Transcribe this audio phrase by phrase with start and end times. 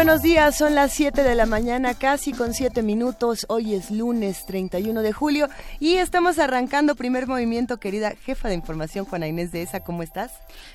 [0.00, 3.44] Buenos días, son las 7 de la mañana, casi con 7 minutos.
[3.50, 9.04] Hoy es lunes 31 de julio y estamos arrancando primer movimiento, querida jefa de información
[9.04, 10.32] Juana Inés de ESA, ¿cómo estás?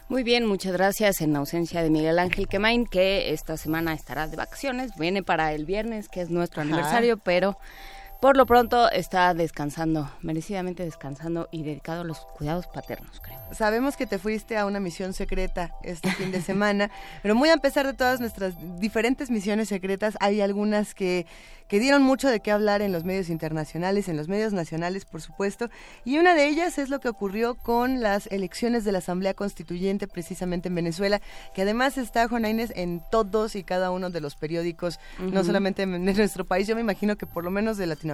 [0.09, 1.21] Muy bien, muchas gracias.
[1.21, 5.66] En ausencia de Miguel Ángel Quemain, que esta semana estará de vacaciones, viene para el
[5.66, 7.57] viernes, que es nuestro aniversario, pero
[8.21, 13.39] por lo pronto está descansando, merecidamente descansando y dedicado a los cuidados paternos, creo.
[13.51, 16.89] Sabemos que te fuiste a una misión secreta este fin de semana,
[17.21, 21.25] pero muy a pesar de todas nuestras diferentes misiones secretas, hay algunas que
[21.67, 25.21] que dieron mucho de qué hablar en los medios internacionales, en los medios nacionales, por
[25.21, 25.69] supuesto,
[26.03, 30.07] y una de ellas es lo que ocurrió con las elecciones de la Asamblea Constituyente
[30.07, 31.21] precisamente en Venezuela,
[31.53, 35.83] que además está, Juan Inés, en todos y cada uno de los periódicos, no solamente
[35.83, 38.05] en, nuestro país, yo me imagino que por lo menos de Latinoamérica.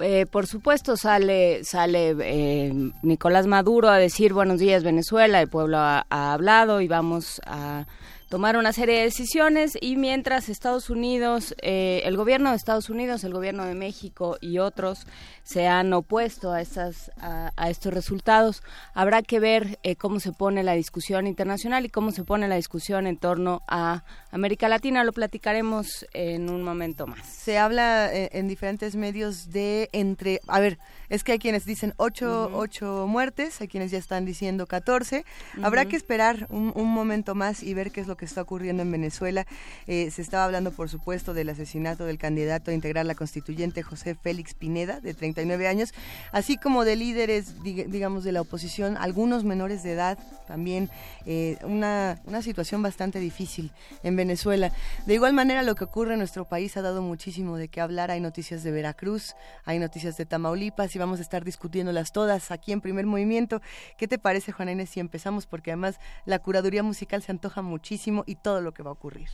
[0.00, 5.78] Eh, por supuesto sale sale eh, Nicolás Maduro a decir buenos días Venezuela, el pueblo
[5.78, 7.86] ha hablado y vamos a
[8.34, 9.78] tomar una serie de decisiones.
[9.80, 14.58] Y mientras Estados Unidos, eh, el gobierno de Estados Unidos, el gobierno de México y
[14.58, 15.06] otros
[15.44, 18.62] se han opuesto a, esas, a, estos resultados.
[18.94, 22.56] Habrá que ver eh, cómo se pone la discusión internacional y cómo se pone la
[22.56, 25.04] discusión en torno a América Latina.
[25.04, 27.26] Lo platicaremos en un momento más.
[27.26, 30.78] Se habla eh, en diferentes medios de entre, a ver,
[31.10, 35.24] es que hay quienes dicen ocho, ocho muertes, hay quienes ya están diciendo 14.
[35.62, 38.90] Habrá que esperar un, momento más y ver qué es lo que está ocurriendo en
[38.90, 39.46] Venezuela.
[39.86, 44.14] Eh, se estaba hablando, por supuesto, del asesinato del candidato a integrar la constituyente José
[44.14, 45.33] Félix Pineda, de 30
[45.66, 45.92] años,
[46.32, 50.90] así como de líderes, digamos, de la oposición, algunos menores de edad, también
[51.26, 54.72] eh, una, una situación bastante difícil en Venezuela.
[55.06, 58.10] De igual manera, lo que ocurre en nuestro país ha dado muchísimo de qué hablar.
[58.10, 62.72] Hay noticias de Veracruz, hay noticias de Tamaulipas y vamos a estar discutiéndolas todas aquí
[62.72, 63.62] en primer movimiento.
[63.96, 65.46] ¿Qué te parece, Juan Inés, si empezamos?
[65.46, 69.28] Porque además la curaduría musical se antoja muchísimo y todo lo que va a ocurrir.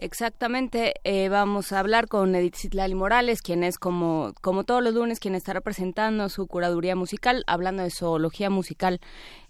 [0.00, 4.94] Exactamente, eh, vamos a hablar con Edith Citlali Morales, quien es como, como todos los
[4.94, 9.00] lunes, quien estará presentando su curaduría musical, hablando de zoología musical,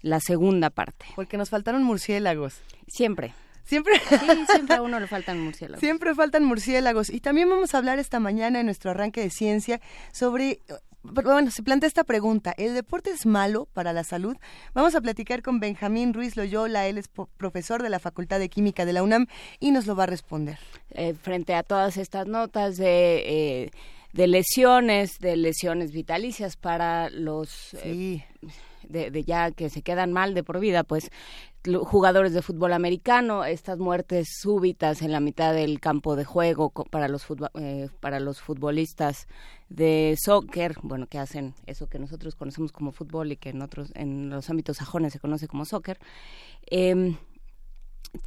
[0.01, 1.05] la segunda parte.
[1.15, 2.61] Porque nos faltaron murciélagos.
[2.87, 3.35] Siempre.
[3.63, 3.99] Siempre.
[3.99, 5.79] Sí, siempre a uno le faltan murciélagos.
[5.85, 7.11] Siempre faltan murciélagos.
[7.11, 9.79] Y también vamos a hablar esta mañana en nuestro arranque de ciencia
[10.11, 10.61] sobre
[11.03, 14.35] bueno, se plantea esta pregunta, ¿el deporte es malo para la salud?
[14.73, 18.85] Vamos a platicar con Benjamín Ruiz Loyola, él es profesor de la Facultad de Química
[18.85, 19.27] de la UNAM
[19.59, 20.57] y nos lo va a responder.
[20.91, 23.23] Eh, frente a todas estas notas de...
[23.65, 23.71] Eh,
[24.13, 28.25] de lesiones, de lesiones vitalicias para los eh,
[28.89, 31.11] de, ya que se quedan mal de por vida, pues
[31.83, 37.07] jugadores de fútbol americano, estas muertes súbitas en la mitad del campo de juego para
[37.07, 39.27] los eh, para los futbolistas
[39.69, 43.91] de soccer, bueno, que hacen eso que nosotros conocemos como fútbol y que en otros
[43.95, 45.99] en los ámbitos sajones se conoce como soccer.
[46.71, 47.15] Eh,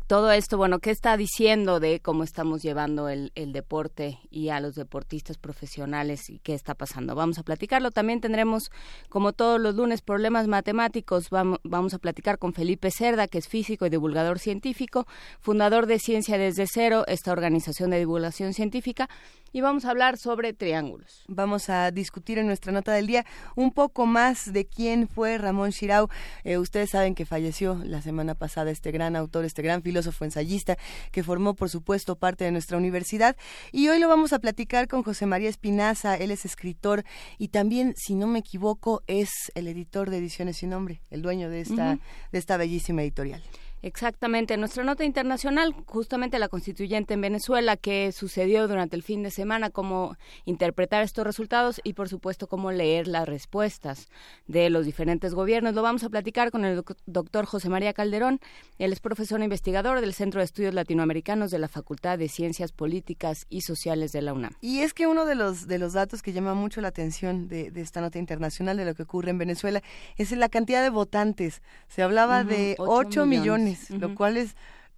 [0.07, 4.75] todo esto, bueno, ¿qué está diciendo de cómo estamos llevando el, deporte y a los
[4.75, 7.15] deportistas profesionales y qué está pasando?
[7.15, 7.91] Vamos a platicarlo.
[7.91, 8.71] También tendremos,
[9.09, 11.31] como todos los lunes, problemas matemáticos.
[11.31, 15.07] Vamos, vamos a platicar con Felipe Cerda, que es físico y divulgador científico,
[15.41, 19.09] fundador de Ciencia desde Cero, esta organización de divulgación científica
[19.53, 21.25] y vamos a hablar sobre triángulos.
[21.29, 23.25] Vamos a discutir en nuestra nota del día
[23.55, 26.09] un poco más de quién fue Ramón Shirau.
[26.45, 30.77] Eh, ustedes saben que falleció la semana pasada este gran autor, este gran filósofo ensayista
[31.11, 33.37] que formó, por supuesto, parte de nuestra universidad.
[33.71, 36.17] Y hoy lo vamos a platicar con José María Espinaza.
[36.17, 37.05] Él es escritor
[37.39, 41.51] y también, si no me equivoco, es el editor de Ediciones Sin Nombre, el dueño
[41.51, 41.99] de esta,
[42.33, 43.43] de esta bellísima editorial.
[43.83, 44.57] Exactamente.
[44.57, 49.71] Nuestra nota internacional, justamente la constituyente en Venezuela, que sucedió durante el fin de semana,
[49.71, 54.09] cómo interpretar estos resultados y, por supuesto, cómo leer las respuestas
[54.47, 55.75] de los diferentes gobiernos.
[55.75, 58.39] Lo vamos a platicar con el doctor José María Calderón.
[58.79, 62.71] Él es profesor e investigador del Centro de Estudios Latinoamericanos de la Facultad de Ciencias
[62.71, 64.53] Políticas y Sociales de la UNAM.
[64.61, 67.73] Y es que uno de los, de los datos que llama mucho la atención de,
[67.75, 69.83] esta nota internacional de lo que ocurre en Venezuela
[70.17, 71.63] es la cantidad de votantes.
[71.89, 74.55] Se hablaba de 8 millones lo cual es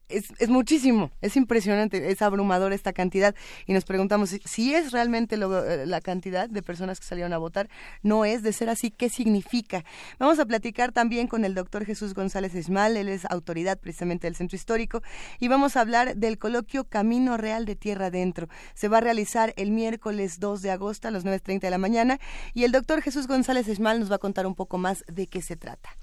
[0.09, 3.35] es, es, muchísimo, es impresionante, es abrumador esta cantidad
[3.67, 7.69] y nos preguntamos si, es realmente eh, la cantidad de personas que salieron a votar,
[8.03, 9.85] no es de ser así, ¿qué significa?
[10.19, 14.37] Vamos a platicar también con el doctor Jesús González Esmal, él es autoridad precisamente del
[14.37, 15.03] Centro Histórico
[15.41, 18.49] y vamos a hablar del coloquio Camino Real de Tierra Adentro.
[18.75, 22.19] Se va a realizar el miércoles 2 de agosto a las 9.30 de la mañana
[22.53, 25.41] y el doctor Jesús González Esmal nos va a contar un poco más de qué
[25.41, 25.97] se trata.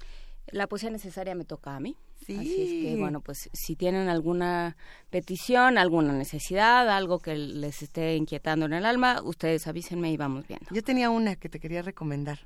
[0.48, 1.96] La poesía necesaria me toca a mí.
[2.26, 2.36] Sí.
[2.38, 4.76] Así es que, bueno, pues si tienen alguna
[5.10, 10.46] petición, alguna necesidad, algo que les esté inquietando en el alma, ustedes avísenme y vamos
[10.46, 10.66] viendo.
[10.70, 12.40] Yo tenía una que te quería recomendar.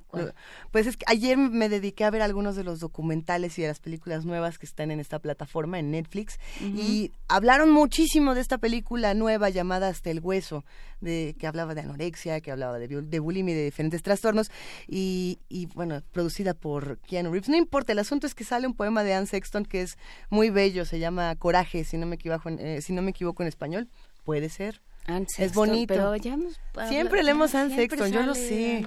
[0.73, 3.81] Pues es que ayer me dediqué a ver algunos de los documentales y de las
[3.81, 9.15] películas nuevas que están en esta plataforma, en Netflix, y hablaron muchísimo de esta película
[9.15, 10.65] nueva llamada Hasta el Hueso,
[11.01, 14.51] de, que hablaba de anorexia, que hablaba de, de bulimia y de diferentes trastornos,
[14.89, 17.51] y, y bueno, producida por Keanu Reeves.
[17.51, 19.99] No importa, el asunto es que sale un poema de Anne Sexton que es
[20.31, 23.49] muy bello, se llama Coraje, si no me equivoco eh, si no me equivoco en
[23.49, 23.89] español.
[24.25, 24.81] Puede ser
[25.39, 25.95] es bonito.
[25.95, 26.37] Pero ya
[26.89, 28.85] siempre leemos Anne Sexton, yo lo sé.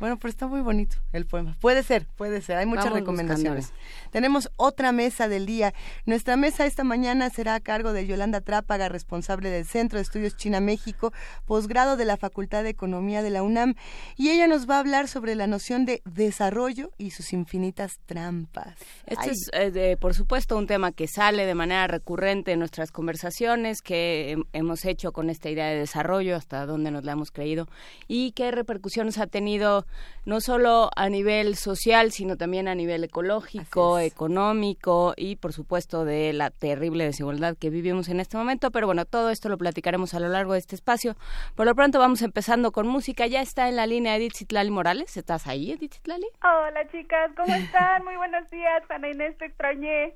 [0.00, 1.56] Bueno, pero está muy bonito el poema.
[1.60, 2.56] Puede ser, puede ser.
[2.58, 3.72] Hay muchas recomendaciones.
[4.10, 5.74] Tenemos otra mesa del día.
[6.06, 10.36] Nuestra mesa esta mañana será a cargo de Yolanda Trápaga, responsable del Centro de Estudios
[10.36, 11.12] China-México,
[11.44, 13.74] posgrado de la Facultad de Economía de la UNAM.
[14.16, 18.76] Y ella nos va a hablar sobre la noción de desarrollo y sus infinitas trampas.
[19.06, 23.82] Este es, eh, por supuesto, un tema que sale de manera recurrente en nuestras conversaciones
[23.82, 27.68] que hemos hecho con este idea de desarrollo, hasta dónde nos la hemos creído,
[28.06, 29.86] y qué repercusiones ha tenido
[30.24, 36.32] no solo a nivel social, sino también a nivel ecológico, económico y, por supuesto, de
[36.32, 38.70] la terrible desigualdad que vivimos en este momento.
[38.70, 41.16] Pero bueno, todo esto lo platicaremos a lo largo de este espacio.
[41.54, 43.26] Por lo pronto vamos empezando con música.
[43.26, 45.16] Ya está en la línea Edith Citlali Morales.
[45.16, 46.26] ¿Estás ahí, Edith Citlali?
[46.42, 48.04] Hola, chicas, ¿cómo están?
[48.04, 50.14] Muy buenos días, Ana Inés, te extrañé.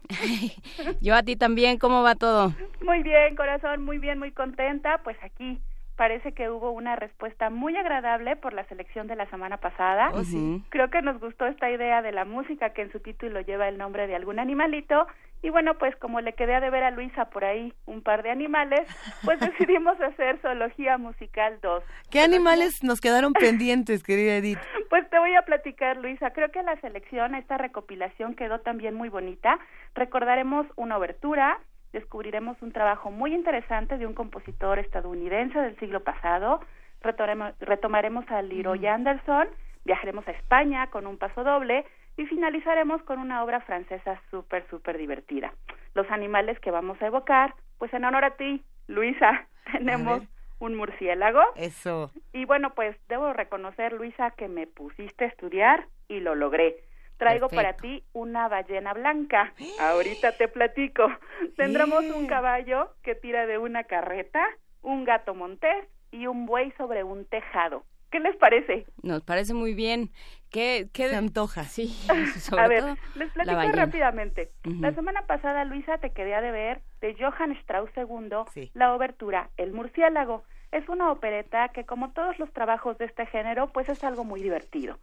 [1.01, 2.55] Yo a ti también, ¿cómo va todo?
[2.83, 4.99] Muy bien, corazón, muy bien, muy contenta.
[5.05, 5.61] Pues aquí
[5.97, 10.11] parece que hubo una respuesta muy agradable por la selección de la semana pasada.
[10.15, 10.23] Oh,
[10.71, 13.79] Creo que nos gustó esta idea de la música que en su título lleva el
[13.79, 15.07] nombre de algún animalito.
[15.43, 18.23] Y bueno, pues como le quedé a de ver a Luisa por ahí un par
[18.23, 18.81] de animales,
[19.25, 21.83] pues decidimos hacer Zoología Musical 2.
[22.11, 24.59] ¿Qué animales nos quedaron pendientes, querida Edith?
[24.93, 26.33] Pues te voy a platicar, Luisa.
[26.33, 29.59] Creo que la selección, esta recopilación quedó también muy bonita.
[29.95, 31.59] Recordaremos una obertura,
[31.93, 36.61] descubriremos un trabajo muy interesante de un compositor estadounidense del siglo pasado,
[37.01, 39.49] retomaremos a Leroy Anderson,
[39.85, 41.85] viajaremos a España con un paso doble
[42.17, 45.53] y finalizaremos con una obra francesa súper, súper divertida.
[45.95, 50.23] Los animales que vamos a evocar, pues en honor a ti, Luisa, tenemos
[50.59, 51.43] un murciélago.
[51.57, 52.13] Eso.
[52.33, 56.77] Y bueno, pues debo reconocer, Luisa, que me pusiste a estudiar y lo logré.
[57.23, 59.55] Traigo para ti una ballena blanca.
[59.79, 61.09] Ahorita te platico.
[61.57, 64.45] Tendremos un caballo que tira de una carreta,
[64.83, 67.85] un gato montés y un buey sobre un tejado.
[68.11, 68.87] ¿Qué les parece?
[69.03, 70.11] Nos parece muy bien.
[70.51, 71.09] ¿Qué, qué...
[71.09, 71.65] Se antoja.
[71.65, 71.87] Sí,
[72.41, 72.85] sobre A ver,
[73.15, 74.51] les platico rápidamente.
[74.65, 79.73] La semana pasada, Luisa, te quedé de ver de Johann Strauss II la obertura El
[79.73, 84.25] murciélago es una opereta que como todos los trabajos de este género, pues es algo
[84.25, 84.99] muy divertido.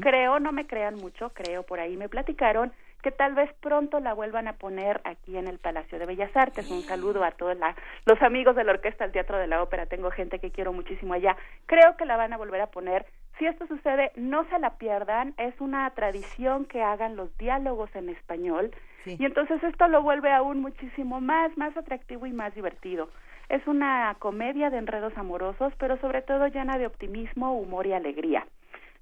[0.00, 2.72] Creo, no me crean mucho, creo, por ahí me platicaron
[3.02, 6.70] que tal vez pronto la vuelvan a poner aquí en el Palacio de Bellas Artes.
[6.70, 7.56] Un saludo a todos
[8.04, 11.14] los amigos de la Orquesta del Teatro de la Ópera, tengo gente que quiero muchísimo
[11.14, 11.36] allá.
[11.66, 13.06] Creo que la van a volver a poner.
[13.38, 18.08] Si esto sucede, no se la pierdan, es una tradición que hagan los diálogos en
[18.08, 18.70] español
[19.04, 23.08] y entonces esto lo vuelve aún muchísimo más, más atractivo y más divertido.
[23.48, 28.46] Es una comedia de enredos amorosos, pero sobre todo llena de optimismo, humor y alegría.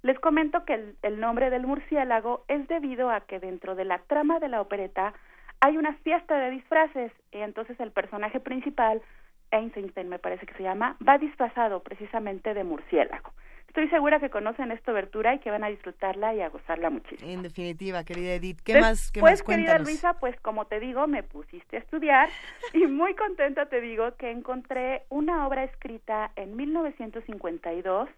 [0.02, 4.38] Les comento que el, nombre del murciélago es debido a que dentro de la trama
[4.38, 5.12] de la opereta
[5.60, 9.02] hay una fiesta de disfraces y entonces el personaje principal,
[9.50, 13.30] Einstein me parece que se llama, va disfrazado precisamente de murciélago.
[13.70, 17.30] Estoy segura que conocen esta obertura y que van a disfrutarla y a gozarla muchísimo.
[17.30, 19.12] En definitiva, querida Edith, ¿qué más?
[19.12, 22.28] Qué pues, querida Luisa, pues como te digo, me pusiste a estudiar
[22.74, 28.08] y muy contenta te digo que encontré una obra escrita en 1952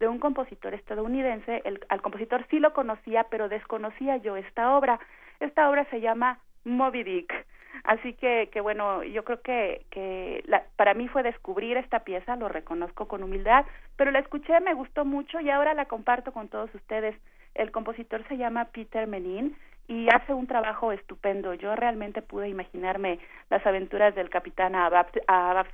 [0.00, 1.62] de un compositor estadounidense.
[1.64, 4.98] El, al compositor sí lo conocía, pero desconocía yo esta obra.
[5.38, 7.32] Esta obra se llama Moby Dick.
[7.84, 12.36] Así que, que bueno, yo creo que, que la, para mí fue descubrir esta pieza,
[12.36, 13.64] lo reconozco con humildad,
[13.96, 17.16] pero la escuché, me gustó mucho y ahora la comparto con todos ustedes.
[17.54, 19.56] El compositor se llama Peter Menin
[19.88, 21.54] y hace un trabajo estupendo.
[21.54, 23.18] Yo realmente pude imaginarme
[23.50, 25.06] las aventuras del capitán Abab,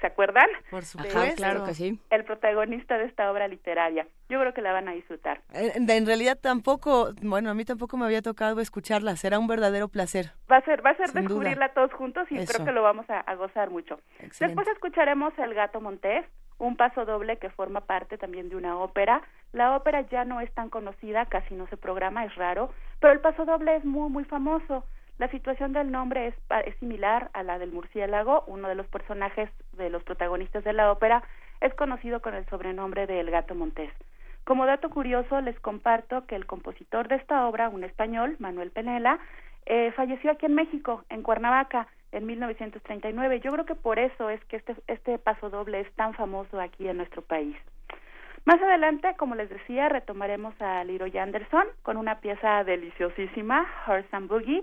[0.00, 0.46] ¿se acuerdan?
[0.70, 1.98] Por supuesto, claro que sí.
[2.10, 4.06] El protagonista de esta obra literaria.
[4.28, 5.40] Yo creo que la van a disfrutar.
[5.52, 9.16] Eh, en, realidad tampoco, bueno, a mí tampoco me había tocado escucharla.
[9.16, 10.32] Será un verdadero placer.
[10.50, 13.20] Va a ser, va a ser descubrirla todos juntos y creo que lo vamos a,
[13.20, 13.98] a gozar mucho.
[14.40, 16.24] Después escucharemos El Gato Montés
[16.62, 19.22] un paso doble que forma parte también de una ópera.
[19.52, 23.18] La ópera ya no es tan conocida, casi no se programa, es raro, pero el
[23.18, 24.84] paso doble es muy, muy famoso.
[25.18, 29.50] La situación del nombre es, es similar a la del murciélago, uno de los personajes
[29.72, 31.24] de los protagonistas de la ópera
[31.60, 33.92] es conocido con el sobrenombre de El Gato Montés.
[34.44, 39.18] Como dato curioso, les comparto que el compositor de esta obra, un español, Manuel Penela,
[39.66, 43.40] eh, falleció aquí en México, en Cuernavaca, en 1939.
[43.40, 46.86] Yo creo que por eso es que este, este paso doble es tan famoso aquí
[46.86, 47.56] en nuestro país.
[48.44, 54.28] Más adelante, como les decía, retomaremos a Leroy Anderson con una pieza deliciosísima, Horse and
[54.28, 54.62] Boogie.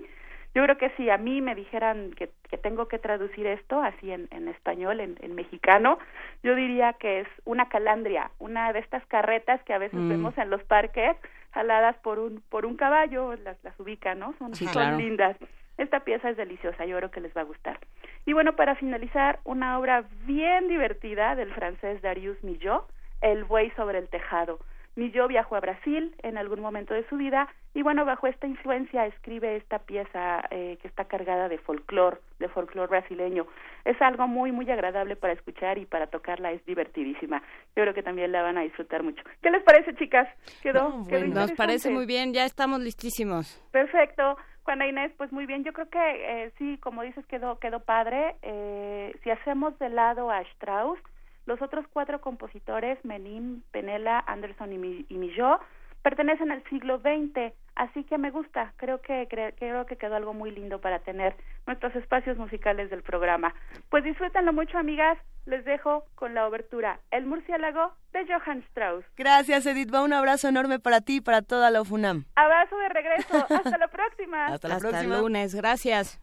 [0.54, 4.10] Yo creo que si a mí me dijeran que, que tengo que traducir esto así
[4.10, 5.98] en, en español, en, en, mexicano,
[6.42, 10.08] yo diría que es una calandria, una de estas carretas que a veces mm.
[10.08, 11.16] vemos en los parques,
[11.52, 14.34] jaladas por un, por un caballo, las, las ubican, ¿no?
[14.38, 15.36] Son, son lindas.
[15.80, 17.78] Esta pieza es deliciosa, yo creo que les va a gustar.
[18.26, 22.82] Y bueno, para finalizar, una obra bien divertida del francés Darius Milhaud,
[23.22, 24.58] El buey sobre el tejado.
[24.96, 29.06] Milhaud viajó a Brasil en algún momento de su vida y bueno, bajo esta influencia
[29.06, 33.46] escribe esta pieza eh, que está cargada de folclore, de folclore brasileño.
[33.86, 37.40] Es algo muy, muy agradable para escuchar y para tocarla, es divertidísima.
[37.74, 39.22] Yo creo que también la van a disfrutar mucho.
[39.40, 40.28] ¿Qué les parece, chicas?
[40.62, 43.66] Quedó, Nos parece muy bien, ya estamos listísimos.
[43.70, 44.36] Perfecto.
[44.64, 48.36] Juana Inés, pues muy bien, yo creo que eh, sí, como dices, quedó, quedó padre.
[48.42, 50.98] Eh, si hacemos de lado a Strauss,
[51.46, 55.60] los otros cuatro compositores, Menim, Penela, Anderson y, y Millot,
[56.02, 60.50] pertenecen al siglo XX, así que me gusta, creo que creo que quedó algo muy
[60.50, 61.34] lindo para tener
[61.66, 63.54] nuestros espacios musicales del programa.
[63.90, 65.18] Pues disfrútenlo mucho, amigas.
[65.46, 69.04] Les dejo con la obertura El murciélago de Johann Strauss.
[69.16, 69.92] Gracias, Edith.
[69.92, 72.24] Va un abrazo enorme para ti y para toda la UFUNAM.
[72.36, 73.46] Abrazo de regreso.
[73.48, 74.46] Hasta la próxima.
[74.46, 75.18] Hasta la Hasta próxima.
[75.18, 75.54] lunes.
[75.54, 76.20] Gracias.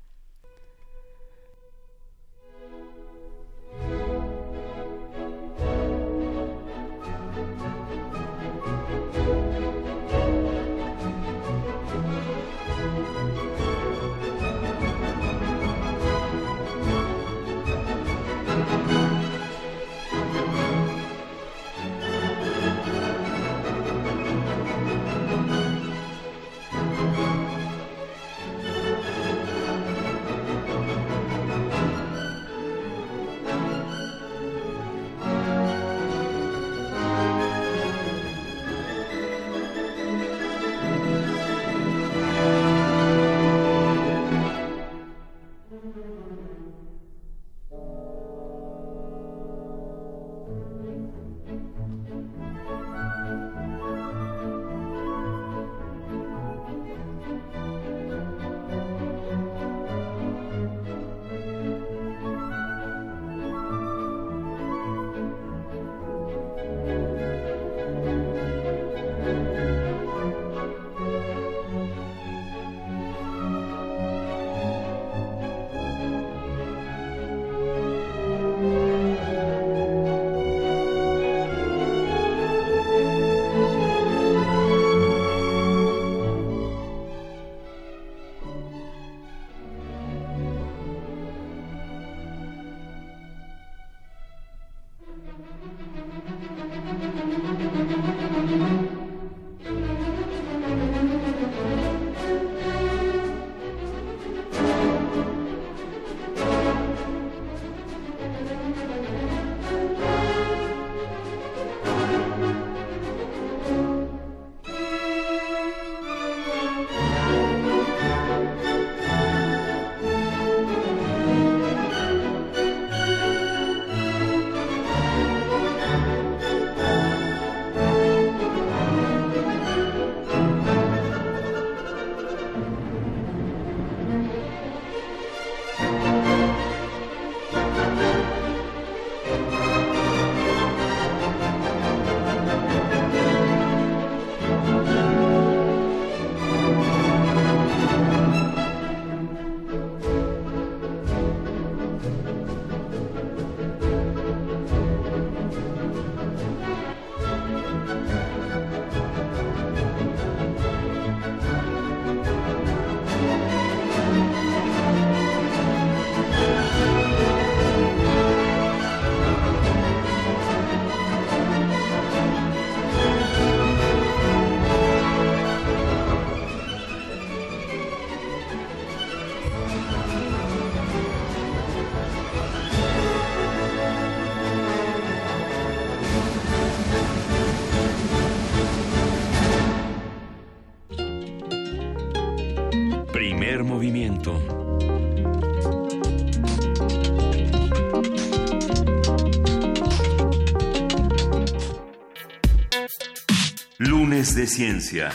[204.37, 205.09] De ciencia.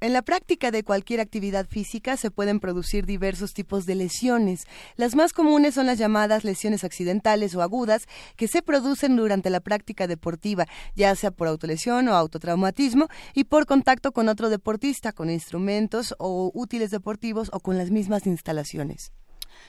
[0.00, 4.64] En la práctica de cualquier actividad física se pueden producir diversos tipos de lesiones.
[4.96, 9.60] Las más comunes son las llamadas lesiones accidentales o agudas que se producen durante la
[9.60, 15.30] práctica deportiva, ya sea por autolesión o autotraumatismo y por contacto con otro deportista, con
[15.30, 19.12] instrumentos o útiles deportivos o con las mismas instalaciones.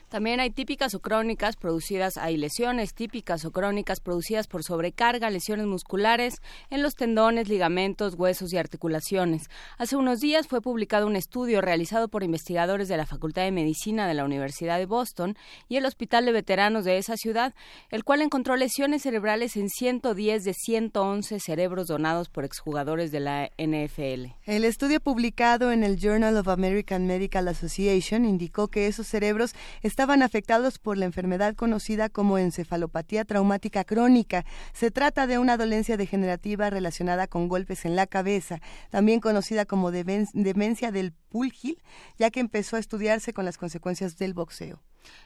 [0.10, 5.68] También hay típicas o crónicas producidas, hay lesiones típicas o crónicas producidas por sobrecarga, lesiones
[5.68, 9.50] musculares en los tendones, ligamentos, huesos y articulaciones.
[9.78, 14.08] Hace unos días fue publicado un estudio realizado por investigadores de la Facultad de Medicina
[14.08, 15.38] de la Universidad de Boston
[15.68, 17.54] y el Hospital de Veteranos de esa ciudad,
[17.90, 23.52] el cual encontró lesiones cerebrales en 110 de 111 cerebros donados por exjugadores de la
[23.58, 24.34] NFL.
[24.46, 29.54] El estudio publicado en el Journal of American Medical Association indicó que esos cerebros
[30.00, 34.46] estaban afectados por la enfermedad conocida como encefalopatía traumática crónica.
[34.72, 39.92] Se trata de una dolencia degenerativa relacionada con golpes en la cabeza, también conocida como
[39.92, 41.84] demencia del Pulgil,
[42.18, 44.82] ya que empezó a estudiarse con las consecuencias del boxeo.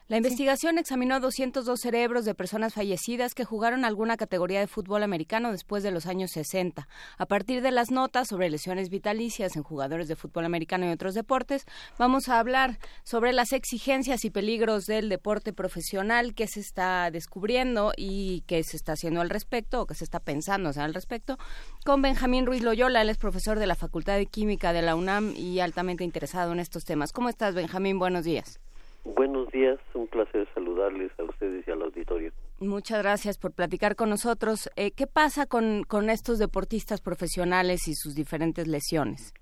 [0.08, 5.52] La investigación examinó 202 cerebros de personas fallecidas que jugaron alguna categoría de fútbol americano
[5.52, 6.88] después de los años 60.
[7.18, 11.14] A partir de las notas sobre lesiones vitalicias en jugadores de fútbol americano y otros
[11.14, 11.66] deportes,
[11.98, 17.94] vamos a hablar sobre las exigencias y peligros del deporte profesional que se está descubriendo
[17.96, 21.38] y que se está haciendo al respecto o que se está pensando al respecto
[21.86, 23.02] con Benjamín Ruiz Loyola.
[23.02, 26.60] Él es profesor de la Facultad de Química de la UNAM y altamente interesado en
[26.60, 27.12] estos temas.
[27.12, 28.00] ¿Cómo estás, Benjamín?
[28.00, 28.60] Buenos días.
[29.06, 32.32] Buenos días, un placer saludarles a ustedes y al auditorio.
[32.60, 34.70] Muchas gracias por platicar con nosotros.
[34.78, 39.34] Eh, ¿Qué pasa con, con estos deportistas profesionales y sus diferentes lesiones?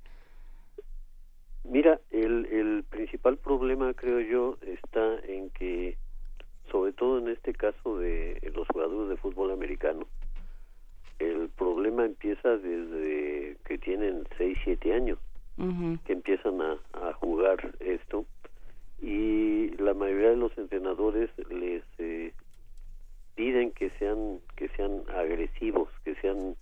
[1.63, 5.96] Mira, el, el principal problema, creo yo, está en que,
[6.72, 10.08] sobre todo en este caso de los jugadores de fútbol americano,
[11.20, 15.20] el problema empieza desde que tienen 6, 7 años,
[16.06, 18.25] que empiezan a, a jugar esto
[19.01, 22.34] y la mayoría de los entrenadores les eh,
[23.35, 26.55] piden que sean que sean agresivos que sean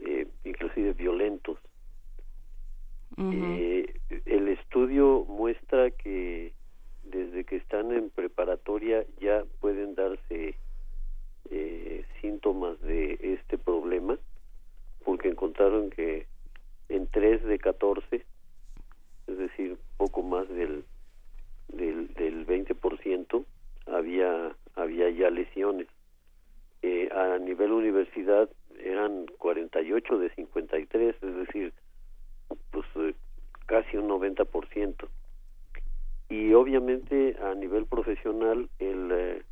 [0.00, 1.58] eh, inclusive violentos.
[3.16, 3.94] Eh,
[4.26, 6.52] el estudio muestra que
[7.04, 10.56] desde que están en preparatoria ya pueden darse
[12.20, 14.18] síntomas de este problema
[15.04, 16.26] porque encontraron que
[16.88, 18.24] en 3 de 14
[19.28, 20.84] es decir poco más del
[21.68, 23.44] del, del 20%
[23.86, 25.88] había, había ya lesiones.
[26.82, 28.48] Eh, a nivel universidad
[28.78, 31.72] eran 48 de 53, es decir,
[32.70, 33.14] pues eh,
[33.66, 35.08] casi un 90%.
[36.28, 39.42] Y obviamente a nivel profesional el, eh,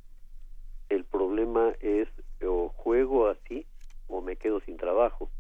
[0.89, 2.09] el problema es
[2.45, 3.65] o juego así
[4.09, 5.31] o me quedo sin trabajo.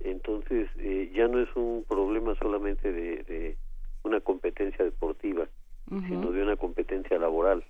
[0.00, 0.68] Entonces
[1.12, 3.56] ya no es un problema solamente de
[4.02, 5.46] una competencia deportiva,
[5.88, 7.64] sino de una competencia laboral.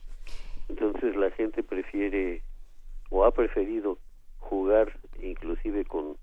[0.68, 2.42] Entonces la gente prefiere
[3.10, 3.98] o ha preferido
[4.38, 6.16] jugar inclusive con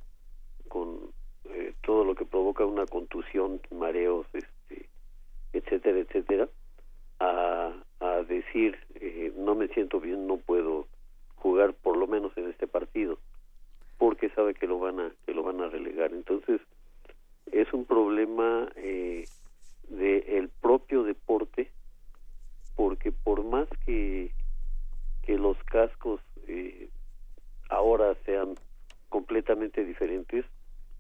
[0.68, 1.00] con
[1.50, 4.90] eh, todo lo que provoca una contusión, mareos, este,
[5.54, 6.50] etcétera, etcétera,
[7.20, 10.88] a, a decir eh, no me siento bien, no puedo
[11.36, 13.18] jugar por lo menos en este partido,
[13.98, 16.12] porque sabe que lo van a que lo van a relegar.
[16.14, 16.62] Entonces
[17.52, 19.26] es un problema eh,
[19.90, 21.72] del propio deporte,
[22.76, 24.32] porque por más que,
[25.24, 26.90] que los cascos eh,
[27.70, 28.56] ahora sean
[29.10, 30.46] completamente diferentes,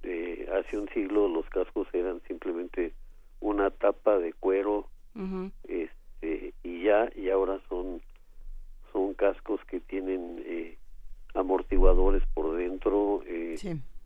[0.04, 2.94] eh, hace un siglo los cascos eran simplemente
[3.40, 4.88] una tapa de cuero
[5.68, 8.02] este, y ya y ahora son
[8.92, 10.78] son cascos que tienen eh,
[11.34, 13.24] amortiguadores por dentro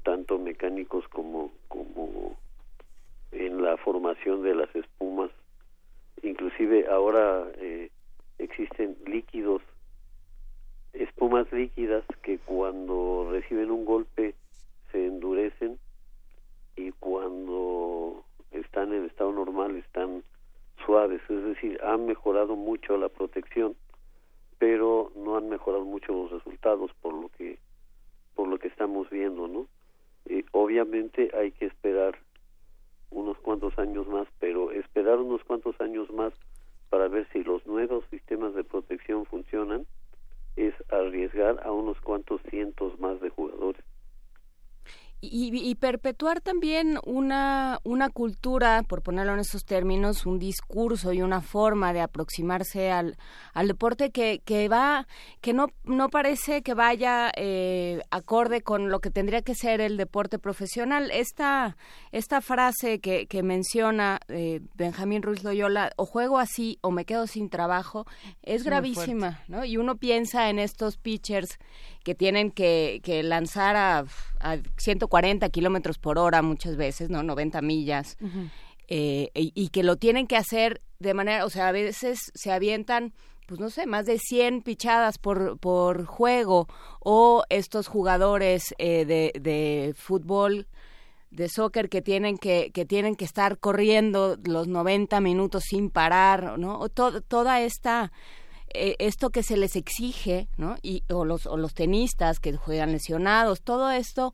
[0.04, 2.38] tanto mecánicos como como
[3.32, 5.32] en la formación de las espumas.
[6.24, 7.90] Inclusive ahora eh,
[8.38, 9.62] existen líquidos,
[10.94, 14.36] espumas líquidas que cuando reciben un golpe
[14.92, 15.80] se endurecen
[16.76, 20.24] y cuando están en estado normal están
[20.86, 23.76] suaves, es decir, han mejorado mucho la protección,
[24.58, 27.60] pero no han mejorado mucho los resultados por lo que
[28.36, 29.68] por lo que estamos viendo, ¿no?
[30.26, 32.18] Eh, obviamente hay que esperar
[33.12, 36.34] unos cuantos años más, pero esperar unos cuantos años más
[36.90, 39.86] para ver si los nuevos sistemas de protección funcionan
[40.56, 43.84] es arriesgar a unos cuantos cientos más de jugadores.
[45.24, 51.42] Y, perpetuar también una, una cultura, por ponerlo en esos términos, un discurso y una
[51.42, 53.18] forma de aproximarse al,
[53.54, 55.08] al deporte que, que va,
[55.40, 59.96] que no, no parece que vaya eh, acorde con lo que tendría que ser el
[59.96, 61.12] deporte profesional.
[61.12, 61.78] Esta,
[62.12, 67.28] esta frase que, que menciona eh, Benjamín Ruiz Loyola, o juego así o me quedo
[67.28, 68.08] sin trabajo,
[68.42, 69.66] es gravísima, ¿no?
[69.66, 71.60] Y uno piensa en estos pitchers
[72.04, 74.06] que tienen que, que lanzar a,
[74.40, 77.24] a 140 kilómetros por hora muchas veces, ¿no?
[77.24, 78.18] 90 millas.
[78.88, 83.14] Eh, y, que lo tienen que hacer de manera, o sea, a veces se avientan,
[83.48, 86.68] pues no sé, más de 100 pichadas por, por juego,
[87.00, 90.68] o estos jugadores eh, de, de fútbol
[91.30, 96.60] de soccer que tienen que, que tienen que estar corriendo los 90 minutos sin parar,
[96.60, 96.78] ¿no?
[96.78, 98.12] O toda esta
[98.74, 100.76] eh, esto que se les exige, ¿no?
[100.82, 104.32] Y, o, los, o los tenistas que juegan lesionados, todo esto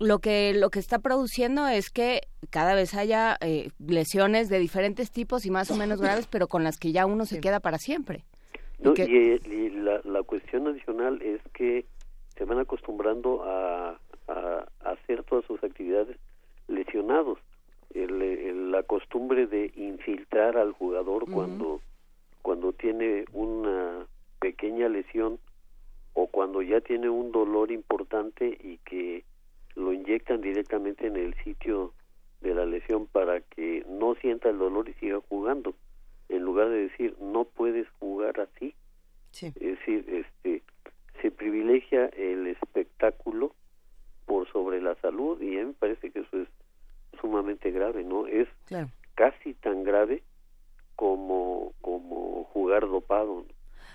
[0.00, 5.12] lo que lo que está produciendo es que cada vez haya eh, lesiones de diferentes
[5.12, 7.76] tipos y más o menos graves, pero con las que ya uno se queda para
[7.76, 8.24] siempre.
[8.82, 11.84] y, y, la, la, cuestión adicional es que
[12.36, 16.16] se van acostumbrando a, a, hacer todas sus actividades
[16.66, 17.38] lesionados.
[17.92, 21.80] El, la costumbre de infiltrar al jugador cuando
[22.42, 24.06] cuando tiene una
[24.40, 25.38] pequeña lesión
[26.14, 29.24] o cuando ya tiene un dolor importante y que
[29.76, 31.92] lo inyectan directamente en el sitio
[32.40, 35.74] de la lesión para que no sienta el dolor y siga jugando
[36.28, 38.74] en lugar de decir no puedes jugar así
[39.32, 40.62] es decir este
[41.20, 43.54] se privilegia el espectáculo
[44.26, 46.48] por sobre la salud y a mí me parece que eso es
[47.20, 48.48] sumamente grave no es
[49.14, 50.22] casi tan grave
[51.00, 53.46] como, como jugar dopado.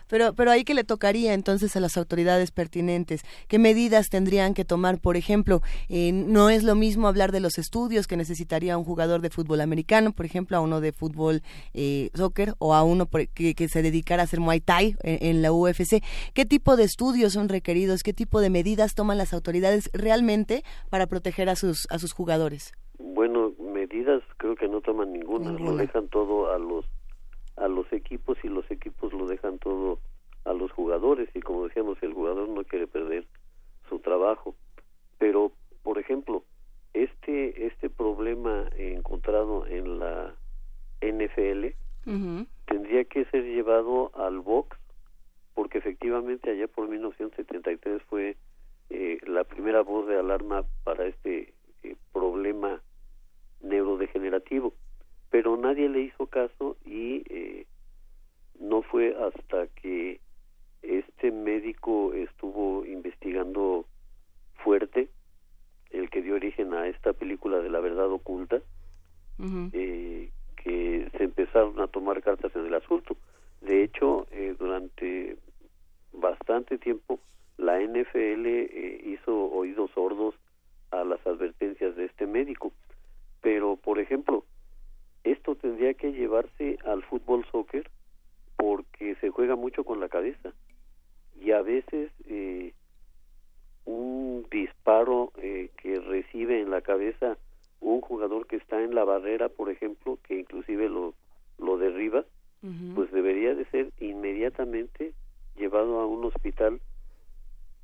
[0.10, 4.65] Pero, pero ahí que le tocaría entonces a las autoridades pertinentes, qué medidas tendrían que
[4.65, 8.86] tomar, por ejemplo, eh, no es lo mismo hablar de los estudios que necesitaría un
[8.86, 11.41] jugador de fútbol americano, por ejemplo, a uno de fútbol
[11.76, 15.41] eh, soccer o a uno que, que, se dedicara a hacer Muay Thai en, en,
[15.44, 16.04] la UFC.
[16.34, 18.02] ¿Qué tipo de estudios son requeridos?
[18.02, 22.74] ¿Qué tipo de medidas toman las autoridades realmente para proteger a sus, a sus jugadores?
[22.98, 26.86] Bueno, medidas creo que no toman ninguna, lo dejan todo a los
[27.58, 30.00] a los equipos y los equipos lo dejan todo
[30.44, 31.30] a los jugadores.
[31.34, 33.26] Y como decíamos el jugador no quiere perder
[33.89, 34.56] su trabajo.
[35.18, 35.52] Pero
[35.84, 36.44] por ejemplo
[36.94, 40.34] este este problema encontrado en la
[41.02, 41.68] NFL
[42.65, 44.78] tendría que ser llevado al box
[45.56, 48.38] porque efectivamente allá por 1973 fue
[48.89, 52.82] eh, la primera voz de alarma para este eh, problema
[53.62, 54.74] neurodegenerativo,
[55.36, 57.65] pero nadie le hizo caso y eh,
[58.58, 60.21] no fue hasta que
[60.82, 63.86] este médico estuvo investigando
[64.63, 65.10] fuerte,
[65.91, 68.62] el que dio origen a esta película de la verdad oculta,
[69.74, 73.17] eh, que se empezaron a tomar cartas en el asunto.
[73.60, 75.36] De hecho, eh, durante
[76.13, 77.19] bastante tiempo
[77.58, 78.48] la NFL
[79.04, 80.34] hizo oídos sordos
[80.91, 82.71] a las advertencias de este médico
[83.45, 84.43] pero por ejemplo
[85.26, 87.90] esto tendría que llevarse al fútbol soccer
[88.56, 90.54] porque se juega mucho con la cabeza.
[91.42, 92.74] Y a veces eh,
[93.86, 97.38] un disparo eh, que recibe en la cabeza
[97.82, 101.14] un jugador que está en la barrera por ejemplo que inclusive lo
[101.60, 102.26] lo derriba
[102.96, 105.14] pues debería de ser inmediatamente
[105.56, 106.82] llevado a un hospital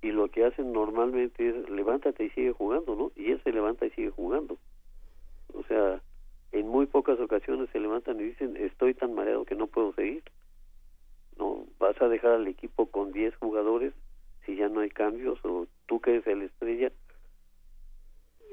[0.02, 3.86] y lo que hacen normalmente es levántate y sigue jugando no y él se levanta
[3.86, 4.58] y sigue jugando.
[5.54, 6.02] O sea,
[6.52, 10.24] en muy pocas ocasiones se levantan y dicen, estoy tan mareado que no puedo seguir.
[11.38, 13.94] No, vas a dejar al equipo con 10 jugadores
[14.46, 16.92] si ya no hay cambios o tú que eres el estrella.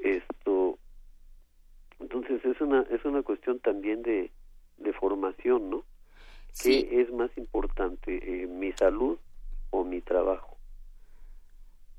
[0.01, 0.79] Esto,
[1.99, 4.31] entonces es una es una cuestión también de,
[4.77, 5.83] de formación, ¿no?
[6.63, 9.17] ¿Qué es más importante, eh, mi salud
[9.71, 10.58] o mi trabajo?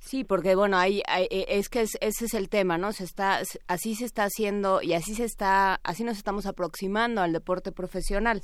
[0.00, 2.92] Sí, porque bueno, hay, e, es que ese es el tema, ¿no?
[2.92, 7.34] Se está, así se está haciendo y así se está, así nos estamos aproximando al
[7.34, 8.40] deporte profesional,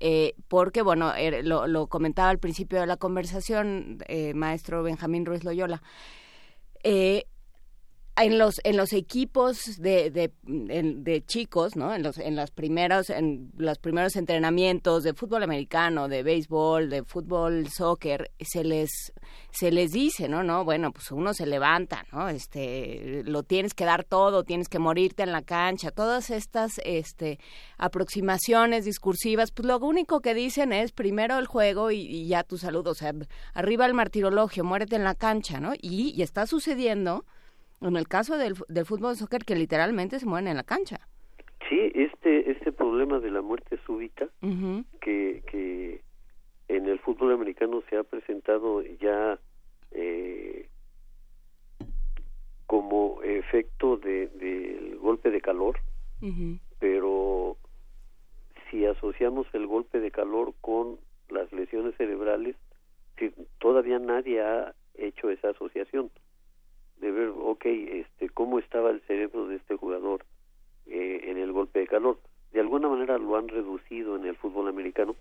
[0.00, 5.26] eh, porque bueno, er, lo, lo, comentaba al principio de la conversación, eh, maestro Benjamín
[5.26, 5.82] Ruiz Loyola.
[6.82, 7.26] Eh,
[8.16, 13.10] en los en los equipos de, de, de, chicos no en los en los primeros
[13.10, 19.12] en los primeros entrenamientos de fútbol americano de béisbol de fútbol soccer se les
[19.50, 23.84] se les dice no no bueno pues uno se levanta no este lo tienes que
[23.84, 27.40] dar todo tienes que morirte en la cancha todas estas este
[27.78, 32.86] aproximaciones discursivas pues lo único que dicen es primero el juego y, ya tu salud
[32.86, 33.12] o sea
[33.54, 37.24] arriba el martirologio muérete en la cancha no y, y está sucediendo
[37.84, 41.00] En el caso del, del fútbol soccer, que literalmente se mueren en la cancha.
[41.68, 44.26] Sí, este, este problema de la muerte súbita,
[45.02, 46.00] que, que
[46.68, 49.38] en el fútbol americano se ha presentado ya
[49.92, 50.68] eh,
[52.66, 55.78] como efecto del de, golpe de calor,
[56.78, 57.58] pero
[58.70, 60.96] si asociamos el golpe de calor con
[61.28, 62.56] las lesiones cerebrales,
[63.58, 66.10] todavía nadie ha hecho esa asociación
[67.04, 70.24] de ver, ok, este, cómo estaba el cerebro de este jugador
[70.86, 72.18] eh, en el golpe de calor.
[72.50, 75.14] De alguna manera lo han reducido en el fútbol americano,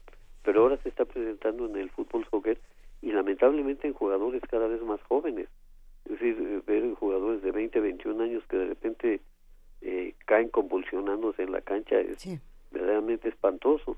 [0.44, 2.58] pero ahora se está presentando en el fútbol soccer
[3.02, 5.50] y lamentablemente en jugadores cada vez más jóvenes.
[6.06, 9.20] Es decir, eh, ver jugadores de 20, 21 años que de repente
[9.82, 12.26] eh, caen convulsionándose en la cancha es
[12.72, 13.98] verdaderamente espantoso.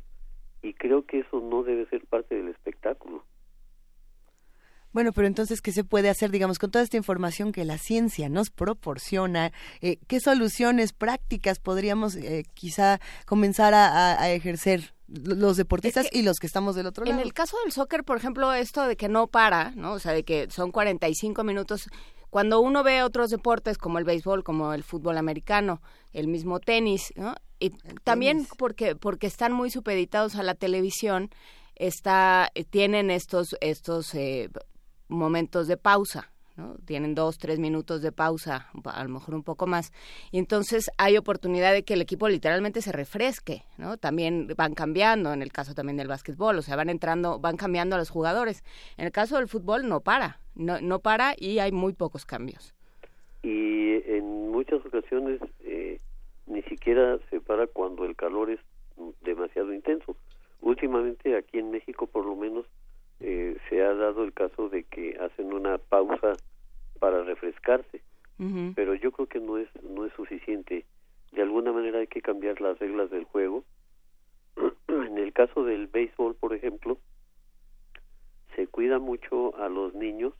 [0.63, 3.23] Y creo que eso no debe ser parte del espectáculo.
[4.95, 8.29] Bueno, pero entonces, ¿qué se puede hacer, digamos, con toda esta información que la ciencia
[8.29, 9.51] nos proporciona?
[9.81, 12.17] Eh, ¿Qué soluciones prácticas podríamos
[12.55, 14.95] quizá comenzar a ejercer?
[15.07, 17.17] los deportistas y los que estamos del otro lado.
[17.17, 19.93] En el caso del soccer, por ejemplo, esto de que no para, ¿no?
[19.93, 21.89] O sea, de que son 45 minutos.
[22.29, 25.81] Cuando uno ve otros deportes como el béisbol, como el fútbol americano,
[26.11, 27.35] el mismo tenis, ¿no?
[27.59, 27.69] Y
[28.03, 31.29] también porque porque están muy supeditados a la televisión,
[31.75, 34.49] está eh, tienen estos estos eh,
[35.07, 36.31] momentos de pausa,
[36.85, 39.91] tienen dos, tres minutos de pausa, a lo mejor un poco más.
[40.31, 43.97] Y entonces hay oportunidad de que el equipo literalmente se refresque, ¿no?
[43.97, 47.95] También van cambiando, en el caso también del básquetbol, o sea, van entrando, van cambiando
[47.95, 48.63] a los jugadores.
[48.97, 52.73] En el caso del fútbol no para, no, no para y hay muy pocos cambios.
[53.43, 55.99] Y en muchas ocasiones eh,
[56.47, 58.59] ni siquiera se para cuando el calor es
[59.21, 60.15] demasiado intenso.
[60.61, 62.65] Últimamente aquí en México por lo menos
[63.19, 66.33] eh, se ha dado el caso de que hacen una pausa
[66.99, 68.01] para refrescarse,
[68.75, 70.85] pero yo creo que no es no es suficiente.
[71.31, 73.63] De alguna manera hay que cambiar las reglas del juego.
[74.87, 76.97] en el caso del béisbol, por ejemplo,
[78.55, 80.33] se cuida mucho a los niños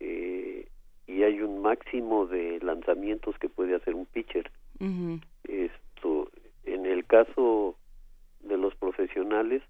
[0.00, 0.68] eh,
[1.06, 4.50] y hay un máximo de lanzamientos que puede hacer un pitcher.
[5.44, 6.30] Esto,
[6.64, 7.76] en el caso
[8.40, 9.62] de los profesionales,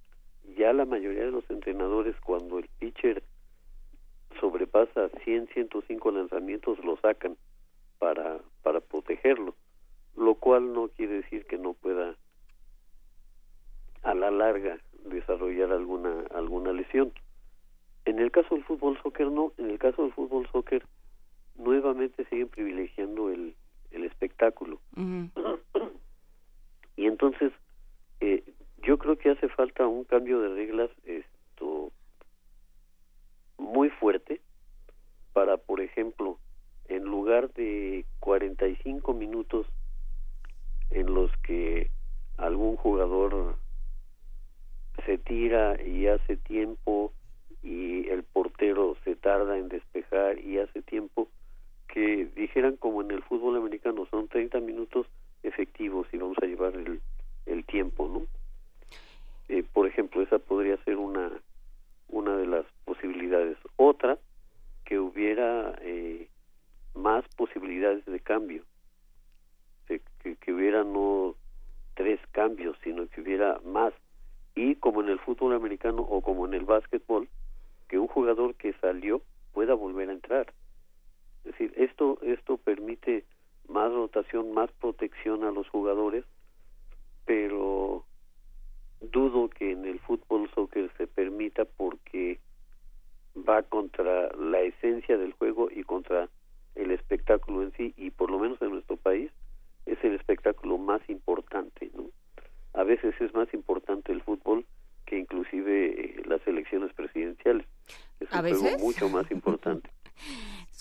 [0.57, 3.23] ya la mayoría de los entrenadores cuando el pitcher
[4.41, 7.37] sobrepasa 100, 105 lanzamientos lo sacan
[7.99, 9.55] para para protegerlo,
[10.17, 12.17] lo cual no quiere decir que no pueda
[14.03, 17.13] a la larga desarrollar alguna alguna lesión.
[18.05, 20.85] En el caso del fútbol soccer no, en el caso del fútbol soccer
[21.57, 23.55] nuevamente siguen privilegiando el
[23.91, 24.81] el espectáculo.
[26.97, 27.53] y entonces
[28.21, 28.43] eh,
[28.83, 31.93] yo creo que hace falta un cambio de reglas esto
[33.59, 34.41] muy fuerte
[35.33, 36.39] para, por ejemplo,
[36.89, 39.67] en lugar de 45 minutos
[40.91, 41.91] en los que
[42.37, 43.57] algún jugador
[45.07, 47.13] se tira y hace tiempo
[47.63, 51.29] y el portero se tarda en despejar y hace tiempo
[51.89, 55.07] que dijeran como en el fútbol americano son 30 minutos
[55.43, 57.01] efectivos y vamos a llevar el,
[57.47, 58.42] el tiempo, ¿no?
[59.53, 61.31] Eh, por ejemplo, esa podría ser una,
[62.09, 63.59] una de las posibilidades.
[63.77, 64.17] Otra,
[64.87, 66.27] que hubiera eh,
[66.95, 68.65] más posibilidades de cambio,
[69.87, 70.01] que,
[70.37, 71.35] que hubiera no
[71.93, 73.93] tres cambios, sino que hubiera más.
[74.55, 77.29] Y como en el fútbol americano o como en el básquetbol,
[77.89, 79.21] que un jugador que salió
[79.53, 80.51] pueda volver a entrar.
[81.45, 83.27] Es decir, esto, esto permite
[83.69, 86.25] más rotación, más protección a los jugadores,
[87.27, 88.07] pero
[89.11, 92.39] dudo que en el fútbol soccer se permita porque
[93.37, 96.29] va contra la esencia del juego y contra
[96.75, 99.31] el espectáculo en sí y por lo menos en nuestro país
[99.87, 102.11] es el espectáculo más importante no
[102.75, 104.65] a veces es más importante el fútbol
[105.07, 107.67] que inclusive eh, las elecciones presidenciales.
[108.21, 109.91] Es un juego mucho más importante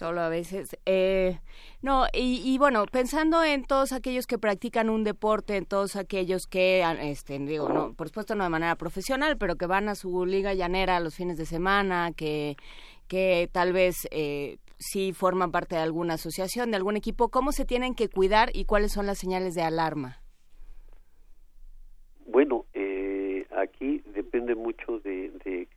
[0.02, 0.76] solo a veces.
[0.88, 1.38] Eh,
[1.84, 6.84] no, y, bueno, pensando en todos aquellos que practican un deporte, en todos aquellos que,
[7.02, 10.56] este, digo, no, por supuesto no de manera profesional, pero que van a su liga
[10.56, 12.56] llanera los fines de semana, que,
[13.08, 17.66] que tal vez eh, sí forman parte de alguna asociación, de algún equipo, ¿cómo se
[17.66, 20.24] tienen que cuidar y cuáles son las señales de alarma?
[22.26, 25.68] Bueno, eh, aquí depende mucho de, de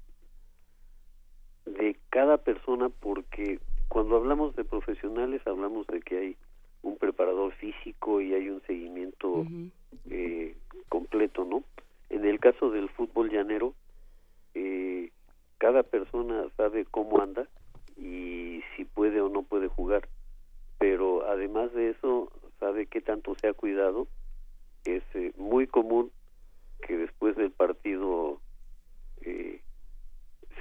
[1.67, 3.59] de cada persona porque
[3.95, 6.37] cuando hablamos de profesionales hablamos de que hay
[6.83, 9.47] un preparador físico y hay un seguimiento
[10.11, 10.57] eh,
[10.89, 11.63] completo, ¿no?
[12.11, 13.73] En el caso del fútbol llanero,
[14.55, 15.13] eh,
[15.59, 17.47] cada persona sabe cómo anda
[17.97, 20.09] y si puede o no puede jugar,
[20.79, 22.31] pero pero además de eso,
[22.61, 24.07] sabe qué tanto se ha cuidado.
[24.85, 26.11] Es eh, muy común
[26.87, 28.41] que después del partido
[29.23, 29.61] eh,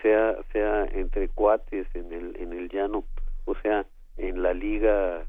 [0.03, 3.03] sea sea entre cuates en el en el llano,
[3.45, 3.87] o sea,
[4.17, 5.25] en la liga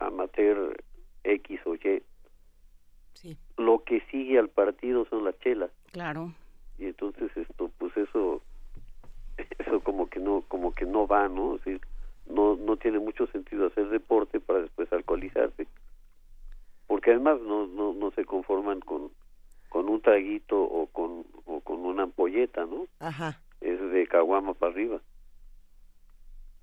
[0.00, 0.82] amateur
[1.22, 2.02] X o Y.
[3.56, 5.70] Lo que sigue al partido son las chelas.
[5.92, 6.34] Claro.
[6.78, 8.42] Y entonces esto pues eso
[9.58, 11.60] eso como que no como que no va, ¿no?
[12.26, 15.68] no no tiene mucho sentido hacer deporte para después alcoholizarse.
[16.88, 19.10] Porque además no no no se conforman con
[19.72, 22.86] con un traguito o con o con una ampolleta, ¿no?
[23.00, 23.40] Ajá.
[23.62, 25.00] Es de caguama para arriba.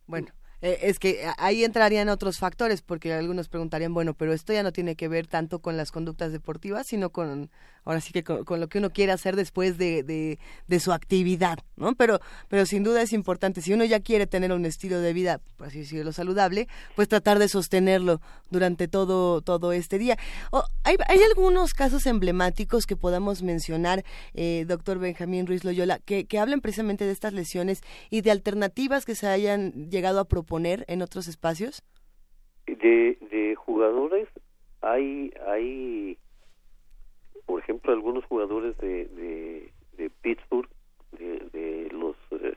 [0.06, 0.28] Bueno,
[0.62, 4.72] eh, es que ahí entrarían otros factores, porque algunos preguntarían, bueno, pero esto ya no
[4.72, 7.50] tiene que ver tanto con las conductas deportivas, sino con,
[7.86, 11.96] ahora sí que con, lo que uno quiere hacer después de, de, su actividad, ¿no?
[11.96, 15.40] Pero, pero sin duda es importante, si uno ya quiere tener un estilo de vida,
[15.58, 20.18] por así decirlo, saludable, pues tratar de sostenerlo durante todo, todo este día.
[20.84, 26.40] hay, hay algunos casos emblemáticos que podamos mencionar, eh, doctor Benjamín Ruiz Loyola, que, que
[26.40, 30.84] hablen precisamente de estas lesiones y de alternativas que se hayan llegado a proponer poner
[30.88, 31.82] en otros espacios?
[32.66, 34.28] De, de jugadores
[34.82, 36.18] hay, hay,
[37.50, 39.06] por ejemplo, algunos jugadores de,
[39.98, 40.70] de, Pittsburgh,
[41.14, 42.56] de, de los eh,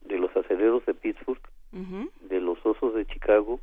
[0.00, 3.60] de los aceleros de Pittsburgh, de los osos de Chicago,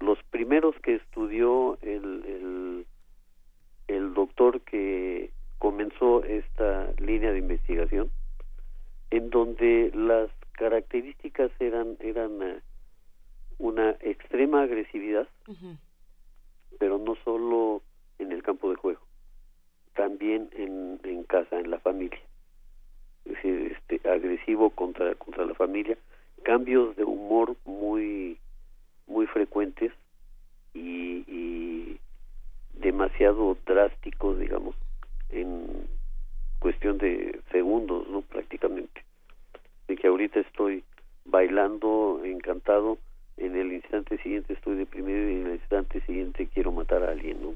[0.00, 2.86] los primeros que estudió el, el,
[3.86, 8.10] el doctor que comenzó esta línea de investigación,
[9.10, 12.60] en donde las características eran eran eh,
[13.56, 15.26] una extrema agresividad,
[16.78, 17.80] pero no solo
[18.18, 19.07] en el campo de juego,
[19.98, 22.20] también en, en casa, en la familia.
[23.24, 25.98] Es decir, este, agresivo contra, contra la familia,
[26.44, 28.38] cambios de humor muy,
[29.08, 29.90] muy frecuentes
[30.72, 31.98] y, y
[32.74, 34.76] demasiado drásticos, digamos,
[35.30, 35.66] en
[36.60, 38.22] cuestión de segundos, ¿no?
[38.22, 39.02] Prácticamente
[39.88, 40.84] de que ahorita estoy
[41.24, 42.98] bailando encantado,
[43.36, 47.42] en el instante siguiente estoy deprimido y en el instante siguiente quiero matar a alguien,
[47.42, 47.54] ¿no?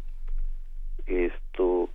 [1.07, 1.89] Esto,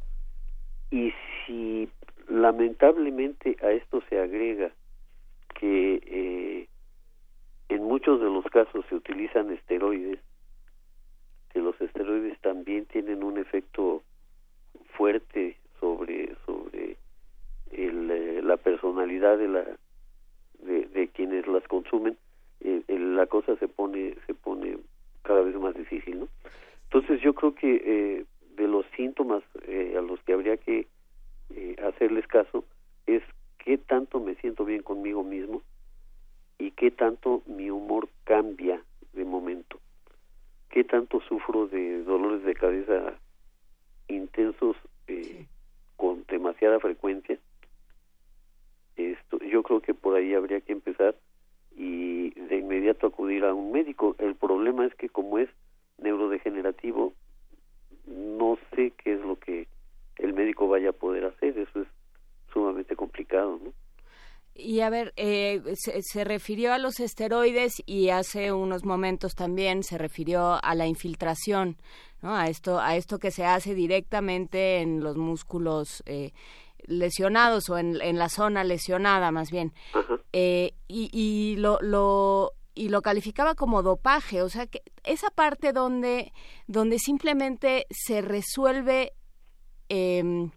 [0.92, 1.14] y
[1.46, 1.90] si
[2.30, 4.72] lamentablemente a esto se agrega
[5.60, 6.68] que eh,
[7.70, 10.20] en muchos de los casos se utilizan esteroides,
[11.52, 14.04] que los esteroides también tienen un efecto
[14.96, 16.98] fuerte sobre sobre
[17.72, 19.66] el, eh, la personalidad de la
[20.60, 22.18] de, quienes las consumen,
[22.62, 24.78] eh, la cosa se pone se pone
[25.24, 26.28] cada vez más difícil, ¿no?
[26.86, 28.26] Entonces yo creo que eh,
[28.58, 30.88] de los síntomas eh, a los que habría que
[31.82, 32.66] hacerles caso
[33.06, 33.24] es
[33.58, 35.62] qué tanto me siento bien conmigo mismo
[36.60, 38.82] y qué tanto mi humor cambia
[39.14, 39.80] de momento,
[40.70, 43.14] qué tanto sufro de dolores de cabeza
[44.10, 44.76] intensos
[45.96, 47.38] con demasiada frecuencia.
[48.96, 51.16] Esto, yo creo que por ahí habría que empezar
[51.76, 54.16] y de inmediato acudir a un médico.
[54.20, 55.50] El problema es que como es
[56.00, 57.14] neurodegenerativo,
[58.08, 59.68] no sé qué es lo que
[60.18, 61.58] el médico vaya a poder hacer.
[61.58, 61.88] Eso es
[62.52, 63.74] sumamente complicado, ¿no?
[64.60, 69.84] Y a ver, eh, se, se, refirió a los esteroides y hace unos momentos también
[69.84, 71.78] se refirió a la infiltración,
[72.24, 72.36] ¿no?
[72.36, 76.32] A esto, a esto que se hace directamente en los músculos eh,
[76.88, 79.74] lesionados o en, en la zona lesionada más bien.
[80.34, 85.74] Eh, y, y lo, lo y lo calificaba como dopaje, o sea que esa parte
[85.74, 86.32] donde
[86.68, 89.14] donde simplemente se resuelve
[89.90, 90.50] eh,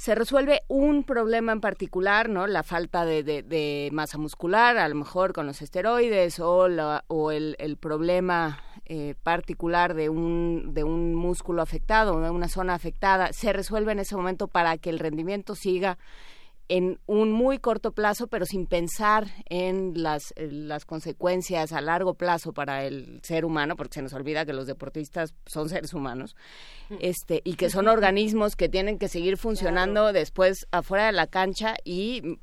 [0.00, 2.46] se resuelve un problema en particular, ¿no?
[2.46, 7.30] La falta de, de, masa muscular, a lo mejor con los esteroides, o, la, o
[7.32, 13.34] el, el problema eh, particular de un, de un músculo afectado, de una zona afectada,
[13.34, 15.98] se resuelve en ese momento para que el rendimiento siga
[16.70, 22.52] en un muy corto plazo, pero sin pensar en las, las consecuencias a largo plazo
[22.52, 26.36] para el ser humano, porque se nos olvida que los deportistas son seres humanos,
[27.00, 31.74] este, y que son organismos que tienen que seguir funcionando después afuera de la cancha
[31.84, 32.38] y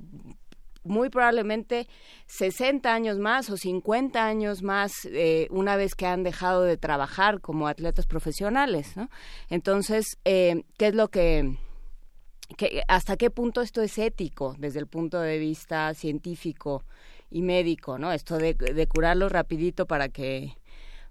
[0.83, 1.87] muy probablemente
[2.25, 7.39] 60 años más o 50 años más eh, una vez que han dejado de trabajar
[7.39, 9.09] como atletas profesionales, ¿no?
[9.49, 11.57] Entonces, eh, ¿qué es lo que
[12.88, 16.84] hasta qué punto esto es ético desde el punto de vista científico
[17.30, 18.12] y médico, ¿no?
[18.12, 20.54] Esto de, de curarlos rapidito para que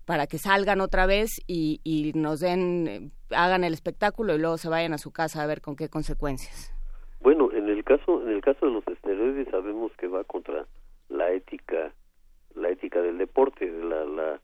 [0.07, 4.69] para que salgan otra vez y, y nos den, hagan el espectáculo y luego se
[4.69, 6.73] vayan a su casa a ver con qué consecuencias.
[7.21, 10.65] Bueno, en el caso, en el caso de los esteroides sabemos que va contra
[11.09, 11.93] la ética,
[12.55, 14.41] la ética del deporte, la, la,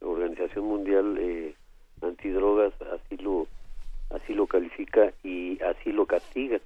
[0.00, 1.54] Organización Mundial eh,
[2.00, 3.46] Antidrogas así lo
[4.14, 6.60] así lo califica y así lo castiga.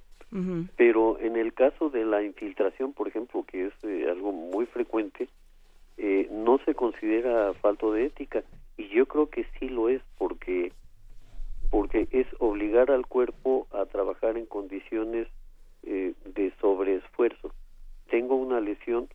[0.75, 5.29] Pero en el caso de la infiltración, por ejemplo, que es eh, algo muy frecuente,
[5.97, 8.43] eh, no se considera falto de ética
[8.77, 10.71] y yo creo que sí lo es porque
[11.71, 15.27] porque es obligar al cuerpo a trabajar en condiciones
[15.83, 17.51] eh, de sobreesfuerzo.
[18.09, 19.09] Tengo una lesión,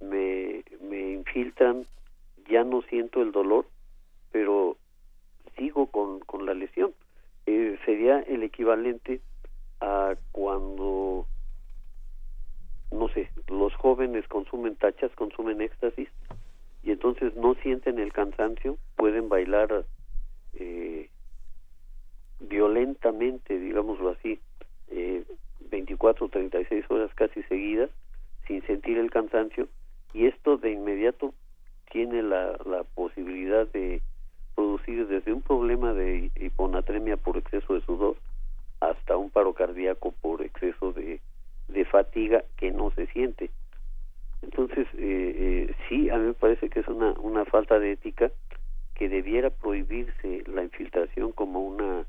[0.00, 1.86] me, me infiltran,
[2.48, 3.66] ya no siento el dolor,
[4.30, 4.76] pero
[5.56, 6.94] sigo con, con la lesión.
[7.46, 9.20] Eh, sería el equivalente
[9.80, 11.26] a cuando,
[12.92, 16.08] no sé, los jóvenes consumen tachas, consumen éxtasis,
[16.84, 19.84] y entonces no sienten el cansancio, pueden bailar
[20.54, 21.10] eh,
[22.40, 24.40] violentamente, digámoslo así,
[24.88, 25.24] eh,
[25.70, 27.90] 24 o 36 horas casi seguidas,
[28.46, 29.68] sin sentir el cansancio,
[30.12, 31.34] y esto de inmediato
[31.90, 34.00] tiene la, la posibilidad de
[34.54, 38.16] producir desde un problema de hiponatremia por exceso de sudor
[38.80, 41.20] hasta un paro cardíaco por exceso de,
[41.90, 43.50] fatiga que no se siente.
[44.40, 48.30] Entonces, eh, eh, sí, a mí me parece que es una, una falta de ética
[48.94, 52.06] que debiera prohibirse la infiltración como una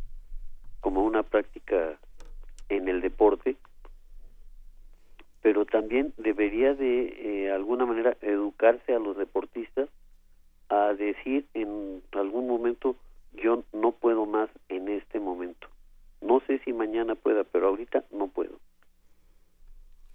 [0.79, 1.97] como una práctica
[2.69, 3.55] en el deporte,
[5.41, 9.89] pero también debería de eh, alguna manera educarse a los deportistas
[10.73, 12.95] a decir en algún momento
[13.33, 15.67] yo no puedo más en este momento.
[16.21, 18.57] No sé si mañana pueda, pero ahorita no puedo.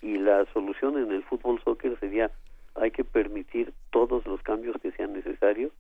[0.01, 2.31] Y la solución en el fútbol soccer sería
[2.75, 5.73] hay que permitir todos los cambios que sean necesarios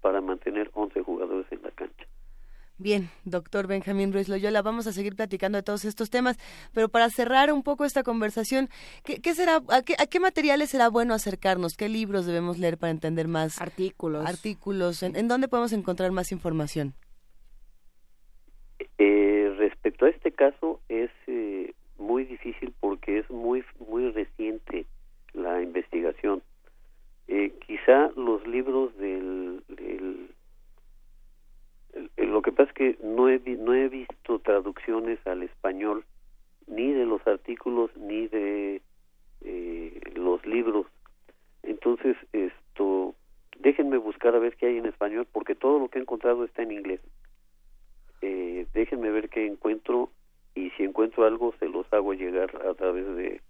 [0.00, 2.06] para mantener 11 jugadores en la cancha.
[2.78, 6.36] Bien, doctor Benjamín Ruiz Loyola, vamos a seguir platicando de todos estos temas,
[6.74, 8.68] pero para cerrar un poco esta conversación,
[9.04, 11.76] ¿qué, será, a qué, materiales será bueno acercarnos?
[11.76, 13.60] ¿Qué libros debemos leer para entender más?
[13.60, 14.26] Artículos.
[14.26, 15.02] Artículos.
[15.02, 16.94] ¿En, dónde podemos encontrar más información?
[18.98, 24.86] Eh, respecto a este caso es eh, muy difícil porque es muy muy reciente
[25.34, 26.42] la investigación.
[27.28, 29.62] Eh, quizá los libros del
[32.16, 36.04] lo que pasa es que no he, no he visto traducciones al español
[36.66, 38.80] ni de los artículos ni de
[39.42, 40.86] eh, los libros.
[41.62, 43.14] Entonces, esto,
[43.58, 46.62] déjenme buscar a ver qué hay en español porque todo lo que he encontrado está
[46.62, 47.00] en inglés.
[48.22, 50.10] Eh, déjenme ver qué encuentro
[50.54, 53.40] y si encuentro algo se los hago llegar a través de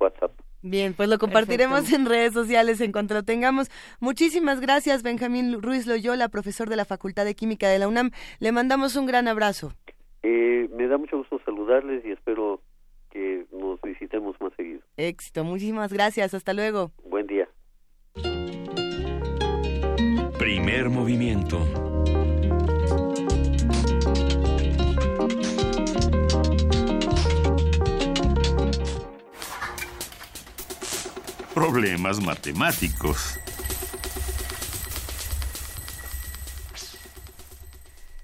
[0.00, 0.32] WhatsApp.
[0.62, 3.68] Bien, pues lo compartiremos en redes sociales en cuanto lo tengamos.
[4.00, 8.12] Muchísimas gracias, Benjamín Ruiz Loyola, profesor de la Facultad de Química de la UNAM.
[8.38, 9.72] Le mandamos un gran abrazo.
[10.22, 12.60] Eh, me da mucho gusto saludarles y espero
[13.10, 14.80] que nos visitemos más seguido.
[14.96, 16.32] Éxito, muchísimas gracias.
[16.32, 16.92] Hasta luego.
[17.04, 17.48] Buen día.
[20.38, 21.91] Primer movimiento.
[31.54, 33.38] Problemas matemáticos.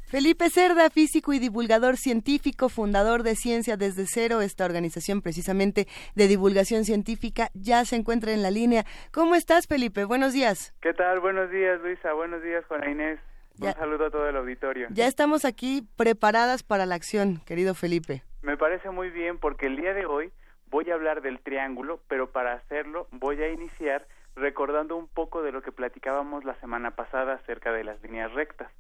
[0.07, 6.29] Felipe Cerda, físico y divulgador científico, fundador de Ciencia desde Cero, esta organización precisamente de
[6.29, 8.85] divulgación científica, ya se encuentra en la línea.
[9.13, 10.05] ¿Cómo estás, Felipe?
[10.05, 10.75] Buenos días.
[10.81, 11.21] ¿Qué tal?
[11.21, 12.15] Buenos días, Luisa.
[12.15, 13.21] Buenos días, Juana Inés.
[13.61, 14.87] Un saludo a todo el auditorio.
[14.91, 18.23] Ya estamos aquí preparadas para la acción, querido Felipe.
[18.41, 20.33] Me parece muy bien porque el día de hoy
[20.71, 24.07] voy a hablar del triángulo, pero para hacerlo voy a iniciar
[24.37, 28.71] recordando un poco de lo que platicábamos la semana pasada acerca de las líneas rectas.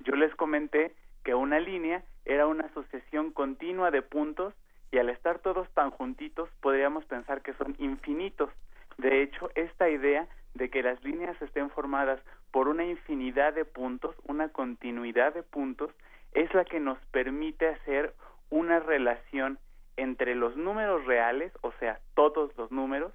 [0.00, 0.94] Yo les comenté
[1.24, 4.54] que una línea era una sucesión continua de puntos
[4.92, 8.50] y al estar todos tan juntitos podríamos pensar que son infinitos.
[8.98, 12.20] De hecho, esta idea de que las líneas estén formadas
[12.52, 15.90] por una infinidad de puntos, una continuidad de puntos,
[16.32, 18.14] es la que nos permite hacer
[18.50, 19.58] una relación
[19.96, 23.12] entre los números reales, o sea, todos los números,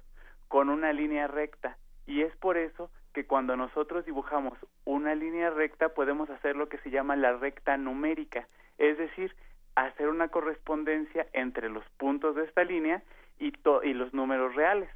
[0.48, 1.76] con una línea recta.
[2.06, 6.78] Y es por eso que cuando nosotros dibujamos una línea recta podemos hacer lo que
[6.78, 8.46] se llama la recta numérica,
[8.78, 9.34] es decir,
[9.74, 13.02] hacer una correspondencia entre los puntos de esta línea
[13.38, 13.52] y,
[13.82, 14.90] y los números reales.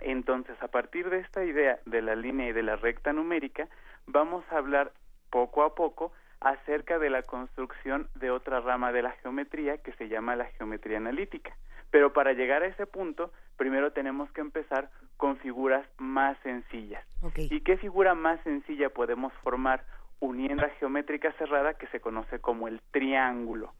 [0.00, 3.68] Entonces, a partir de esta idea de la línea y de la recta numérica,
[4.06, 4.92] vamos a hablar
[5.30, 10.08] poco a poco acerca de la construcción de otra rama de la geometría que se
[10.08, 11.56] llama la geometría analítica.
[11.90, 17.04] Pero para llegar a ese punto, primero tenemos que empezar con figuras más sencillas.
[17.36, 19.84] ¿Y qué figura más sencilla podemos formar
[20.20, 23.72] uniendo a geométrica cerrada que se conoce como el triángulo?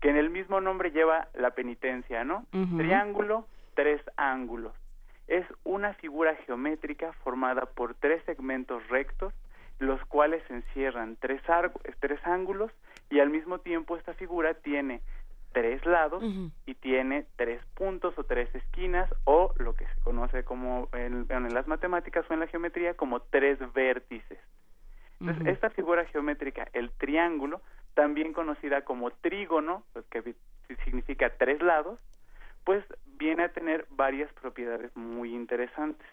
[0.00, 2.46] Que en el mismo nombre lleva la penitencia, ¿no?
[2.76, 4.74] Triángulo, tres ángulos.
[5.26, 9.32] Es una figura geométrica formada por tres segmentos rectos
[9.78, 11.42] los cuales encierran tres,
[12.00, 12.70] tres ángulos
[13.10, 15.02] y al mismo tiempo esta figura tiene
[15.52, 16.22] tres lados
[16.66, 21.68] y tiene tres puntos o tres esquinas o lo que se conoce como en, las
[21.68, 24.38] matemáticas o en la geometría como tres vértices.
[25.20, 27.62] Entonces, esta figura geométrica, el triángulo,
[27.94, 30.34] también conocida como trígono, pues, que
[30.84, 32.00] significa tres lados,
[32.64, 32.84] pues
[33.16, 36.06] viene a tener varias propiedades muy interesantes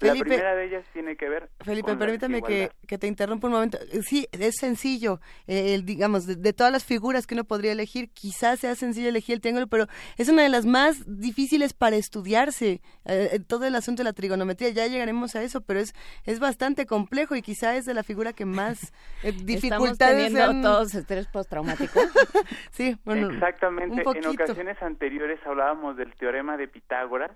[0.00, 1.50] la primera de ellas tiene que ver.
[1.60, 3.78] Felipe, permítame que, que, te interrumpa un momento.
[4.02, 5.20] Sí, es sencillo.
[5.46, 9.40] Eh, digamos, de, todas las figuras que uno podría elegir, quizás sea sencillo elegir el
[9.40, 9.86] triángulo, pero
[10.16, 12.80] es una de las más difíciles para estudiarse.
[13.04, 16.86] Eh, todo el asunto de la trigonometría, ya llegaremos a eso, pero es, es bastante
[16.86, 18.92] complejo y quizás es de la figura que más
[19.22, 20.26] eh, dificultades.
[20.26, 22.00] Estamos teniendo todos estrés postraumático.
[22.72, 23.30] sí, bueno.
[23.30, 24.02] Exactamente.
[24.02, 27.30] En ocasiones anteriores hablábamos del teorema de Pitágoras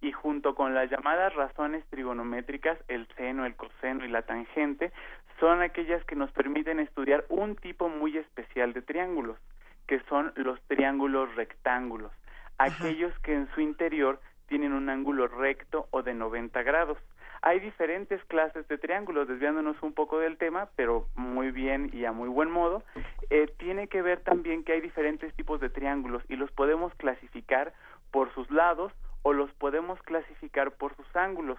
[0.00, 4.92] y junto con las llamadas razones trigonométricas, el seno, el coseno y la tangente,
[5.40, 9.38] son aquellas que nos permiten estudiar un tipo muy especial de triángulos,
[9.86, 12.12] que son los triángulos rectángulos,
[12.58, 16.98] aquellos que en su interior tienen un ángulo recto o de 90 grados.
[17.42, 22.12] Hay diferentes clases de triángulos, desviándonos un poco del tema, pero muy bien y a
[22.12, 22.82] muy buen modo.
[23.28, 27.74] Eh, tiene que ver también que hay diferentes tipos de triángulos y los podemos clasificar
[28.10, 31.58] por sus lados o los podemos clasificar por sus ángulos.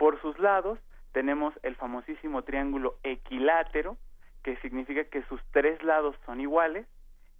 [0.00, 0.78] Por sus lados
[1.12, 3.98] tenemos el famosísimo triángulo equilátero,
[4.42, 6.86] que significa que sus tres lados son iguales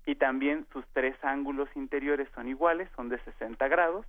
[0.05, 4.05] y también sus tres ángulos interiores son iguales, son de 60 grados.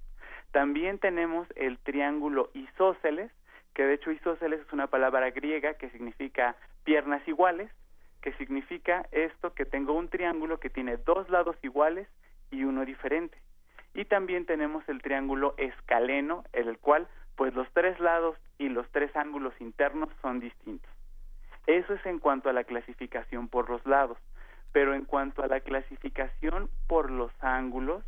[0.52, 3.32] También tenemos el triángulo isósceles,
[3.74, 7.72] que de hecho isósceles es una palabra griega que significa piernas iguales,
[8.22, 12.06] que significa esto que tengo un triángulo que tiene dos lados iguales
[12.52, 13.38] y uno diferente.
[13.94, 19.16] Y también tenemos el triángulo escaleno, el cual pues los tres lados y los tres
[19.16, 20.92] ángulos internos son distintos.
[21.68, 24.18] Eso es en cuanto a la clasificación por los lados,
[24.72, 28.04] pero en cuanto a la clasificación por los ángulos,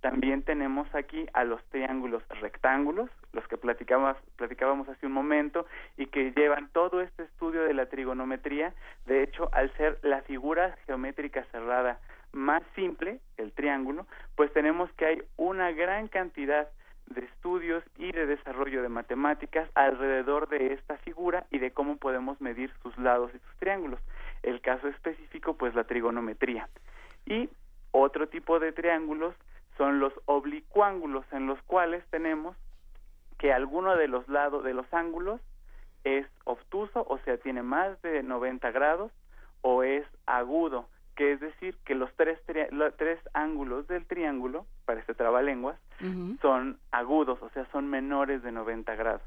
[0.00, 5.66] también tenemos aquí a los triángulos rectángulos, los que platicábamos, platicábamos hace un momento
[5.96, 8.74] y que llevan todo este estudio de la trigonometría.
[9.06, 11.98] De hecho, al ser la figura geométrica cerrada
[12.32, 16.68] más simple, el triángulo, pues tenemos que hay una gran cantidad
[17.06, 22.40] de estudios y de desarrollo de matemáticas alrededor de esta figura y de cómo podemos
[22.40, 24.00] medir sus lados y sus triángulos.
[24.42, 26.68] El caso específico, pues la trigonometría.
[27.24, 27.48] Y
[27.92, 29.34] otro tipo de triángulos
[29.76, 32.56] son los oblicuángulos, en los cuales tenemos
[33.38, 35.40] que alguno de los lados de los ángulos
[36.04, 39.12] es obtuso, o sea, tiene más de 90 grados,
[39.60, 42.38] o es agudo, que es decir, que los tres,
[42.96, 45.78] tres ángulos del triángulo, para este trabalenguas,
[46.42, 49.22] son agudos, o sea, son menores de 90 grados.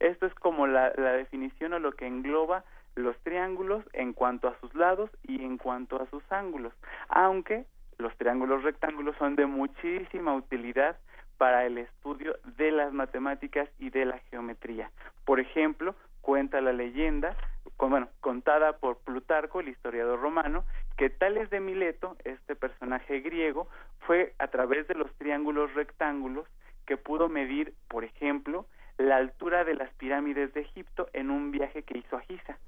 [0.00, 2.64] Esto es como la, la definición o lo que engloba
[2.96, 6.72] los triángulos en cuanto a sus lados y en cuanto a sus ángulos,
[7.08, 7.66] aunque
[7.98, 10.96] los triángulos rectángulos son de muchísima utilidad
[11.36, 14.90] para el estudio de las matemáticas y de la geometría.
[15.24, 17.36] Por ejemplo, cuenta la leyenda,
[17.78, 20.64] bueno, contada por Plutarco, el historiador romano,
[20.96, 23.68] que Tales de Mileto, este personaje griego,
[24.00, 26.46] fue a través de los triángulos rectángulos
[26.86, 28.66] que pudo medir, por ejemplo,
[28.98, 32.58] la altura de las pirámides de Egipto en un viaje que hizo a Giza,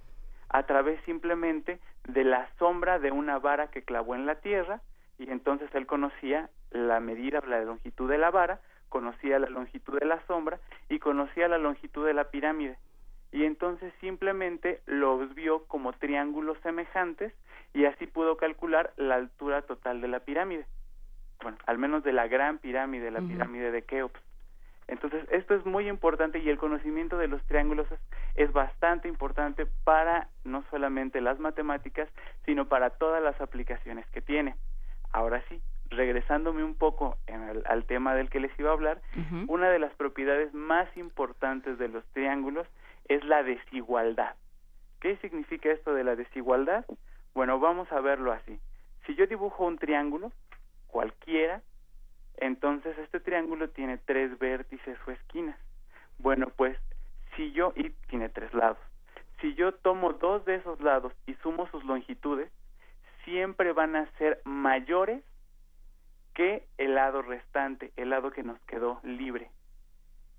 [0.48, 4.80] a través simplemente de la sombra de una vara que clavó en la tierra,
[5.18, 10.07] y entonces él conocía la medida, la longitud de la vara, conocía la longitud de
[10.07, 12.76] la sombra y conocía la longitud de la pirámide
[13.32, 17.32] y entonces simplemente los vio como triángulos semejantes
[17.74, 20.66] y así pudo calcular la altura total de la pirámide.
[21.42, 24.18] Bueno, al menos de la gran pirámide, la pirámide de Keops.
[24.88, 28.00] Entonces, esto es muy importante y el conocimiento de los triángulos es,
[28.36, 32.08] es, bastante importante para no solamente las matemáticas,
[32.44, 34.54] sino para todas las aplicaciones que tiene.
[35.12, 35.60] Ahora sí,
[35.90, 37.16] regresándome un poco
[37.66, 39.00] al tema del que les iba a hablar,
[39.48, 42.66] una de las propiedades más importantes de los triángulos
[43.09, 44.34] es la desigualdad.
[45.00, 46.84] ¿Qué significa esto de la desigualdad?
[47.34, 48.59] Bueno, vamos a verlo así.
[49.07, 50.32] Si yo dibujo un triángulo,
[50.88, 51.62] cualquiera,
[52.38, 55.59] entonces este triángulo tiene tres vértices o esquinas.
[56.18, 56.78] Bueno, pues
[57.36, 58.78] si yo, y tiene tres lados,
[59.40, 62.50] si yo tomo dos de esos lados y sumo sus longitudes,
[63.24, 65.22] siempre van a ser mayores
[66.34, 69.50] que el lado restante, el lado que nos quedó libre.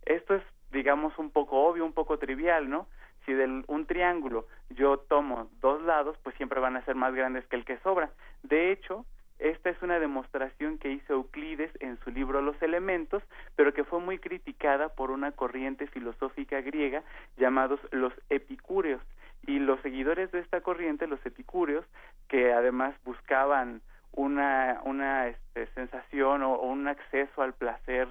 [0.05, 2.87] Esto es digamos, un poco obvio, un poco trivial, ¿no?
[3.25, 7.45] Si de un triángulo yo tomo dos lados, pues siempre van a ser más grandes
[7.47, 8.09] que el que sobra.
[8.43, 9.05] De hecho,
[9.39, 13.21] esta es una demostración que hizo Euclides en su libro Los Elementos,
[13.55, 17.03] pero que fue muy criticada por una corriente filosófica griega
[17.37, 19.01] llamados los epicúreos.
[19.45, 21.85] Y los seguidores de esta corriente, los epicúreos,
[22.27, 23.81] que además buscaban
[24.13, 28.07] una, una este, sensación o, un acceso al placer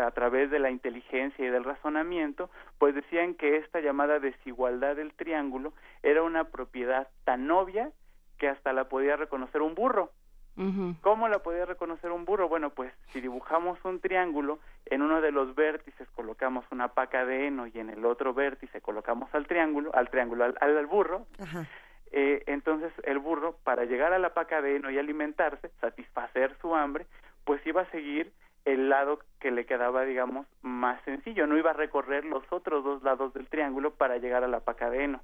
[0.00, 5.12] a través de la inteligencia y del razonamiento, pues decían que esta llamada desigualdad del
[5.12, 7.90] triángulo era una propiedad tan obvia
[8.38, 10.10] que hasta la podía reconocer un burro.
[11.00, 12.50] ¿Cómo la podía reconocer un burro?
[12.50, 17.46] Bueno, pues si dibujamos un triángulo, en uno de los vértices colocamos una paca de
[17.46, 21.26] heno y en el otro vértice colocamos al triángulo, al triángulo, al, al burro,
[22.12, 26.74] eh, entonces el burro, para llegar a la paca de heno y alimentarse, satisfacer su
[26.74, 27.06] hambre,
[27.44, 28.30] pues iba a seguir
[28.64, 33.02] el lado que le quedaba, digamos, más sencillo, no iba a recorrer los otros dos
[33.02, 35.20] lados del triángulo para llegar a la paca de heno.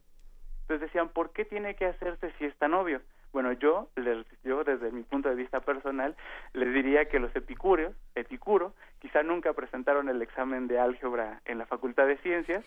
[0.63, 3.01] Entonces decían, ¿por qué tiene que hacerse si es tan obvio?
[3.33, 6.17] Bueno, yo, les, yo desde mi punto de vista personal,
[6.55, 11.67] les diría que los epicúreos, epicuro, quizá nunca presentaron el examen de álgebra en la
[11.67, 12.65] Facultad de Ciencias,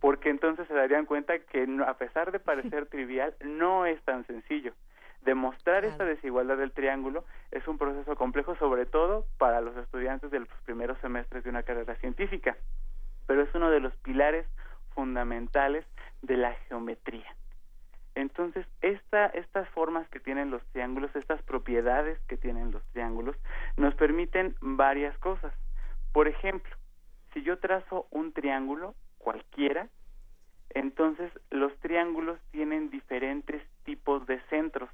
[0.00, 4.72] porque entonces se darían cuenta que a pesar de parecer trivial, no es tan sencillo.
[5.26, 10.38] Demostrar esta desigualdad del triángulo es un proceso complejo, sobre todo para los estudiantes de
[10.38, 12.56] los primeros semestres de una carrera científica,
[13.26, 14.46] pero es uno de los pilares
[14.94, 15.84] fundamentales
[16.22, 17.26] de la geometría.
[18.14, 23.34] Entonces, esta, estas formas que tienen los triángulos, estas propiedades que tienen los triángulos,
[23.76, 25.52] nos permiten varias cosas.
[26.12, 26.72] Por ejemplo,
[27.34, 29.88] si yo trazo un triángulo cualquiera,
[30.70, 34.88] entonces los triángulos tienen diferentes tipos de centros.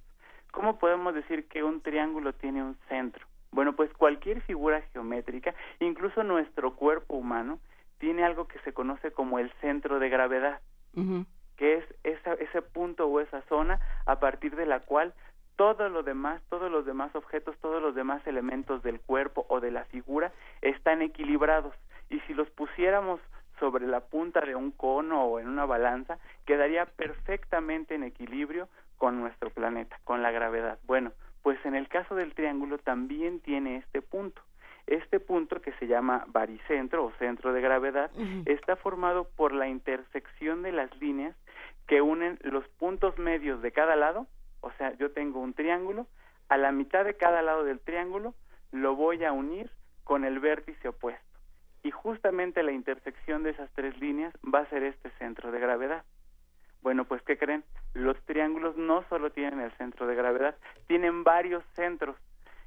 [0.53, 3.27] ¿Cómo podemos decir que un triángulo tiene un centro?
[3.51, 7.59] Bueno, pues cualquier figura geométrica, incluso nuestro cuerpo humano,
[7.99, 10.61] tiene algo que se conoce como el centro de gravedad
[11.57, 15.15] que es esa, ese punto o esa zona a partir de la cual
[15.57, 19.71] todo lo demás, todos los demás objetos, todos los demás elementos del cuerpo o de
[19.71, 21.75] la figura están equilibrados.
[22.11, 23.21] Y si los pusiéramos
[23.61, 28.69] sobre la punta de un cono o en una balanza, quedaría perfectamente en equilibrio
[29.03, 30.79] con nuestro planeta, con la gravedad.
[30.85, 31.11] Bueno,
[31.43, 34.41] pues en el caso del triángulo también tiene este punto.
[34.87, 38.13] Este punto, que se llama baricentro o centro de gravedad,
[38.47, 41.35] está formado por la intersección de las líneas
[41.89, 44.29] que unen los puntos medios de cada lado,
[44.61, 46.07] o sea, yo tengo un triángulo,
[46.49, 48.35] a la mitad de cada lado del triángulo
[48.71, 49.69] lo voy a unir
[50.05, 51.41] con el vértice opuesto.
[51.83, 56.05] Y justamente la intersección de esas tres líneas va a ser este centro de gravedad.
[56.83, 57.65] Bueno, pues ¿qué creen?
[57.95, 60.57] Los triángulos no solo tienen el centro de gravedad,
[60.89, 62.17] tienen varios centros.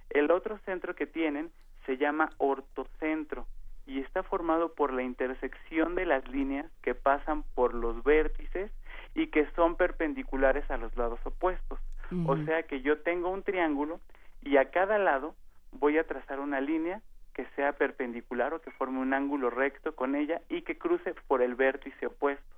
[0.10, 1.52] El otro centro que tienen
[1.86, 3.46] se llama ortocentro
[3.86, 8.72] y está formado por la intersección de las líneas que pasan por los vértices
[9.14, 11.80] y que son perpendiculares a los lados opuestos.
[12.28, 14.00] O sea que yo tengo un triángulo
[14.44, 15.36] y a cada lado
[15.72, 17.02] voy a trazar una línea
[17.34, 21.42] que sea perpendicular o que forme un ángulo recto con ella y que cruce por
[21.42, 22.55] el vértice opuesto.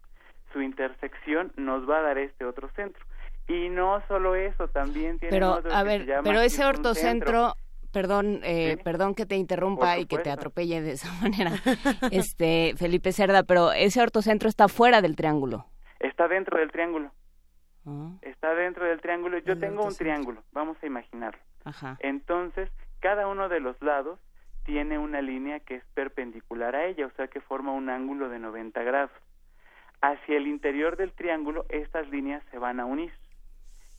[0.54, 3.04] Su intersección nos va a dar este otro centro.
[3.48, 7.54] Y no solo eso, también tiene pero, otro a ver, pero ese ortocentro
[7.92, 11.52] perdón, eh, perdón que te interrumpa y que te atropelle de esa manera,
[12.12, 15.66] este Felipe Cerda, pero ese ortocentro está fuera del triángulo.
[16.00, 17.12] Está dentro del triángulo.
[17.86, 18.12] Ah.
[18.22, 19.40] Está dentro del triángulo.
[19.40, 21.42] Yo tengo un triángulo, vamos a imaginarlo.
[22.00, 22.70] Entonces,
[23.00, 24.20] cada uno de los lados
[24.64, 28.40] tiene una línea que es perpendicular a ella, o sea que forma un ángulo de
[28.40, 29.12] 90 grados.
[30.02, 33.12] Hacia el interior del triángulo, estas líneas se van a unir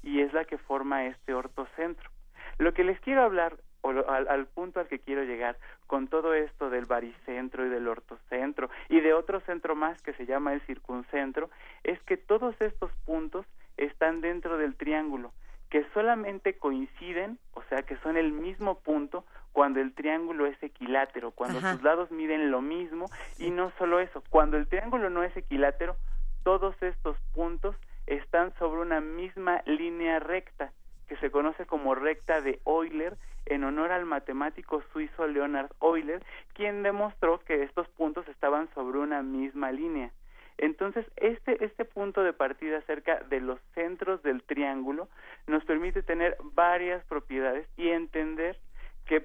[0.02, 2.10] y es la que forma este ortocentro.
[2.58, 6.68] Lo que les quiero hablar o al, punto al que quiero llegar con todo esto
[6.68, 11.48] del baricentro y del ortocentro y de otro centro más que se llama el circuncentro
[11.84, 13.46] es que todos estos puntos
[13.76, 15.32] están dentro del triángulo
[15.70, 21.32] que solamente coinciden, o sea que son el mismo punto cuando el triángulo es equilátero,
[21.32, 23.06] cuando sus lados miden lo mismo
[23.38, 25.96] y no solo eso, cuando el triángulo no es equilátero,
[26.44, 30.72] todos estos puntos están sobre una misma línea recta
[31.08, 33.16] que se conoce como recta de Euler
[33.46, 39.22] en honor al matemático suizo Leonard Euler, quien demostró que estos puntos estaban sobre una
[39.22, 40.12] misma línea.
[40.58, 45.08] Entonces, este, este punto de partida acerca de los centros del triángulo
[45.46, 48.58] nos permite tener varias propiedades y entender
[49.06, 49.24] que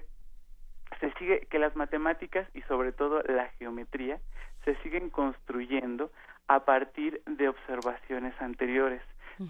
[1.00, 4.20] se sigue que las matemáticas y sobre todo la geometría
[4.64, 6.12] se siguen construyendo
[6.48, 9.02] a partir de observaciones anteriores,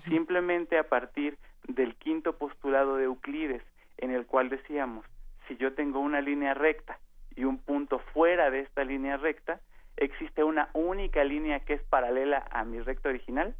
[0.08, 3.64] simplemente a partir del quinto postulado de Euclides,
[3.98, 5.06] en el cual decíamos,
[5.48, 6.98] si yo tengo una línea recta
[7.36, 9.60] y un punto fuera de esta línea recta,
[10.04, 13.56] existe una única línea que es paralela a mi recta original.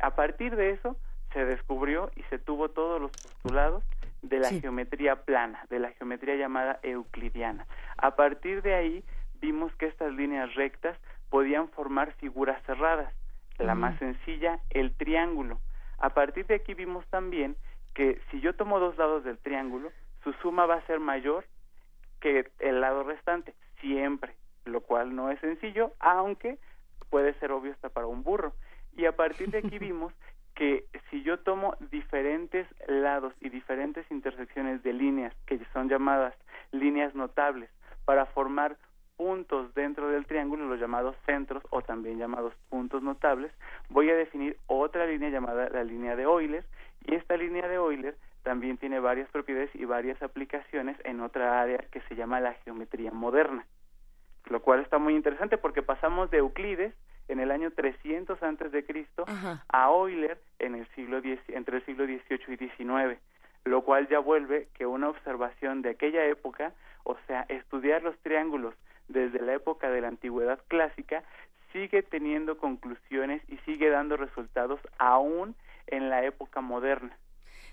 [0.00, 0.96] A partir de eso
[1.32, 3.84] se descubrió y se tuvo todos los postulados
[4.22, 7.66] de la geometría plana, de la geometría llamada euclidiana.
[7.96, 9.04] A partir de ahí
[9.40, 10.98] vimos que estas líneas rectas
[11.30, 13.12] podían formar figuras cerradas.
[13.58, 15.60] la más sencilla, el triángulo.
[15.98, 17.56] A partir de aquí vimos también
[17.94, 19.92] que si yo tomo dos lados del triángulo,
[20.24, 21.44] su suma va a ser mayor
[22.20, 24.34] que el lado restante, siempre,
[24.64, 26.58] lo cual no es sencillo, aunque
[27.10, 28.52] puede ser obvio hasta para un burro.
[28.96, 30.12] Y a partir de aquí vimos
[30.54, 36.34] que si yo tomo diferentes lados y diferentes intersecciones de líneas, que son llamadas
[36.72, 37.70] líneas notables,
[38.04, 38.76] para formar
[39.16, 43.52] puntos dentro del triángulo, los llamados centros o también llamados puntos notables,
[43.90, 46.64] voy a definir otra línea llamada la línea de Euler
[47.04, 51.78] y esta línea de Euler también tiene varias propiedades y varias aplicaciones en otra área
[51.90, 53.66] que se llama la geometría moderna,
[54.50, 56.92] lo cual está muy interesante porque pasamos de Euclides
[57.28, 59.24] en el año 300 antes de Cristo
[59.68, 63.20] a Euler en el siglo entre el siglo XVIII y XIX,
[63.64, 66.72] lo cual ya vuelve que una observación de aquella época,
[67.04, 68.74] o sea, estudiar los triángulos
[69.08, 71.22] desde la época de la antigüedad clásica,
[71.72, 75.54] sigue teniendo conclusiones y sigue dando resultados aún
[75.86, 77.16] en la época moderna.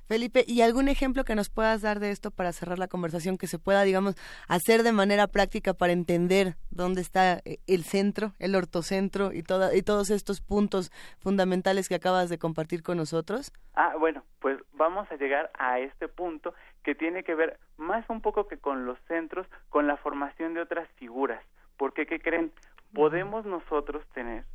[0.08, 3.46] Felipe, ¿y algún ejemplo que nos puedas dar de esto para cerrar la conversación que
[3.48, 4.16] se pueda, digamos,
[4.48, 9.76] hacer de manera práctica para entender dónde está eh, el centro, el ortocentro y, toda,
[9.76, 13.52] y todos estos puntos fundamentales que acabas de compartir con nosotros?
[13.76, 16.54] Ah, bueno, pues vamos a llegar a este punto
[16.84, 20.62] que tiene que ver más un poco que con los centros, con la formación de
[20.62, 21.44] otras figuras.
[21.76, 22.54] Porque, ¿qué creen?
[22.94, 24.46] Podemos nosotros tener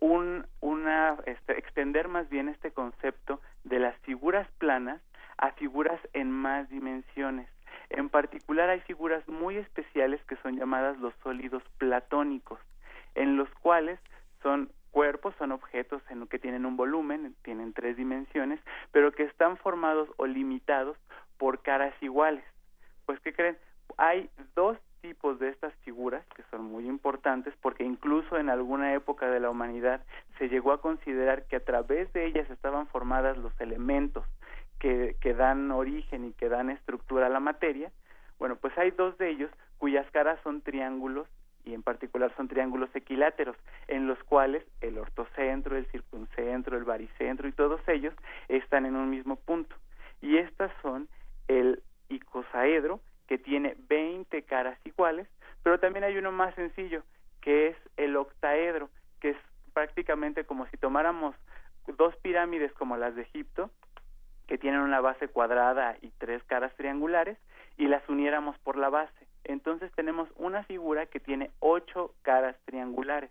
[0.00, 5.00] un, una, este, extender más bien este concepto de las figuras planas
[5.38, 7.48] a figuras en más dimensiones.
[7.90, 12.60] En particular hay figuras muy especiales que son llamadas los sólidos platónicos,
[13.14, 13.98] en los cuales
[14.42, 18.60] son cuerpos, son objetos en que tienen un volumen, tienen tres dimensiones,
[18.92, 20.96] pero que están formados o limitados
[21.38, 22.44] por caras iguales.
[23.06, 23.56] Pues, ¿qué creen?
[23.96, 29.30] Hay dos tipos de estas figuras que son muy importantes porque incluso en alguna época
[29.30, 30.02] de la humanidad
[30.38, 34.24] se llegó a considerar que a través de ellas estaban formadas los elementos
[34.78, 37.90] que, que dan origen y que dan estructura a la materia.
[38.38, 41.28] Bueno, pues hay dos de ellos cuyas caras son triángulos
[41.64, 43.56] y en particular son triángulos equiláteros,
[43.88, 48.14] en los cuales el ortocentro, el circuncentro, el baricentro y todos ellos
[48.48, 49.76] están en un mismo punto.
[50.22, 51.08] Y estas son
[51.46, 55.28] el icosaedro, que tiene 20 caras iguales,
[55.62, 57.04] pero también hay uno más sencillo,
[57.40, 59.36] que es el octaedro, que es
[59.74, 61.36] prácticamente como si tomáramos
[61.96, 63.70] dos pirámides como las de Egipto,
[64.46, 67.38] que tienen una base cuadrada y tres caras triangulares,
[67.76, 69.26] y las uniéramos por la base.
[69.44, 73.30] Entonces tenemos una figura que tiene ocho caras triangulares.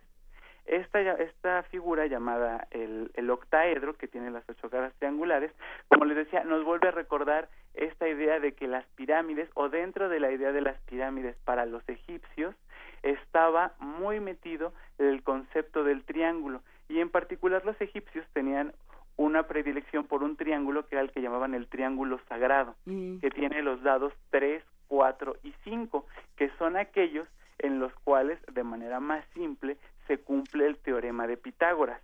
[0.67, 5.51] Esta, esta figura llamada el, el, octaedro, que tiene las ocho caras triangulares,
[5.87, 10.09] como les decía, nos vuelve a recordar esta idea de que las pirámides, o dentro
[10.09, 12.53] de la idea de las pirámides para los egipcios,
[13.01, 16.61] estaba muy metido el concepto del triángulo.
[16.89, 18.73] Y en particular los egipcios tenían
[19.15, 23.17] una predilección por un triángulo que era el que llamaban el triángulo sagrado, mm.
[23.19, 26.05] que tiene los lados 3, 4 y 5,
[26.35, 27.27] que son aquellos
[27.59, 29.77] en los cuales, de manera más simple,
[30.07, 32.01] se cumple el teorema de Pitágoras.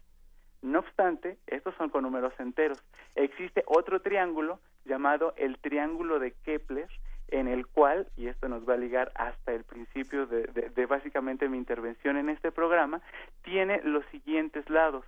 [0.62, 2.82] No obstante, estos son con números enteros.
[3.16, 6.88] Existe otro triángulo llamado el triángulo de Kepler,
[7.30, 11.49] en el cual, y esto nos va a ligar hasta el principio de, de, básicamente
[11.49, 13.01] mi intervención en este programa,
[13.43, 15.06] tiene los siguientes lados.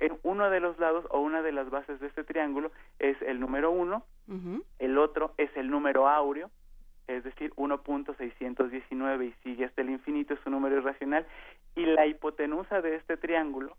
[0.00, 3.40] En uno de los lados o una de las bases de este triángulo es el
[3.40, 4.04] número uno,
[4.78, 6.50] el otro es el número áureo,
[7.08, 11.26] es decir, 1.619 y sigue hasta el infinito, es un número irracional,
[11.74, 13.76] y la hipotenusa de este triángulo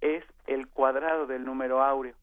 [0.00, 2.14] es el cuadrado del número áureo.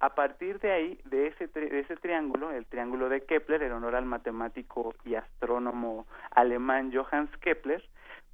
[0.00, 3.96] A partir de ahí, de ese, de ese triángulo, el triángulo de Kepler, en honor
[3.96, 7.84] al matemático y astrónomo alemán Johannes Kepler,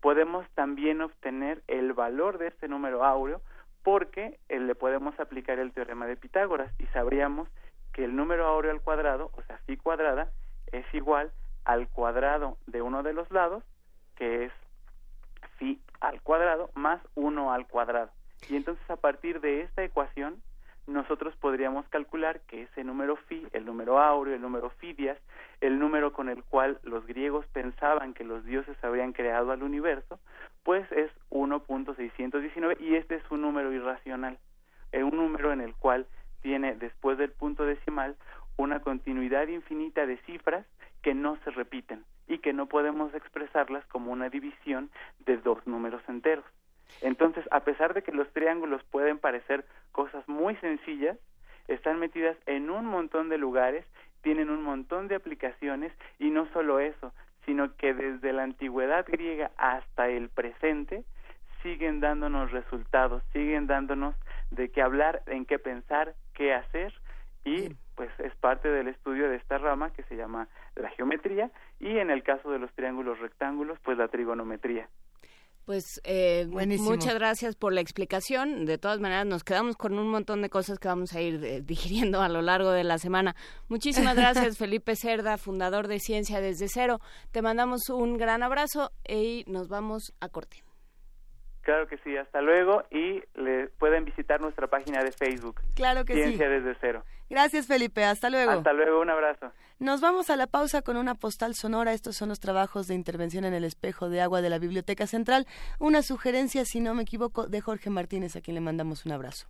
[0.01, 3.41] podemos también obtener el valor de este número áureo
[3.83, 7.49] porque eh, le podemos aplicar el teorema de Pitágoras y sabríamos
[7.95, 10.31] que el número áureo al cuadrado, o sea, phi cuadrada,
[10.73, 11.33] es igual
[11.65, 13.63] al cuadrado de uno de los lados,
[14.17, 14.53] que es
[15.59, 18.11] phi al cuadrado, más 1 al cuadrado.
[18.49, 20.43] Y entonces a partir de esta ecuación,
[20.87, 25.19] nosotros podríamos calcular que ese número phi, el número áureo, el número fidias,
[25.61, 30.21] el número con el cual los griegos pensaban que los dioses habrían creado al universo,
[30.63, 34.39] pues es 1.619 y este es un número irracional,
[34.93, 36.07] es un número en el cual
[36.43, 38.17] tiene después del punto decimal
[38.59, 40.67] una continuidad infinita de cifras
[41.05, 44.91] que no se repiten y que no podemos expresarlas como una división
[45.27, 46.47] de dos números enteros.
[47.03, 51.19] Entonces, a pesar de que los triángulos pueden parecer cosas muy sencillas,
[51.69, 53.85] están metidas en un montón de lugares,
[54.23, 57.13] tienen un montón de aplicaciones y no solo eso,
[57.45, 61.05] sino que desde la antigüedad griega hasta el presente
[61.63, 64.15] siguen dándonos resultados, siguen dándonos
[64.51, 66.95] de qué hablar, en qué pensar, qué hacer
[67.45, 71.99] y pues es parte del estudio de esta rama que se llama la geometría y
[71.99, 74.89] en el caso de los triángulos rectángulos pues la trigonometría.
[75.65, 76.47] Pues eh,
[76.79, 78.67] muchas gracias por la explicación.
[78.67, 81.63] De todas maneras, nos quedamos con un montón de cosas que vamos a ir eh,
[81.65, 83.35] digiriendo a lo largo de la semana.
[83.69, 87.01] Muchísimas gracias, Felipe Cerda, fundador de Ciencia desde Cero.
[87.33, 90.63] Te mandamos un gran abrazo y nos vamos a corte.
[91.65, 95.61] Claro que sí, hasta luego y le pueden visitar nuestra página de Facebook.
[95.75, 97.05] Claro que Ciencia desde Cero.
[97.31, 98.05] Gracias, Felipe.
[98.05, 98.53] Hasta luego.
[98.53, 99.51] Hasta luego, un abrazo.
[99.79, 101.95] Nos vamos a la pausa con una postal sonora.
[101.95, 105.47] Estos son los trabajos de intervención en el espejo de agua de la Biblioteca Central.
[105.79, 109.47] Una sugerencia, si no me equivoco, de Jorge Martínez, a quien le mandamos un abrazo.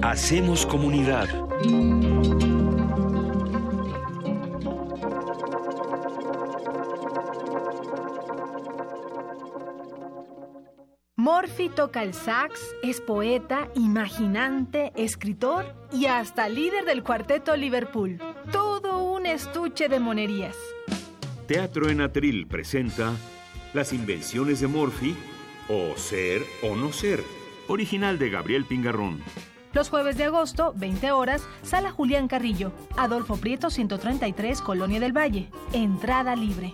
[0.00, 1.28] Hacemos comunidad.
[11.16, 18.18] Morphy toca el sax, es poeta, imaginante, escritor y hasta líder del cuarteto Liverpool.
[18.50, 20.56] Todo un estuche de monerías.
[21.46, 23.12] Teatro en Atril presenta
[23.74, 25.14] Las invenciones de Morphy
[25.68, 27.22] o Ser o No Ser,
[27.68, 29.22] original de Gabriel Pingarrón.
[29.72, 35.50] Los jueves de agosto, 20 horas, Sala Julián Carrillo, Adolfo Prieto 133, Colonia del Valle.
[35.72, 36.72] Entrada libre.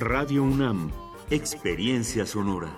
[0.00, 0.90] Radio UNAM,
[1.30, 2.76] Experiencia Sonora.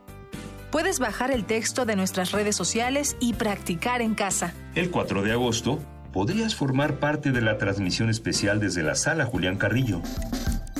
[0.71, 4.55] Puedes bajar el texto de nuestras redes sociales y practicar en casa.
[4.73, 5.77] El 4 de agosto
[6.11, 10.01] podrías formar parte de la transmisión especial desde la sala Julián Carrillo.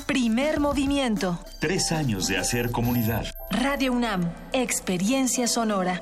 [0.07, 1.37] Primer movimiento.
[1.59, 3.27] Tres años de hacer comunidad.
[3.51, 6.01] Radio UNAM, experiencia sonora.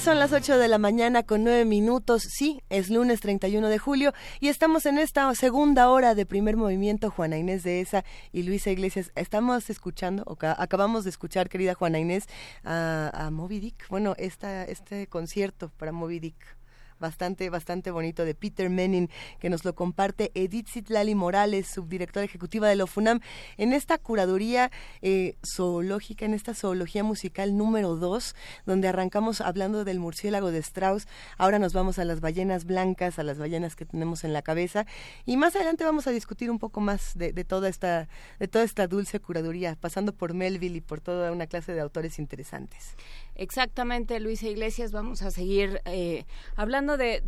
[0.03, 2.23] Son las 8 de la mañana con 9 minutos.
[2.23, 7.09] Sí, es lunes 31 de julio y estamos en esta segunda hora de primer movimiento.
[7.09, 9.13] Juana Inés de esa y Luisa Iglesias.
[9.15, 12.25] Estamos escuchando, o acabamos de escuchar, querida Juana Inés,
[12.65, 13.87] a, a Moby Dick.
[13.91, 16.57] Bueno, esta, este concierto para Moby Dick
[17.03, 22.69] bastante, bastante bonito de Peter Menin, que nos lo comparte Edith Zitlali Morales, subdirectora ejecutiva
[22.69, 23.21] de la FUNAM,
[23.59, 24.71] en esta curaduría
[25.03, 28.35] eh, zoológica, en esta zoología musical número 2,
[28.65, 33.25] donde arrancamos hablando del murciélago de Strauss, ahora nos vamos a las ballenas blancas, a
[33.25, 34.87] las ballenas que tenemos en la cabeza,
[35.27, 38.87] y más adelante vamos a discutir un poco más de, toda esta, de toda esta
[38.87, 42.95] dulce curaduría, pasando por Melville y por toda una clase de autores interesantes.
[43.35, 46.25] Exactamente, Luisa Iglesias, vamos a seguir eh,
[46.55, 47.23] hablando de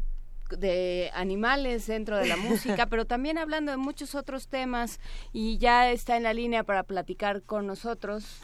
[0.59, 5.01] de animales dentro de la música, pero también hablando de muchos otros temas
[5.33, 8.43] y ya está en la línea para platicar con nosotros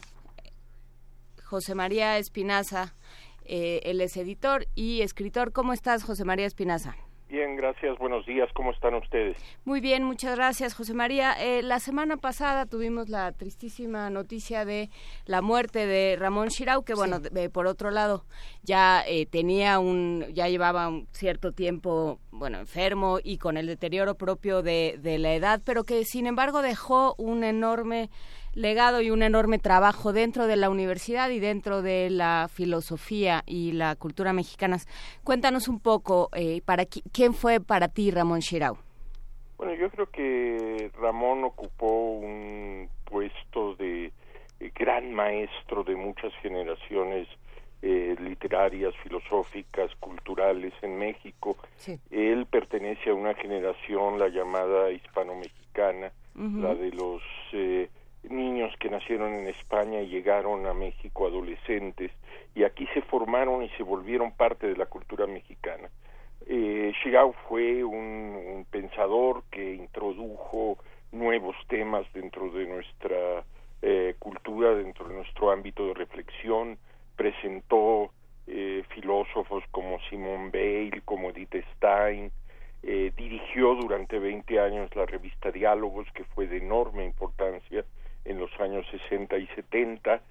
[1.51, 2.95] José María Espinaza,
[3.43, 5.51] eh, él es editor y escritor.
[5.51, 6.95] ¿Cómo estás, José María Espinaza?
[7.31, 7.97] Bien, gracias.
[7.97, 8.49] Buenos días.
[8.53, 9.37] ¿Cómo están ustedes?
[9.63, 11.31] Muy bien, muchas gracias, José María.
[11.39, 14.89] Eh, la semana pasada tuvimos la tristísima noticia de
[15.25, 17.21] la muerte de Ramón Shirau, que bueno,
[17.53, 18.25] por otro lado
[18.63, 24.15] ya eh, tenía un, ya llevaba un cierto tiempo, bueno, enfermo y con el deterioro
[24.15, 28.09] propio de, de la edad, pero que sin embargo dejó un enorme
[28.53, 33.71] legado y un enorme trabajo dentro de la universidad y dentro de la filosofía y
[33.73, 34.87] la cultura mexicanas.
[35.23, 38.77] Cuéntanos un poco, eh, para quién fue para ti Ramón Shirau.
[39.57, 44.11] Bueno, yo creo que Ramón ocupó un puesto de
[44.59, 47.27] eh, gran maestro de muchas generaciones
[47.83, 51.57] eh, literarias, filosóficas, culturales en México.
[52.11, 57.21] Él pertenece a una generación, la llamada hispano-mexicana, la de los
[57.53, 57.89] eh,
[58.23, 62.11] niños que nacieron en España y llegaron a México adolescentes
[62.55, 65.89] y aquí se formaron y se volvieron parte de la cultura mexicana.
[66.47, 66.93] Eh,
[67.47, 70.77] fue un, pensador que introdujo
[71.11, 73.43] nuevos temas dentro de nuestra
[73.81, 76.77] eh, cultura, dentro de nuestro ámbito de reflexión,
[77.15, 78.11] presentó
[78.47, 82.31] eh, filósofos como Simone Weil, como Edith Stein,
[82.83, 87.85] eh, dirigió durante 20 años la revista Diálogos, que fue de enorme importancia
[88.25, 90.21] en los años 60 y 70,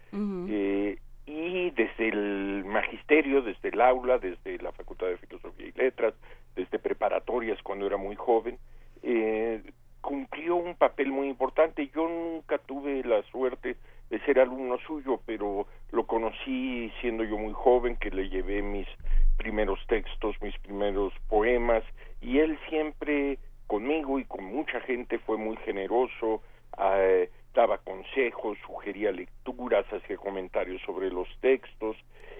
[0.49, 6.14] eh, y desde el magisterio, desde el aula, desde la Facultad de Filosofía y Letras,
[6.57, 8.59] desde preparatorias cuando era muy joven,
[9.03, 9.62] eh,
[10.01, 11.88] cumplió un papel muy importante.
[11.95, 13.76] Yo nunca tuve la suerte
[14.09, 18.88] de ser alumno suyo, pero lo conocí siendo yo muy joven, que le llevé mis
[19.36, 21.84] primeros textos, mis primeros poemas,
[22.20, 26.43] y él siempre conmigo y con mucha gente fue muy generoso,
[26.76, 27.30] eh,
[27.61, 31.94] daba consejos, sugería lecturas, hacía comentarios sobre los textos,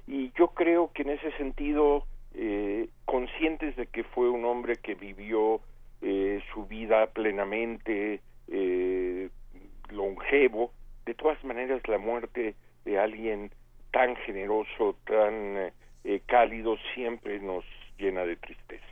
[0.07, 2.05] y yo creo que en ese sentido,
[2.35, 5.61] eh, conscientes de que fue un hombre que vivió
[6.01, 9.29] eh, su vida plenamente eh,
[9.91, 10.73] longevo,
[11.05, 12.55] de todas maneras la muerte
[12.87, 13.51] de alguien
[13.93, 15.71] tan generoso, tan
[16.05, 17.65] eh, cálido, siempre nos
[17.99, 18.90] llena de tristeza.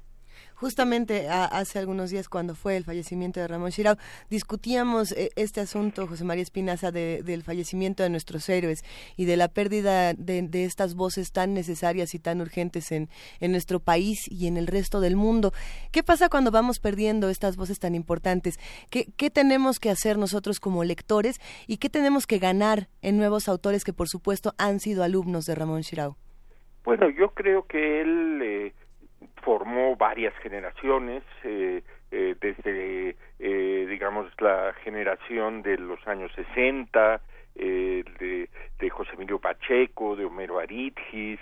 [0.60, 3.96] Justamente hace algunos días cuando fue el fallecimiento de Ramón Chirao,
[4.28, 8.82] discutíamos eh, este asunto, José María Espinaza, del fallecimiento de nuestros héroes
[9.16, 13.08] y de la pérdida de, estas voces tan necesarias y tan urgentes en,
[13.40, 15.52] nuestro país y en el resto del mundo.
[15.92, 18.58] ¿Qué pasa cuando vamos perdiendo estas voces tan importantes?
[18.90, 21.38] ¿Qué, tenemos que hacer nosotros como lectores
[21.68, 25.54] y qué tenemos que ganar en nuevos autores que por supuesto han sido alumnos de
[25.54, 26.16] Ramón Chirao?
[26.82, 28.40] Bueno, yo creo que él...
[28.42, 28.72] Eh
[29.38, 37.20] formó varias generaciones, eh, eh, desde, eh, digamos, la generación de los años 60,
[37.54, 41.40] de, de, José Emilio Pacheco, de Homero Aritgis,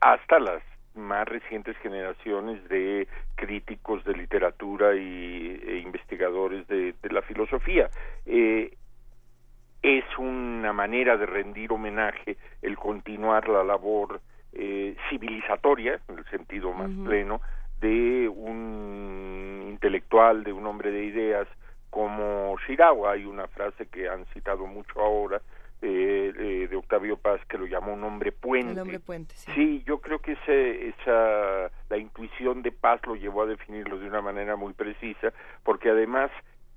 [0.00, 0.60] hasta las
[0.96, 3.06] más recientes generaciones de
[3.36, 7.88] críticos de literatura y e investigadores de, de, la filosofía.
[8.26, 14.20] es una manera de rendir homenaje el continuar la labor
[14.52, 17.40] eh, civilizatoria, en el sentido más pleno,
[17.80, 21.48] de un intelectual, de un hombre de ideas
[21.88, 23.12] como Shirawa.
[23.12, 25.40] Hay una frase que han citado mucho ahora
[25.82, 28.72] eh, de Octavio Paz que lo llamó un hombre puente.
[28.72, 29.82] El hombre puente, sí.
[29.86, 34.20] yo creo que ese, esa, la intuición de Paz lo llevó a definirlo de una
[34.20, 35.32] manera muy precisa,
[35.62, 36.30] porque además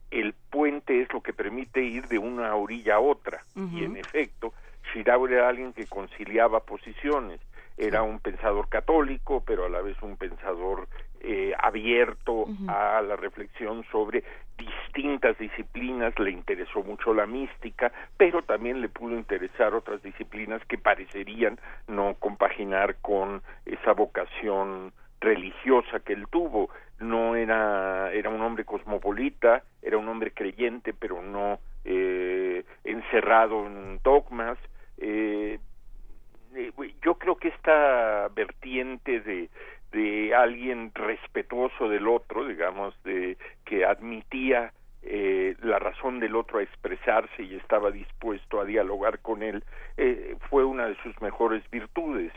[0.09, 3.43] el puente es lo que permite ir de una orilla a otra.
[3.55, 4.53] Y en efecto,
[4.93, 7.41] Shirawa era alguien que conciliaba posiciones
[7.78, 10.88] era un pensador católico, pero a la vez un pensador
[11.21, 14.24] eh, abierto a la reflexión sobre
[14.57, 20.78] distintas disciplinas, le interesó mucho la mística, pero también le pudo interesar otras disciplinas que
[20.78, 26.69] parecerían no compaginar con esa vocación religiosa que él tuvo.
[26.99, 33.99] No era, era un hombre cosmopolita, era un hombre creyente, pero no eh, encerrado en
[34.03, 34.57] dogmas,
[34.97, 35.59] eh, eh,
[37.01, 39.49] yo creo que esta vertiente de,
[39.91, 44.74] de alguien respetuoso del otro, digamos, de que admitía
[45.04, 49.63] eh, la razón del otro a expresarse y estaba dispuesto a dialogar con él,
[49.97, 52.32] eh, fue una de sus mejores virtudes.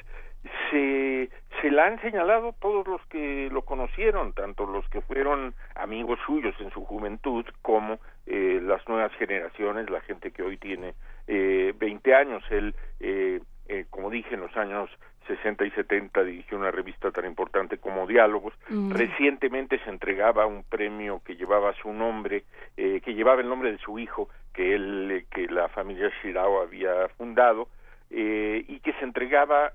[0.71, 1.31] Se,
[1.61, 6.55] se la han señalado todos los que lo conocieron, tanto los que fueron amigos suyos
[6.61, 10.95] en su juventud como eh, las nuevas generaciones, la gente que hoy tiene
[11.27, 12.45] eh, 20 años.
[12.51, 14.91] Él eh, eh, como dije, en los años
[15.27, 18.55] 60 y 70 dirigió una revista tan importante como Diálogos.
[18.69, 18.93] Mm.
[18.93, 22.45] Recientemente se entregaba un premio que llevaba su nombre,
[22.77, 26.61] eh, que llevaba el nombre de su hijo, que él, eh, que la familia Shirao
[26.61, 27.69] había fundado,
[28.09, 29.73] y que se entregaba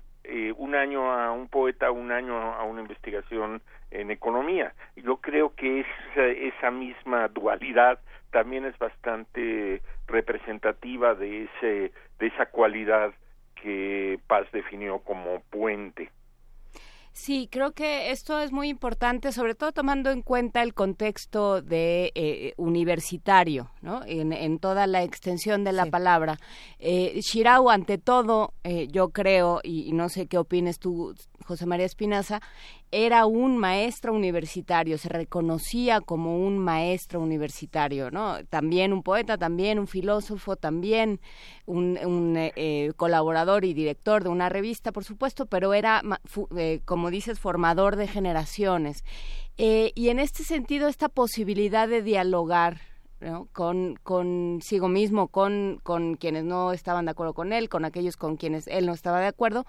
[0.56, 3.60] un año a un poeta, un año a una investigación
[3.90, 4.72] en economía.
[4.96, 8.00] Yo creo que esa, esa misma dualidad
[8.30, 13.12] también es bastante representativa de ese de esa cualidad
[13.62, 16.10] que Paz definió como puente.
[17.12, 22.10] Sí, creo que esto es muy importante, sobre todo tomando en cuenta el contexto de
[22.14, 24.00] eh, universitario, ¿no?
[24.06, 26.38] En, toda la extensión de la palabra.
[26.78, 31.14] Eh, Shirao, ante todo, eh, yo creo, y, no sé qué opines tú,
[31.44, 32.40] José María Espinaza,
[32.92, 38.44] era un maestro universitario, se reconocía como un maestro universitario, ¿no?
[38.50, 41.18] También un poeta, también un filósofo, también
[41.64, 41.96] un,
[42.36, 46.02] eh, colaborador y director de una revista, por supuesto, pero era,
[46.56, 49.04] eh, como dices, formador de generaciones.
[49.56, 52.91] Eh, y en este sentido, esta posibilidad de dialogar
[53.52, 58.36] con consigo mismo, con, con quienes no estaban de acuerdo con él, con aquellos con
[58.36, 59.64] quienes él no estaba de acuerdo,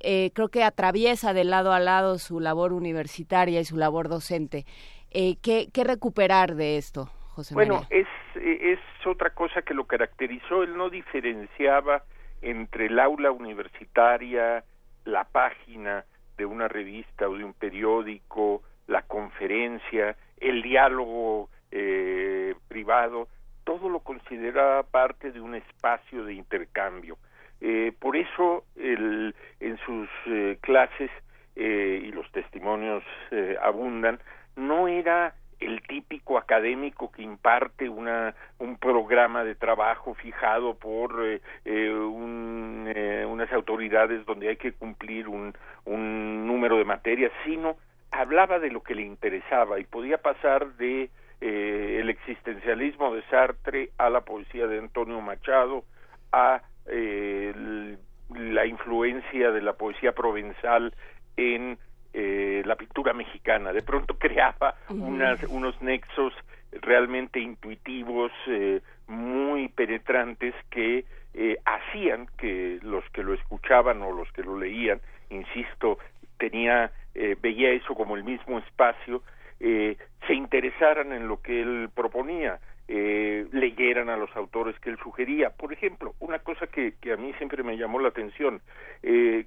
[0.00, 4.64] eh, creo que atraviesa de lado a lado su labor universitaria y su labor docente.
[5.10, 10.62] Eh, ¿qué, ¿Qué recuperar de esto, José Bueno, es, es otra cosa que lo caracterizó,
[10.62, 12.02] él no diferenciaba
[12.42, 14.64] entre el aula universitaria,
[15.04, 16.04] la página
[16.36, 23.26] de una revista o de un periódico, la conferencia, el diálogo eh, privado,
[23.64, 27.18] todo lo consideraba parte de un espacio de intercambio.
[27.60, 31.10] Eh, por eso el, en sus eh, clases,
[31.56, 33.02] eh, y los testimonios
[33.32, 34.20] eh, abundan,
[34.54, 42.92] no era el típico académico que imparte una, un programa de trabajo fijado por un,
[43.28, 45.54] unas autoridades donde hay que cumplir un,
[45.86, 47.76] un número de materias, sino
[48.10, 51.08] hablaba de lo que le interesaba y podía pasar de
[51.40, 55.84] eh, el existencialismo de Sartre a la poesía de Antonio Machado,
[56.32, 57.96] a eh,
[58.30, 60.94] la influencia de la poesía provenzal
[61.36, 61.78] en
[62.12, 63.72] eh, la pintura mexicana.
[63.72, 66.32] De pronto creaba unas, unos nexos
[66.72, 71.04] realmente intuitivos, eh, muy penetrantes que
[71.34, 75.00] eh, hacían que los que lo escuchaban o los que lo leían,
[75.30, 75.98] insisto,
[76.38, 76.92] tenía
[77.40, 79.22] veía eso como el mismo espacio
[79.60, 82.58] eh, se interesaran en lo que él proponía,
[82.88, 85.50] eh, leyeran a los autores que él sugería.
[85.50, 88.60] Por ejemplo, una cosa que, que a mí siempre me llamó la atención,
[89.02, 89.46] eh,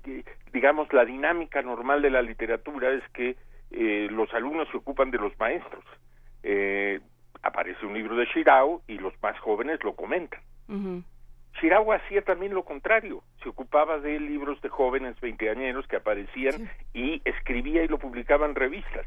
[0.51, 3.35] digamos, la dinámica normal de la literatura es que
[3.71, 5.83] eh, los alumnos se ocupan de los maestros.
[6.43, 6.99] Eh,
[7.43, 10.41] aparece un libro de Shirao y los más jóvenes lo comentan.
[11.61, 17.21] Shirao hacía también lo contrario, se ocupaba de libros de jóvenes veinteañeros que aparecían y
[17.25, 19.05] escribía y lo publicaba en revistas.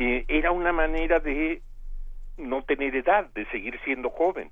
[0.00, 1.60] Era una manera de
[2.36, 4.50] no tener edad, de seguir siendo joven.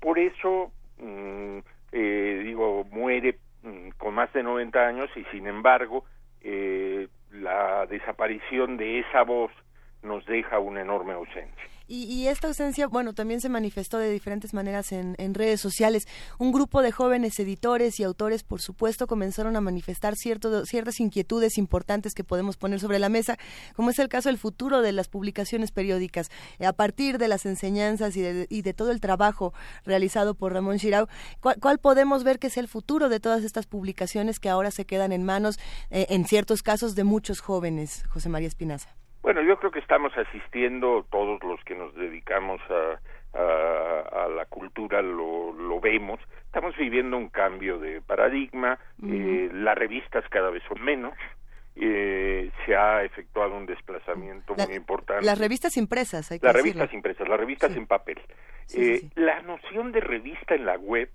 [0.00, 1.58] Por eso, mm,
[1.92, 6.04] eh, digo, muere mm, con más de 90 años y sin embargo,
[6.42, 9.50] eh, la desaparición de esa voz
[10.02, 11.64] nos deja una enorme ausencia.
[11.94, 16.08] Y, esta ausencia, bueno, también se manifestó de diferentes maneras en, redes sociales.
[16.38, 21.58] Un grupo de jóvenes editores y autores, por supuesto, comenzaron a manifestar cierto, ciertas inquietudes
[21.58, 23.36] importantes que podemos poner sobre la mesa,
[23.76, 26.30] como es el caso del futuro de las publicaciones periódicas.
[26.66, 29.52] A partir de las enseñanzas y de, todo el trabajo
[29.84, 31.08] realizado por Ramón Chirau,
[31.40, 35.12] ¿cuál, podemos ver que es el futuro de todas estas publicaciones que ahora se quedan
[35.12, 35.58] en manos,
[35.90, 39.01] eh, en ciertos casos, de muchos jóvenes, José María Espinaza?
[39.22, 42.98] Bueno, yo creo que estamos asistiendo, todos los que nos dedicamos a,
[43.38, 50.24] a, la cultura lo, lo, vemos, estamos viviendo un cambio de paradigma, eh, las revistas
[50.28, 51.14] cada vez son menos,
[51.76, 55.24] eh, se ha efectuado un desplazamiento muy importante.
[55.24, 58.20] Las revistas impresas, hay que Las revistas impresas, las revistas en papel.
[58.74, 61.08] eh, la noción de revista en la web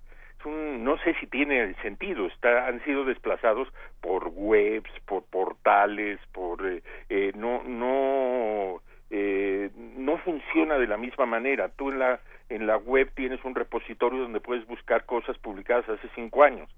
[0.46, 3.68] no sé si tiene sentido, está, han sido desplazados
[4.00, 11.26] por webs, por portales, por eh, eh, no no eh, no funciona de la misma
[11.26, 11.68] manera.
[11.70, 16.08] Tú en la en la web tienes un repositorio donde puedes buscar cosas publicadas hace
[16.14, 16.70] cinco años.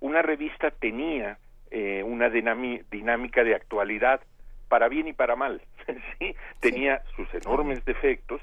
[0.00, 1.38] Una revista tenía
[1.70, 4.20] eh, una dinámica de actualidad
[4.68, 5.60] para bien y para mal.
[6.18, 6.36] ¿sí?
[6.60, 8.40] Tenía sus enormes defectos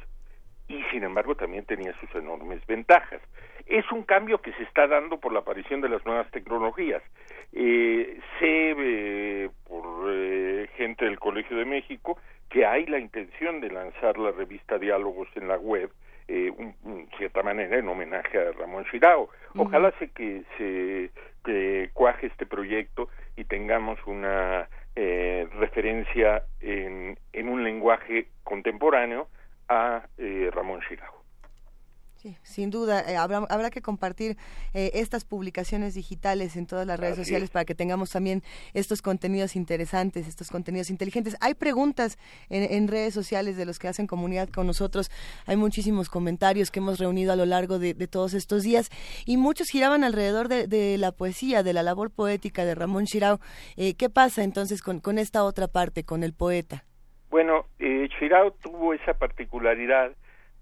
[0.68, 3.22] y sin embargo también tenía sus enormes ventajas.
[3.66, 7.02] Es un cambio que se está dando por la aparición de las nuevas tecnologías.
[7.54, 12.18] Eh, sé eh, por eh, gente del Colegio de México
[12.50, 15.90] que hay la intención de lanzar la revista Diálogos en la web,
[16.28, 16.52] eh,
[17.18, 19.30] cierta manera en homenaje a Ramón Chirao.
[19.56, 21.10] Ojalá se que se
[21.44, 29.28] que cuaje este proyecto y tengamos una eh, referencia en, en un lenguaje contemporáneo
[29.68, 31.26] a eh, Ramón Chirao.
[32.26, 34.36] Sí, sin duda, eh, habrá, habrá, que compartir
[34.74, 38.42] eh, estas publicaciones digitales en todas las redes sociales para que tengamos también
[38.74, 41.38] estos contenidos interesantes, estos contenidos inteligentes.
[41.40, 42.18] Hay preguntas
[42.50, 45.12] en, redes sociales de los que hacen comunidad con nosotros.
[45.46, 48.90] Hay muchísimos comentarios que hemos reunido a lo largo de, todos estos días
[49.28, 53.40] y muchos giraban alrededor de, la poesía, de la labor poética de Ramón Chirao.
[53.76, 56.86] ¿Qué pasa entonces con, con esta otra parte, con el poeta?
[57.30, 60.12] Bueno, eh, Chirao tuvo esa particularidad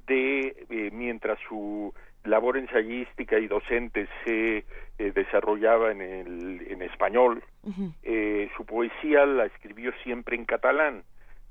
[0.07, 7.43] de, eh, mientras su labor ensayística y docente se eh, desarrollaba en, el, en español,
[8.03, 11.03] eh, su poesía la escribió siempre en catalán.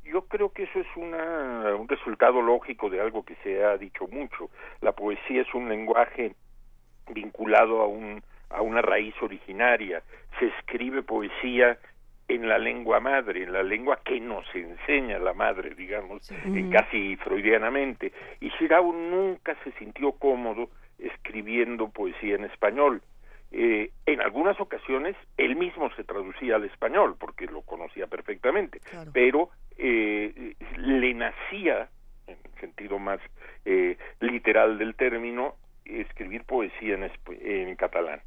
[0.05, 4.07] Yo creo que eso es una, un resultado lógico de algo que se ha dicho
[4.09, 4.51] mucho.
[4.81, 6.35] La poesía es un lenguaje
[7.13, 10.03] vinculado a, un, a una raíz originaria.
[10.41, 11.79] Se escribe poesía
[12.29, 16.33] en la lengua madre, en la lengua que nos enseña la madre, digamos,
[16.71, 18.13] casi freudianamente.
[18.41, 23.03] Y Shirao nunca se sintió cómodo escribiendo poesía en español.
[23.55, 28.81] Eh, en algunas ocasiones él mismo se traducía al español porque lo conocía perfectamente,
[29.13, 31.91] pero eh, le nacía,
[32.27, 33.21] en el sentido más
[33.67, 37.11] eh, literal del término, escribir poesía en,
[37.45, 38.21] en catalán.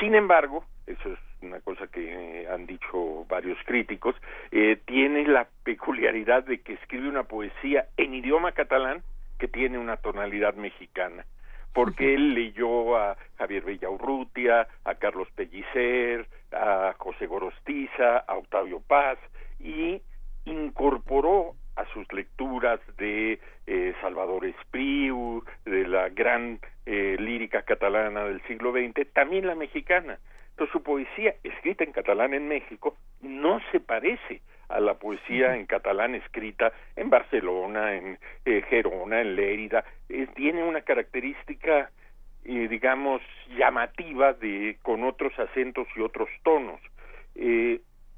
[0.00, 4.16] Sin embargo, eso es una cosa que han dicho varios críticos,
[4.50, 9.02] eh, tiene la peculiaridad de que escribe una poesía en idioma catalán
[9.38, 11.24] que tiene una tonalidad mexicana
[11.74, 19.18] porque él leyó a Javier Villaurrutia, a Carlos Pellicer, a José Gorostiza, a Octavio Paz
[19.58, 20.00] y
[20.44, 28.42] incorporó a sus lecturas de eh, Salvador Espriu, de la gran eh, lírica catalana del
[28.42, 30.18] siglo XX, también la mexicana.
[30.50, 35.66] Entonces su poesía, escrita en catalán en México, no se parece a la poesía en
[35.66, 39.84] catalán escrita en Barcelona, en eh, Gerona, en Lérida.
[40.34, 41.90] tiene una característica,
[42.44, 43.20] digamos,
[43.56, 46.80] llamativa de con otros acentos y otros tonos.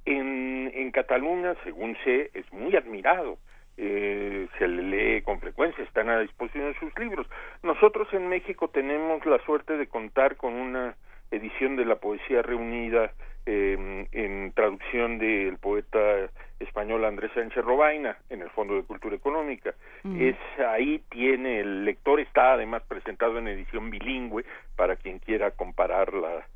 [0.06, 3.38] En, en Cataluña, según sé, es muy admirado
[3.78, 7.26] eh, se le lee con frecuencia, están a disposición de sus libros.
[7.62, 10.96] Nosotros en México tenemos la suerte de contar con una
[11.30, 13.12] edición de la poesía reunida
[13.44, 19.74] eh, en traducción del poeta español Andrés Sánchez Robaina en el Fondo de Cultura Económica.
[20.18, 26.14] Es ahí tiene el lector está además presentado en edición bilingüe para quien quiera comparar
[26.14, 26.46] la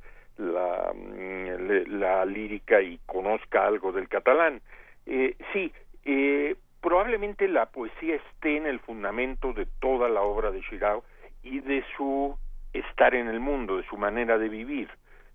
[0.40, 4.60] la, mm, la lírica y conozca algo del catalán.
[5.06, 5.72] Eh, sí,
[6.04, 11.04] eh, probablemente la poesía esté en el fundamento de toda la obra de Shirao
[11.42, 12.36] y de su
[12.72, 14.88] estar en el mundo, de su manera de vivir.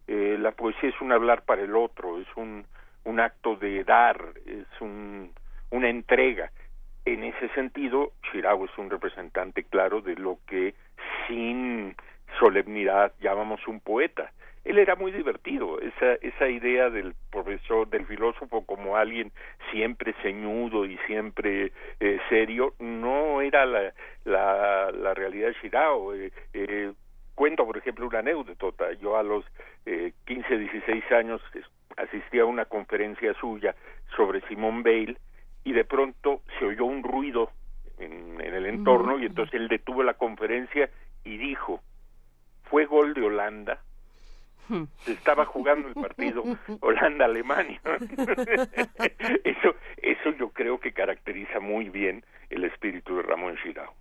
[0.08, 2.66] Eh, la poesía es un hablar para el otro, es un,
[3.04, 5.32] un acto de dar, es un,
[5.72, 6.52] una entrega.
[7.06, 10.74] En ese sentido, Shirao es un representante claro de lo que
[11.28, 11.96] sin
[12.40, 14.32] solemnidad llamamos un poeta
[14.66, 19.32] él era muy divertido, esa, esa idea del profesor, del filósofo como alguien
[19.72, 23.94] siempre ceñudo y siempre eh, serio, no era la,
[24.24, 26.16] la, la realidad de Shirao.
[26.16, 26.92] Eh, eh,
[27.36, 28.92] cuento, por ejemplo, una anécdota.
[28.94, 29.46] Yo a los
[29.86, 31.42] eh, 15, 16 años
[31.98, 33.76] asistí a una conferencia suya
[34.16, 35.16] sobre Simón Bale
[35.64, 37.52] y de pronto se oyó un ruido
[38.00, 40.90] en, en el entorno y entonces él detuvo la conferencia
[41.24, 41.82] y dijo,
[42.64, 43.80] fue gol de Holanda
[45.00, 46.44] se estaba jugando el partido
[46.82, 47.82] Holanda-Alemania.
[49.44, 53.94] eso, eso yo creo que caracteriza muy bien el espíritu de Ramón Girao.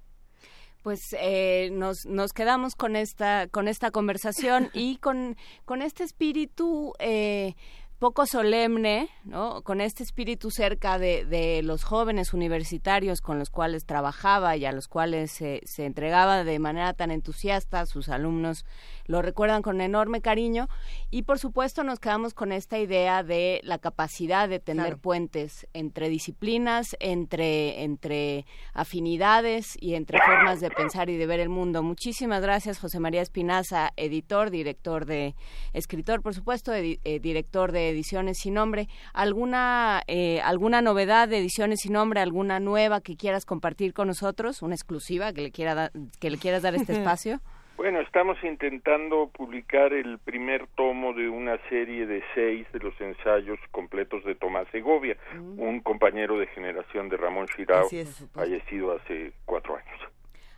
[0.83, 6.93] Pues eh, nos, nos quedamos con esta, con esta conversación y con, con este espíritu
[6.99, 7.55] eh,
[7.99, 9.63] poco solemne, ¿no?
[9.63, 14.73] con este espíritu cerca de, de, los jóvenes universitarios con los cuales trabajaba y a
[14.73, 18.67] los cuales se, se entregaba de manera tan entusiasta, sus alumnos
[19.07, 20.69] lo recuerdan con enorme cariño
[21.11, 26.09] y por supuesto nos quedamos con esta idea de la capacidad de tener puentes entre
[26.09, 31.83] disciplinas, entre, entre afinidades y entre formas de pensar y de ver el mundo.
[31.83, 35.35] Muchísimas gracias José María Espinaza, editor, director de,
[35.73, 38.89] escritor por supuesto, eh, director de Ediciones Sin Nombre.
[39.13, 44.63] ¿Alguna, eh, ¿Alguna novedad de Ediciones Sin Nombre, alguna nueva que quieras compartir con nosotros,
[44.63, 45.91] una exclusiva que le, quiera
[46.21, 47.41] que le quieras dar este espacio?
[47.77, 53.59] Bueno, estamos intentando publicar el primer tomo de una serie de seis de los ensayos
[53.73, 55.59] completos de Tomás Segovia, mm.
[55.61, 57.89] un compañero de generación de Ramón Chirao,
[58.33, 60.01] fallecido hace cuatro años.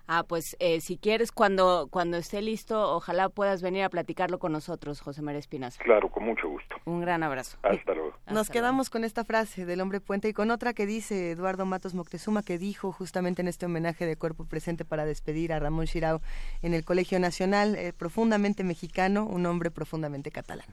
[0.06, 4.52] Ah, pues eh, si quieres, cuando, cuando esté listo, ojalá puedas venir a platicarlo con
[4.52, 5.80] nosotros, José María Espinazo.
[5.82, 6.76] Claro, con mucho gusto.
[6.84, 7.58] Un gran abrazo.
[7.62, 8.14] Hasta luego.
[8.30, 11.94] Nos quedamos con esta frase del hombre puente y con otra que dice Eduardo Matos
[11.94, 16.20] Moctezuma, que dijo justamente en este homenaje de cuerpo presente para despedir a Ramón Chirao
[16.62, 20.66] en el Colegio Nacional, eh, profundamente mexicano, un hombre profundamente catalán.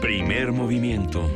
[0.00, 1.28] Primer movimiento.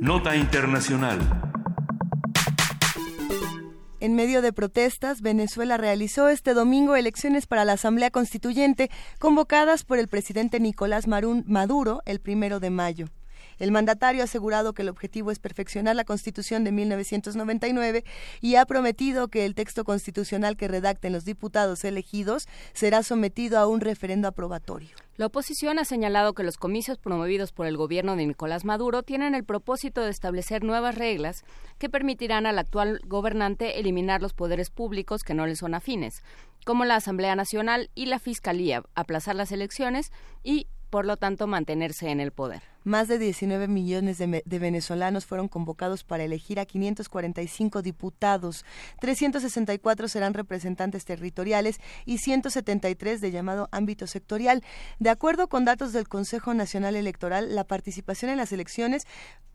[0.00, 1.18] Nota Internacional.
[4.00, 9.98] En medio de protestas, Venezuela realizó este domingo elecciones para la Asamblea Constituyente convocadas por
[9.98, 13.08] el presidente Nicolás Maduro el primero de mayo.
[13.60, 18.04] El mandatario ha asegurado que el objetivo es perfeccionar la Constitución de 1999
[18.40, 23.66] y ha prometido que el texto constitucional que redacten los diputados elegidos será sometido a
[23.66, 24.88] un referendo aprobatorio.
[25.18, 29.34] La oposición ha señalado que los comicios promovidos por el gobierno de Nicolás Maduro tienen
[29.34, 31.44] el propósito de establecer nuevas reglas
[31.78, 36.22] que permitirán al actual gobernante eliminar los poderes públicos que no le son afines,
[36.64, 40.12] como la Asamblea Nacional y la Fiscalía, aplazar las elecciones
[40.42, 42.69] y por lo tanto mantenerse en el poder.
[42.84, 48.64] Más de 19 millones de, venezolanos fueron convocados para elegir a 545 diputados,
[49.00, 54.62] 364 serán representantes territoriales y 173 de llamado ámbito sectorial.
[54.98, 59.06] De acuerdo con datos del Consejo Nacional Electoral, la participación en las elecciones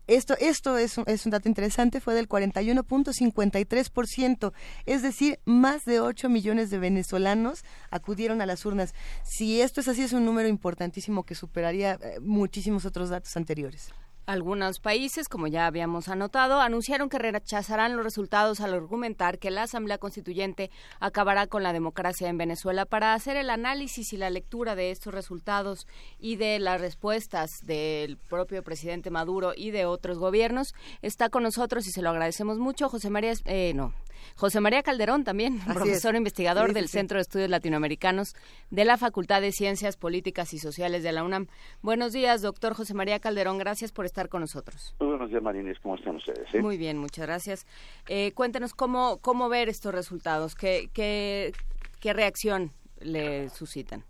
[0.08, 4.52] esto, esto es, es un dato interesante, fue del 41.53%,
[4.84, 8.94] es decir, más de 8 millones de venezolanos acudieron a las urnas.
[9.24, 13.92] Si esto es así, es un número importantísimo que superaría eh, muchísimos otros datos anteriores.
[14.26, 19.62] Algunos países, como ya habíamos anotado, anunciaron que rechazarán los resultados al argumentar que la
[19.62, 22.86] Asamblea Constituyente acabará con la democracia en Venezuela.
[22.86, 25.86] Para hacer el análisis y la lectura de estos resultados
[26.18, 31.86] y de las respuestas del propio presidente Maduro y de otros gobiernos, está con nosotros
[31.86, 33.94] y se lo agradecemos mucho José María, eh, no,
[34.34, 38.34] José María Calderón también, profesor investigador del Centro de Estudios Latinoamericanos
[38.70, 41.46] de la Facultad de Ciencias Políticas y Sociales de la UNAM.
[41.80, 44.94] Buenos días, doctor José María Calderón, gracias por estar con nosotros.
[44.98, 46.52] Muy buenos días, Marines, ¿cómo están ustedes?
[46.54, 46.62] Eh?
[46.62, 47.66] Muy bien, muchas gracias.
[48.08, 51.52] Eh, cuéntenos cómo, cómo ver estos resultados, qué, qué,
[52.00, 54.04] qué reacción le suscitan.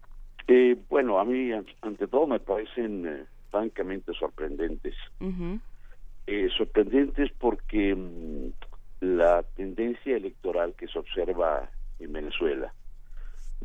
[0.47, 1.51] Eh, bueno, a mí,
[1.83, 4.95] ante todo, me parecen francamente sorprendentes.
[6.57, 8.51] sorprendentes porque mm,
[9.01, 11.69] la tendencia electoral que se observa
[11.99, 12.73] en Venezuela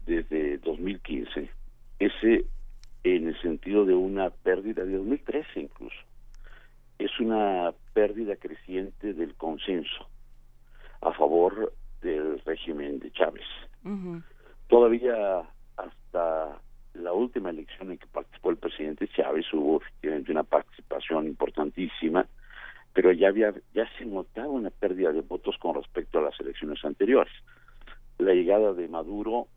[0.05, 1.49] desde 2015
[1.99, 2.45] ese
[3.03, 5.97] en el sentido de una pérdida de 2013 incluso
[7.05, 10.07] es una pérdida creciente del consenso
[11.01, 13.45] a favor del régimen de Chávez.
[14.67, 15.41] Todavía
[15.77, 16.61] hasta
[16.93, 22.27] la última elección en que participó el presidente Chávez hubo efectivamente una participación importantísima
[22.93, 26.83] pero ya había ya se notaba una pérdida de votos con respecto a las elecciones
[26.83, 27.31] anteriores.
[28.17, 29.47] La llegada de Maduro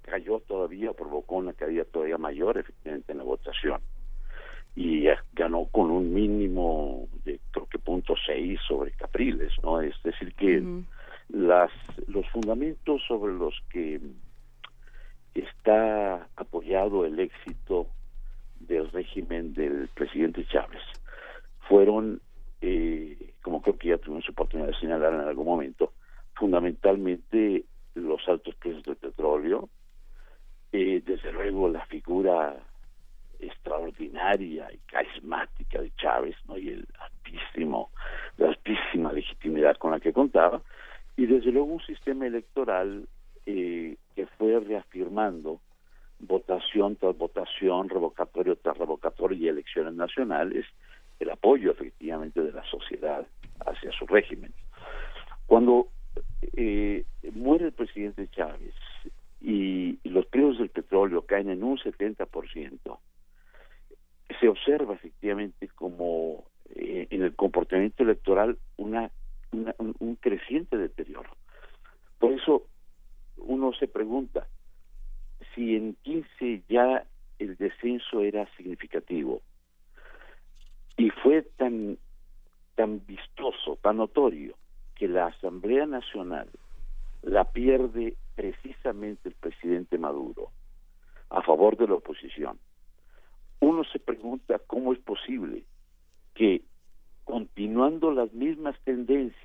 [0.00, 3.80] cayó todavía, provocó una caída todavía mayor efectivamente en la votación
[4.74, 9.80] y ganó con un mínimo de creo que punto seis sobre Capriles, ¿no?
[9.80, 10.62] Es decir que
[11.28, 11.70] las
[12.08, 14.00] los fundamentos sobre los que
[15.34, 17.86] está apoyado el éxito
[18.60, 20.82] del régimen del presidente Chávez
[21.68, 22.20] fueron,
[22.60, 25.92] eh, como creo que ya tuvimos oportunidad de señalar en algún momento,
[26.34, 29.68] fundamentalmente los altos precios del petróleo,
[30.72, 32.56] eh, desde luego la figura
[33.42, 36.56] extraordinaria y carismática de Chávez, ¿no?
[36.56, 37.90] y el altísimo,
[38.38, 40.62] la altísima legitimidad con la que contaba,
[41.16, 43.06] y desde luego un sistema electoral
[43.46, 45.60] eh, que fue reafirmando
[46.20, 50.64] votación tras votación, revocatorio tras revocatorio y elecciones nacionales,
[51.18, 53.26] el apoyo efectivamente de la sociedad
[53.66, 54.52] hacia su régimen.
[55.46, 55.88] Cuando
[56.54, 57.04] eh,
[57.34, 58.74] muere el presidente Chávez
[59.40, 62.98] y, los precios del petróleo caen en un 70%,
[64.40, 66.44] se observa efectivamente como
[66.74, 69.10] eh, en el comportamiento electoral una,
[69.52, 71.30] un creciente deterioro.
[72.18, 72.66] Por eso
[73.36, 74.46] uno se pregunta
[75.54, 77.04] si en 15 ya
[77.38, 79.42] el descenso era significativo,
[80.96, 81.98] y fue tan,
[82.74, 84.54] tan vistoso, tan notorio,
[84.94, 86.48] que la Asamblea Nacional
[87.22, 90.50] la pierde precisamente el presidente Maduro
[91.30, 92.58] a favor de la oposición.
[93.62, 95.64] Uno se pregunta cómo es posible
[96.34, 96.62] que
[97.24, 99.36] continuando las mismas tendencias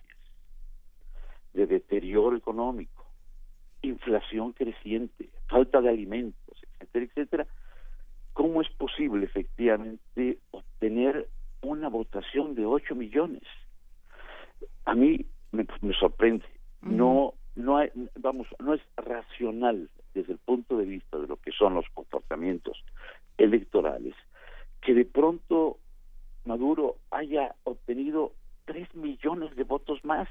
[1.54, 3.06] de deterioro económico,
[3.84, 7.48] inflación creciente, falta de alimentos, etcétera, etcétera,
[8.34, 11.28] ¿cómo es posible efectivamente obtener
[11.62, 13.44] una votación de 8 millones.
[14.86, 15.66] A mí me,
[16.00, 16.46] sorprende.
[16.82, 17.90] No, no hay,
[18.20, 22.84] vamos, no es racional desde el punto de vista de lo que son los comportamientos
[23.38, 24.16] electorales
[24.82, 25.78] que de pronto
[26.46, 28.34] Maduro haya obtenido
[28.66, 30.30] 3 millones de votos más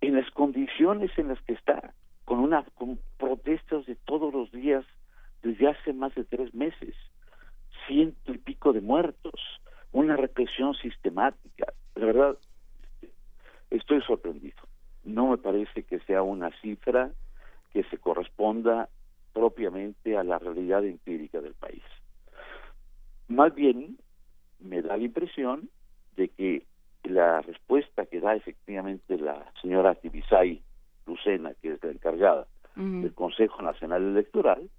[0.00, 1.94] en las condiciones en las que está,
[2.24, 4.84] con una con protestas de todos los días
[5.42, 6.94] desde hace más de tres meses,
[7.86, 9.40] ciento y pico de muertos,
[9.92, 11.72] una represión sistemática.
[11.94, 12.36] De verdad,
[13.70, 14.62] estoy sorprendido.
[15.04, 17.12] no me parece que sea una cifra
[17.72, 18.88] que se corresponda
[19.32, 21.82] propiamente a la realidad empírica del país.
[23.28, 23.98] Más bien,
[24.58, 25.68] me da la impresión
[26.16, 26.66] de que
[27.04, 30.62] la respuesta que da efectivamente la señora Tibisay
[31.06, 32.46] Lucena, que es la encargada
[32.76, 34.70] del Consejo Nacional Electoral,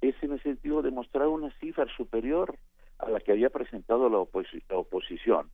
[0.00, 2.56] es en el sentido de mostrar una cifra superior
[2.98, 5.50] a la que había presentado la, oposición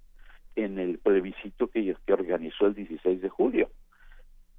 [0.57, 3.71] en el plebiscito que, que organizó el 16 de julio.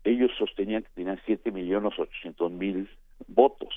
[0.04, 2.90] Ellos sostenían que tenían 7 millones 800 mil
[3.28, 3.74] votos.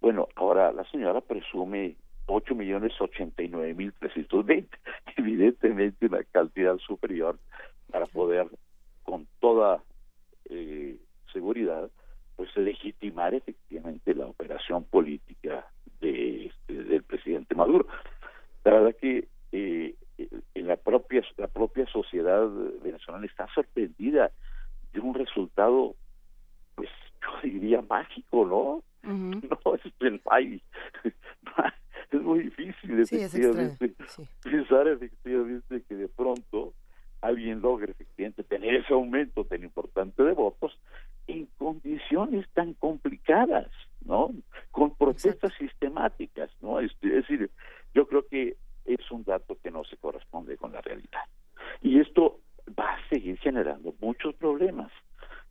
[0.00, 1.96] Bueno, ahora la señora presume
[2.26, 4.68] 8 millones 89 mil 320.
[5.16, 7.38] Evidentemente una cantidad superior
[7.90, 8.48] para poder
[9.02, 9.82] con toda
[10.50, 10.96] eh,
[11.32, 11.90] seguridad
[12.36, 15.66] pues legitimar efectivamente la operación política
[16.00, 17.88] de, este, del presidente Maduro.
[18.64, 19.94] La verdad que eh,
[20.54, 22.46] en la propia la propia sociedad
[22.82, 24.30] venezolana está sorprendida
[24.92, 25.96] de un resultado
[26.74, 26.90] pues
[27.22, 28.82] yo diría mágico, ¿no?
[29.02, 30.62] No es el país.
[32.10, 33.94] es muy difícil efectivamente
[34.42, 36.74] pensar efectivamente que de pronto
[37.20, 40.78] alguien logre efectivamente tener ese aumento tan importante de votos
[41.26, 43.68] en condiciones tan complicadas,
[44.04, 44.30] ¿no?
[44.70, 46.80] Con protestas sistemáticas, ¿no?
[46.80, 47.50] Es, decir,
[47.94, 51.24] yo creo que es un dato que no se corresponde con la realidad.
[51.82, 52.40] Y esto
[52.78, 54.90] va a seguir generando muchos problemas.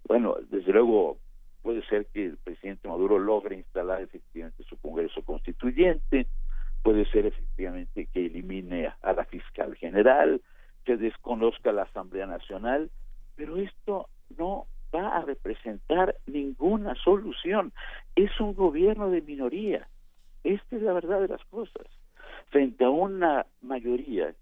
[0.07, 1.17] Bueno, desde luego
[1.67, 6.25] puede ser que el presidente Maduro logre instalar efectivamente su Congreso Constituyente,
[6.81, 10.39] puede ser efectivamente que elimine a la fiscal general,
[10.85, 12.89] que desconozca la Asamblea Nacional,
[13.35, 14.07] pero esto
[14.37, 17.73] no va a representar ninguna solución.
[18.15, 19.89] Es un gobierno de minoría.
[20.45, 21.85] Esta es la verdad de las cosas.
[22.45, 24.33] Frente a una mayoría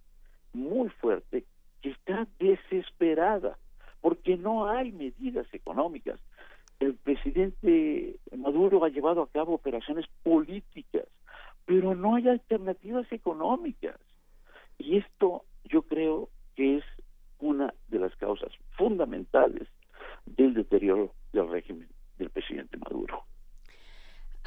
[0.53, 1.43] muy fuerte
[1.81, 3.57] que está desesperada
[3.99, 6.19] porque no hay medidas económicas.
[6.79, 11.05] El presidente Maduro ha llevado a cabo operaciones políticas,
[11.65, 13.99] pero no hay alternativas económicas.
[14.77, 16.83] Y esto yo creo que es
[17.39, 19.67] una de las causas fundamentales
[20.25, 21.87] del deterioro del régimen
[22.17, 23.23] del presidente Maduro.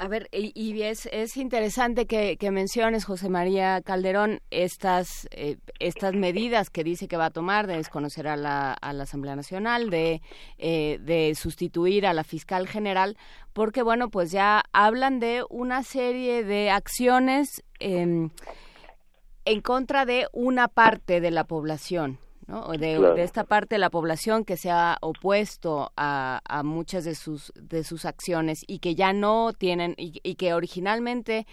[0.00, 6.70] A ver, y, es, es interesante que, menciones, José María Calderón, estas, eh, estas medidas
[6.70, 10.22] que dice que va a tomar de desconocer a la, a la Asamblea Nacional, de,
[10.56, 13.16] eh, de sustituir a la fiscal general,
[13.52, 18.30] porque, bueno, pues ya hablan de una serie de acciones em,
[19.44, 22.20] en contra de una parte de la población.
[22.48, 27.84] De, esta parte de la población que se ha opuesto a, muchas de sus de
[27.84, 31.46] sus acciones y que ya no tienen y, que originalmente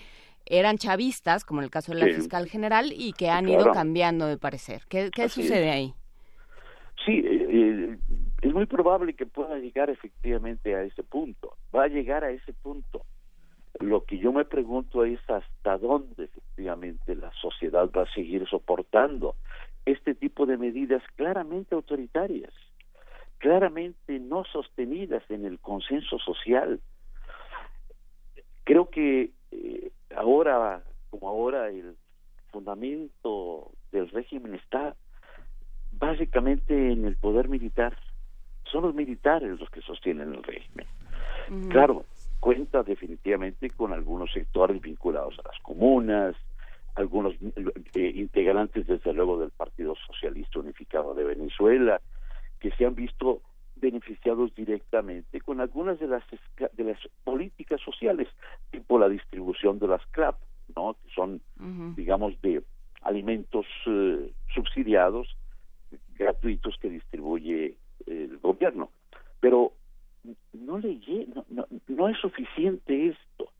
[0.45, 4.25] eran chavistas, como en el caso de la fiscal general, y que han ido cambiando
[4.27, 4.83] de parecer.
[4.87, 5.93] ¿Qué, sucede ahí?
[7.03, 7.97] Sí, eh, eh,
[8.41, 11.57] es muy probable que pueda llegar efectivamente a ese punto.
[11.75, 13.01] Va a llegar a ese punto.
[13.81, 19.35] Lo que yo me pregunto es hasta dónde efectivamente la sociedad va a seguir soportando
[19.85, 22.53] este tipo de medidas claramente autoritarias,
[23.37, 26.79] claramente no sostenidas en el consenso social.
[28.63, 31.95] Creo que eh, ahora, como ahora, el
[32.51, 34.95] fundamento del régimen está
[35.91, 37.97] básicamente en el poder militar.
[38.71, 40.87] Son los militares los que sostienen el régimen.
[41.69, 42.05] Claro,
[42.39, 46.35] cuenta definitivamente con algunos sectores vinculados a las comunas,
[46.95, 47.35] algunos
[47.93, 52.01] eh, integrantes desde luego del Partido Socialista Unificado de Venezuela,
[52.59, 53.41] que se han visto
[53.75, 56.23] beneficiados directamente con algunas de las
[56.73, 58.29] de las políticas sociales,
[58.71, 60.37] tipo la distribución de las CLAP,
[60.75, 60.95] ¿no?
[61.03, 61.41] que son,
[61.95, 62.63] digamos, de
[63.01, 65.37] alimentos eh, subsidiados
[66.17, 67.75] gratuitos que distribuye
[68.07, 68.89] el gobierno.
[69.41, 69.73] Pero
[70.53, 70.97] no le
[71.49, 73.51] no, no es suficiente esto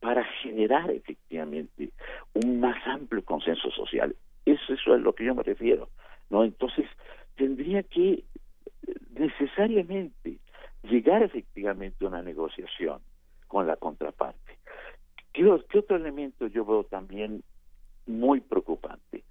[0.00, 1.90] para generar efectivamente
[2.34, 4.14] un más amplio consenso social.
[4.44, 5.88] Eso, es a lo que yo me refiero.
[6.30, 6.44] ¿no?
[6.44, 6.86] Entonces,
[7.36, 8.24] tendría que eh,
[9.10, 10.38] necesariamente
[10.82, 13.00] llegar efectivamente a una negociación
[13.46, 14.58] con la contraparte.
[15.32, 17.42] ¿Qué, ¿Qué otro elemento yo veo también
[18.06, 19.24] muy preocupante?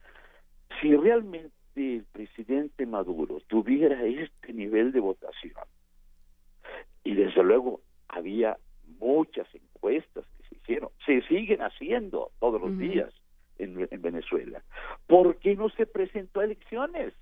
[0.82, 5.64] Si realmente el presidente Maduro tuviera este nivel de votación,
[7.04, 8.58] y desde luego había
[9.00, 10.26] muchas encuestas
[11.06, 13.14] se siguen haciendo todos los días
[13.58, 14.64] en, Venezuela.
[15.08, 17.14] ¿Por qué no se presentó a elecciones?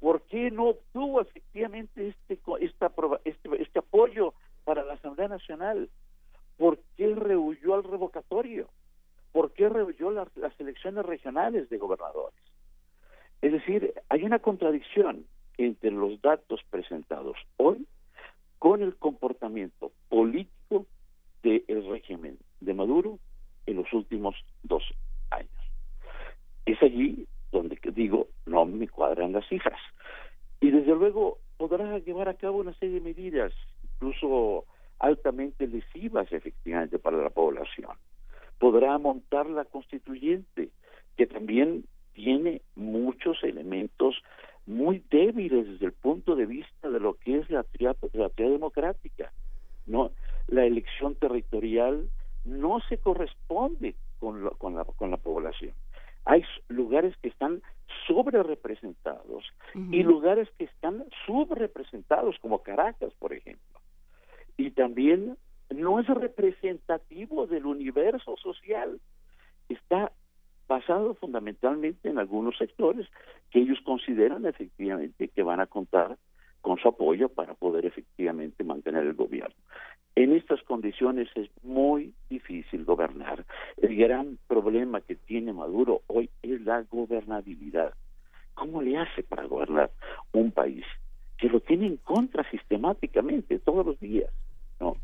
[0.00, 2.92] ¿Por qué no obtuvo efectivamente este, esta,
[3.24, 4.34] este, este apoyo
[4.64, 5.90] para la Asamblea Nacional?
[6.56, 8.68] ¿Por qué rehuyó al revocatorio?
[9.32, 10.28] ¿Por qué rehuyó las,
[10.58, 12.38] elecciones regionales de gobernadores?
[13.40, 15.26] Es decir, hay una contradicción
[15.56, 17.86] entre los datos presentados hoy
[18.58, 20.86] con el comportamiento político
[21.42, 23.18] del régimen de Maduro
[23.66, 24.82] en los últimos dos
[25.30, 25.50] años.
[26.66, 29.78] Es allí donde digo, no me cuadran las cifras.
[30.60, 33.52] Y desde luego podrá llevar a cabo una serie de medidas,
[33.82, 34.64] incluso
[34.98, 37.90] altamente lesivas efectivamente para la población.
[38.58, 40.70] Podrá montar la constituyente,
[41.16, 44.22] que también tiene muchos elementos
[44.66, 49.32] muy débiles desde el punto de vista de lo que es la teoría, la democrática.
[49.86, 50.12] No,
[50.48, 52.08] la elección territorial
[52.44, 55.72] no se corresponde con, con, la, con la población.
[56.24, 57.62] Hay lugares que están
[58.06, 59.44] sobre representados
[59.74, 63.80] y lugares que están subrepresentados, como Caracas, por ejemplo.
[64.56, 65.36] Y también
[65.70, 69.00] no es representativo del universo social.
[69.68, 70.12] Está
[70.68, 73.06] basado fundamentalmente en algunos sectores
[73.50, 76.16] que ellos consideran efectivamente que van a contar
[76.62, 79.54] con su apoyo para poder efectivamente mantener el gobierno.
[80.14, 83.44] En estas condiciones es muy difícil gobernar.
[83.78, 87.94] El gran problema que tiene Maduro hoy es la gobernabilidad.
[88.54, 89.90] ¿Cómo le hace para gobernar
[90.32, 90.84] un país
[91.38, 94.30] que lo tiene en contra sistemáticamente todos los días?
[94.78, 94.96] No.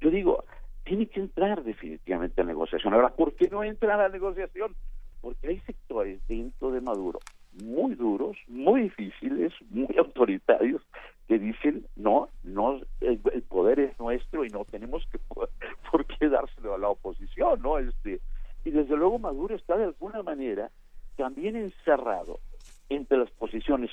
[0.00, 0.44] Yo digo,
[0.84, 2.94] tiene que entrar definitivamente a la negociación.
[2.94, 4.74] Ahora, ¿por qué no entra a la negociación?
[5.20, 7.20] Porque hay sectores dentro de Maduro
[7.62, 10.82] muy duros, muy difíciles, muy autoritarios,
[11.28, 13.18] que dicen, no, no el,
[13.48, 15.18] poder es nuestro y no tenemos que
[15.90, 17.78] por qué dárselo a la oposición, ¿no?
[17.78, 18.20] Este,
[18.64, 20.70] y desde luego Maduro está de alguna manera
[21.16, 22.40] también encerrado
[22.88, 23.90] entre las posiciones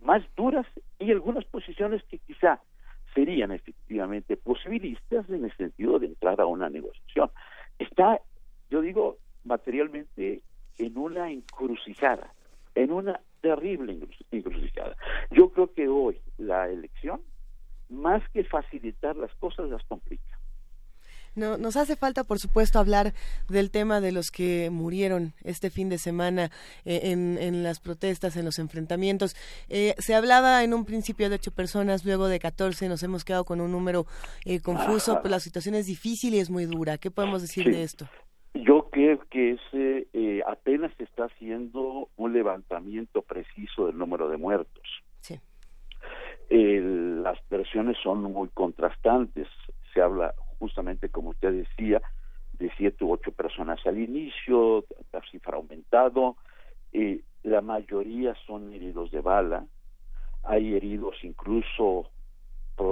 [0.00, 0.66] más duras
[0.98, 2.60] y algunas posiciones que quizá
[3.14, 7.30] serían efectivamente posibilistas en el sentido de entrar a una negociación.
[7.78, 8.20] Está,
[8.70, 10.42] yo digo, materialmente
[10.78, 12.32] en una encrucijada,
[12.74, 13.98] en una terrible
[14.30, 14.96] encrucijada.
[15.30, 17.20] Yo creo que hoy la elección,
[17.88, 20.38] más que facilitar las cosas, las complica.
[21.34, 23.14] No, nos hace falta, por supuesto, hablar
[23.48, 26.50] del tema de los que murieron este fin de semana
[26.84, 29.34] eh, en, en, las protestas, en los enfrentamientos.
[29.70, 33.44] Eh, se hablaba en un principio de ocho personas, luego de catorce, nos hemos quedado
[33.44, 34.06] con un número
[34.44, 36.98] eh, confuso, pues la situación es difícil y es muy dura.
[36.98, 38.06] ¿Qué podemos decir de esto?
[38.52, 38.81] Yo
[39.16, 44.82] creo que ese, eh, apenas se está haciendo un levantamiento preciso del número de muertos.
[45.20, 45.38] Sí.
[46.50, 49.48] las versiones son muy contrastantes.
[49.92, 52.02] Se habla justamente, como usted decía,
[52.54, 56.36] de siete u ocho personas al inicio, la cifra ha aumentado.
[56.92, 59.66] Eh, la mayoría son heridos de bala.
[60.42, 62.10] Hay heridos incluso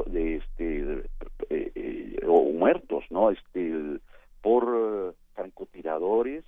[0.06, 1.05] de este
[1.48, 3.30] eh, o muertos, ¿no?
[3.30, 3.98] Este
[4.40, 6.44] por francotiradores,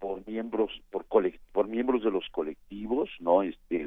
[0.00, 1.06] por miembros, por,
[1.52, 3.42] por miembros de los colectivos, ¿no?
[3.42, 3.78] Este,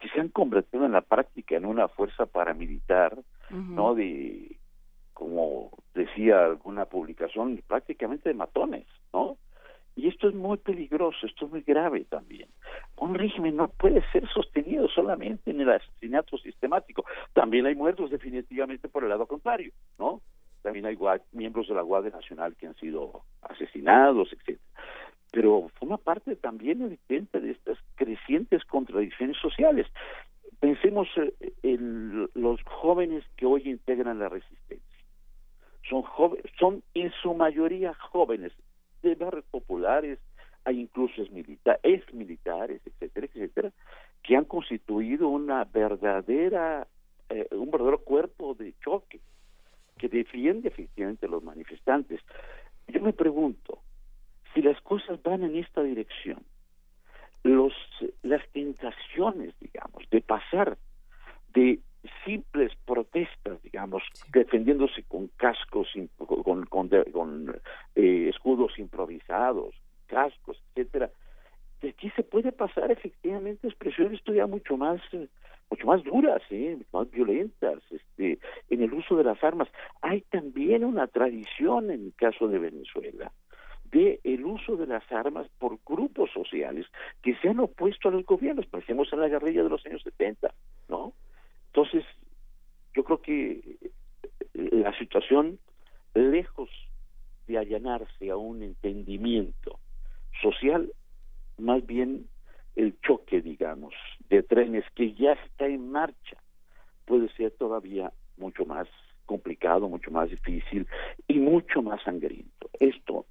[0.00, 3.18] que se han convertido en la práctica en una fuerza paramilitar,
[3.50, 3.94] ¿no?
[3.94, 4.56] De,
[5.12, 9.36] como decía alguna publicación, prácticamente de matones, ¿no?
[9.94, 12.48] Y esto es muy peligroso, esto es muy grave también.
[12.96, 17.04] Un régimen no puede ser sostenido solamente en el asesinato sistemático.
[17.34, 20.22] También hay muertos definitivamente por el lado contrario, ¿no?
[20.66, 20.98] También hay
[21.30, 24.58] miembros de la Guardia Nacional que han sido asesinados, etcétera.
[25.30, 29.86] Pero forma parte también evidente de estas crecientes contradicciones sociales.
[30.58, 35.04] Pensemos eh, en los jóvenes que hoy integran la resistencia.
[35.88, 38.50] Son jóvenes, son en su mayoría jóvenes
[39.02, 40.18] de barrios populares,
[40.64, 43.72] hay incluso ex, militares, etcétera, etcétera,
[44.24, 46.88] que han constituido una verdadera,
[47.28, 49.20] eh, un verdadero cuerpo de choque
[49.98, 52.20] que defiende efectivamente a los manifestantes.
[52.88, 53.80] Yo me pregunto,
[54.54, 56.44] si las cosas van en esta dirección,
[57.42, 57.72] los,
[58.22, 60.76] las tentaciones, digamos, de pasar
[61.54, 61.80] de
[62.24, 64.02] simples protestas, digamos,
[64.32, 67.60] defendiéndose con cascos, con, con, con,
[67.94, 69.74] eh, escudos improvisados,
[70.06, 71.10] cascos, etcétera,
[71.80, 75.28] de aquí se puede pasar efectivamente expresiones todavía mucho más eh,
[75.70, 76.78] mucho más duras, ¿eh?
[76.92, 78.38] más violentas, este,
[78.70, 79.68] en el uso de las armas.
[80.00, 83.32] Hay también una tradición en el caso de Venezuela
[83.90, 86.86] de el uso de las armas por grupos sociales
[87.22, 90.52] que se han opuesto a los gobiernos, parecemos en la guerrilla de los años 70,
[90.88, 91.12] ¿no?
[91.68, 92.04] Entonces,
[92.94, 93.78] yo creo que
[94.54, 95.58] eh, la situación,
[96.14, 96.70] lejos
[97.46, 99.78] de allanarse a un entendimiento
[100.42, 100.92] social,
[101.58, 102.26] más bien
[102.74, 103.94] el choque, digamos,
[104.28, 106.36] de trenes que ya está en marcha
[107.04, 108.88] puede ser todavía mucho más
[109.24, 110.86] complicado, mucho más difícil
[111.26, 112.70] y mucho más sangriento.
[112.78, 113.26] Esto,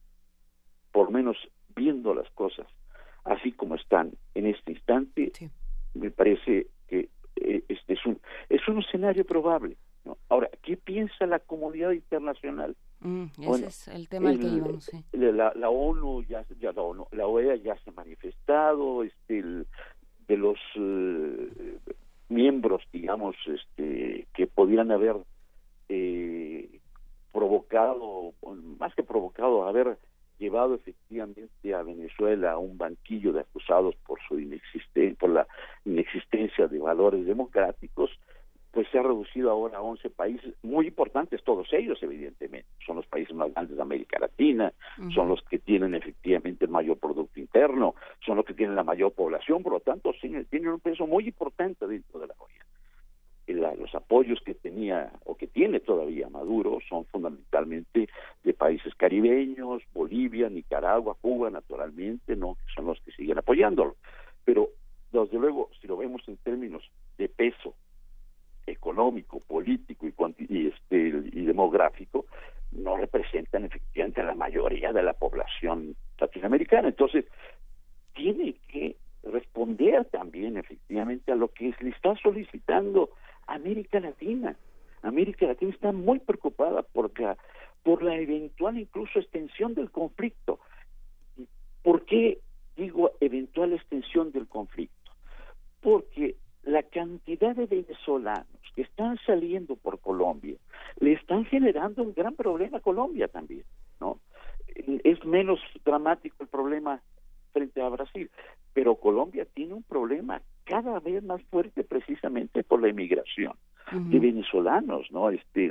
[0.91, 1.37] por menos
[1.75, 2.67] viendo las cosas
[3.25, 5.31] así como están en este instante,
[5.93, 7.79] me parece que eh, es
[9.25, 9.77] probable.
[10.29, 12.75] Ahora, ¿qué piensa la comunidad internacional?
[12.99, 14.91] Mm, ese es el tema al que íbamos.
[15.11, 19.67] La, la, ONU ya, ya la, ONU, la OEA ya se ha manifestado, este, el,
[20.27, 21.77] de los eh,
[22.29, 25.17] miembros, digamos, este, que podrían haber
[25.89, 26.79] eh,
[27.31, 28.33] provocado,
[28.79, 29.97] más que provocado, haber
[30.39, 35.47] llevado efectivamente a Venezuela a un banquillo de acusados por su inexistencia, por la
[35.85, 38.11] inexistencia de valores democráticos,
[38.75, 43.05] pues se ha reducido ahora a 11 países muy importantes, todos ellos evidentemente, son los
[43.05, 44.73] países más grandes de América Latina,
[45.13, 47.95] son los que tienen efectivamente el mayor Producto Interno,
[48.25, 51.87] son los que tienen la mayor población, por lo tanto tienen un peso muy importante
[51.87, 53.75] dentro de la OEA.
[53.77, 58.09] los apoyos que tenía o que tiene todavía Maduro son fundamentalmente
[58.43, 63.95] de países caribeños, Bolivia, Nicaragua, Cuba, naturalmente, no son los que siguen apoyándolo.
[64.43, 64.71] Pero
[65.13, 66.83] desde luego, si lo vemos en términos
[67.17, 67.73] de peso
[68.67, 72.25] económico, político y, este, y demográfico,
[72.71, 76.89] no representan efectivamente a la mayoría de la población latinoamericana.
[76.89, 77.25] Entonces,
[78.13, 83.09] tiene que responder también efectivamente a lo que le está solicitando
[83.47, 84.55] América Latina.
[85.01, 87.11] América Latina está muy preocupada por
[87.83, 90.59] por la eventual incluso extensión del conflicto.
[91.83, 92.39] ¿Por qué
[92.75, 95.11] digo eventual extensión del conflicto?
[95.81, 96.35] Porque
[96.65, 100.57] la cantidad de venezolanos que están saliendo por Colombia
[100.99, 103.63] le están generando un gran problema a Colombia también,
[103.99, 104.19] ¿no?
[105.03, 107.01] Es menos dramático el problema
[107.53, 108.29] frente a Brasil,
[108.73, 113.53] pero Colombia tiene un problema cada vez más fuerte precisamente por la inmigración
[113.91, 115.29] de venezolanos, ¿no?
[115.29, 115.65] Este,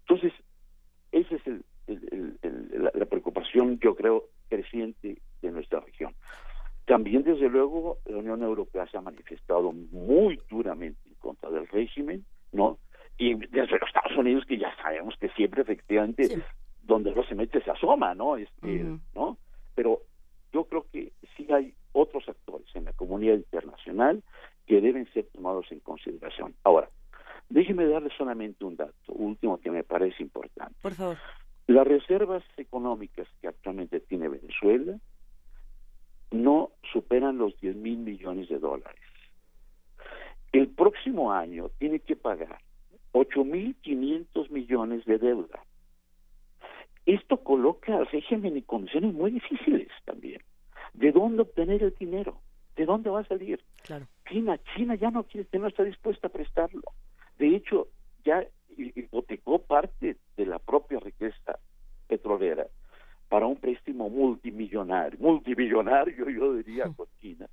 [0.00, 0.32] entonces,
[1.12, 1.64] esa es el,
[2.82, 6.14] la preocupación, yo creo, creciente de nuestra región.
[6.90, 12.24] También, desde luego, la Unión Europea se ha manifestado muy duramente en contra del régimen,
[12.50, 12.78] ¿no?
[13.16, 16.42] Y desde los Estados Unidos, que ya sabemos que siempre, efectivamente,
[16.82, 18.36] donde no se mete se asoma, ¿no?
[18.36, 18.84] Este,
[19.14, 19.38] ¿no?
[19.76, 20.00] Pero
[20.52, 24.24] yo creo que sí hay otros actores en la comunidad internacional
[24.66, 26.56] que deben ser tomados en consideración.
[26.64, 26.90] Ahora,
[27.50, 30.74] déjeme darle solamente un dato último que me parece importante.
[30.82, 31.18] Por favor.
[31.68, 34.98] Las reservas económicas que actualmente tiene Venezuela
[36.30, 39.00] no superan los 10 mil millones de dólares.
[40.52, 42.58] El próximo año tiene que pagar
[43.12, 45.64] 8 mil 500 millones de deuda.
[47.06, 50.42] Esto coloca al régimen en condiciones muy difíciles también.
[50.94, 52.40] ¿De dónde obtener el dinero?
[52.76, 53.60] ¿De dónde va a salir?
[53.84, 54.06] Claro.
[54.28, 56.82] China, China ya no quiere, no está dispuesta a prestarlo.
[57.38, 57.88] De hecho,
[58.24, 58.46] ya
[58.76, 61.58] hipotecó parte de la propia riqueza
[62.06, 62.66] petrolera
[63.30, 67.46] para un préstamo multimillonario, multimillonario yo diría con China.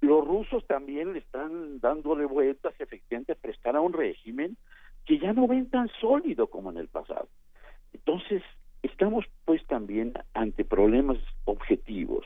[0.00, 4.56] Los rusos también le están dándole vueltas efectivamente a prestar a un régimen
[5.04, 7.28] que ya no ven tan sólido como en el pasado.
[7.92, 8.42] Entonces,
[8.82, 12.24] estamos pues también ante problemas objetivos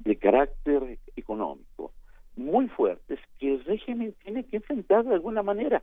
[0.00, 1.92] de carácter económico
[2.34, 5.80] muy fuertes que el régimen tiene que enfrentar de alguna manera.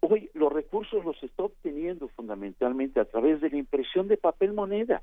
[0.00, 5.02] Hoy los recursos los está obteniendo fundamentalmente a través de la impresión de papel moneda.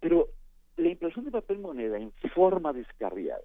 [0.00, 0.28] Pero
[0.76, 3.40] la impresión de papel moneda en forma descarriada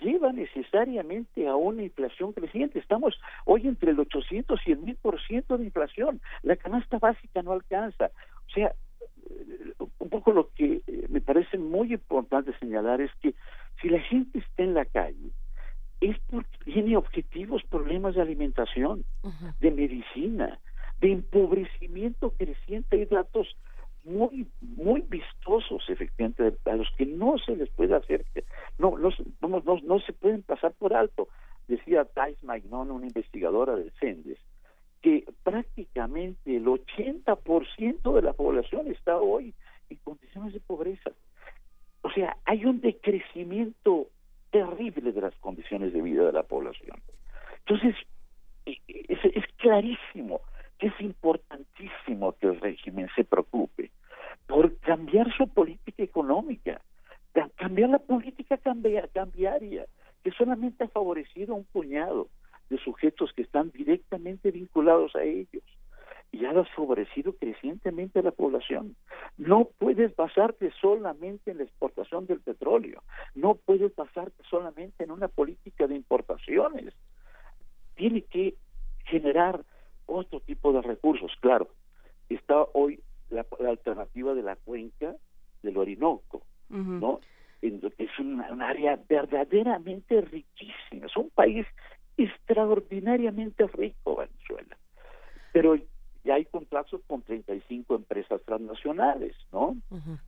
[0.00, 2.78] lleva necesariamente a una inflación creciente.
[2.78, 6.20] Estamos hoy entre el 800 y el 1000 por ciento de inflación.
[6.42, 8.10] La canasta básica no alcanza.
[8.46, 8.74] O sea,
[9.30, 13.34] eh, un poco lo que eh, me parece muy importante señalar es que
[13.80, 15.30] si la gente está en la calle,
[16.00, 19.04] es porque tiene objetivos problemas de alimentación,
[19.60, 20.60] de medicina,
[21.00, 22.96] de empobrecimiento creciente.
[22.96, 23.56] Hay datos
[24.06, 28.24] muy muy vistosos efectivamente a los que no se les puede hacer
[28.78, 29.10] no no,
[29.40, 31.28] no, no se pueden pasar por alto.
[31.66, 34.38] Decía Thais Magnon una investigadora del CENDES
[35.02, 39.54] que prácticamente el 80% de la población está hoy
[39.90, 41.10] en condiciones de pobreza.
[42.02, 44.06] O sea hay un decrecimiento
[44.50, 46.96] terrible de las condiciones de vida de la población.
[47.58, 47.96] Entonces
[48.66, 50.40] e, e, es, es clarísimo
[50.78, 53.75] que es importantísimo que el régimen se preocupe
[55.16, 56.82] cambiar su política económica,
[57.56, 59.86] cambiar la política cambiaria,
[60.22, 62.28] que solamente ha favorecido a un puñado
[62.68, 65.62] de sujetos que están directamente vinculados a ellos
[66.32, 68.94] y ha favorecido crecientemente a la población.
[69.38, 73.02] No puedes basarte solamente en la exportación del petróleo,
[73.34, 76.92] no puedes basarte solamente en una política de importaciones.
[77.94, 78.54] Tiene que
[79.06, 79.64] generar
[80.04, 81.32] otro tipo de recursos.
[81.40, 81.68] Claro,
[82.28, 83.00] está hoy
[83.58, 85.14] la, alternativa de la cuenca
[85.62, 87.20] del Orinoco, ¿no?
[87.62, 91.66] es un, área verdaderamente riquísima, es un país
[92.16, 94.76] extraordinariamente rico Venezuela.
[95.52, 95.76] pero
[96.24, 99.76] ya hay contratos con 35 empresas transnacionales, ¿no?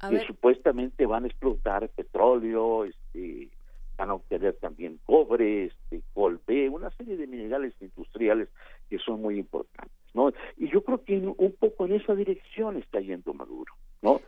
[0.09, 3.49] Que supuestamente van a explotar petróleo, este,
[3.97, 8.49] van a obtener también cobre, este, colbe, una serie de minerales industriales
[8.89, 10.33] que son muy importantes, ¿no?
[10.57, 11.53] Y yo creo que un
[11.87, 14.21] en esa dirección está yendo Maduro, ¿no?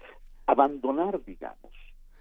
[0.46, 1.72] Abandonar, digamos,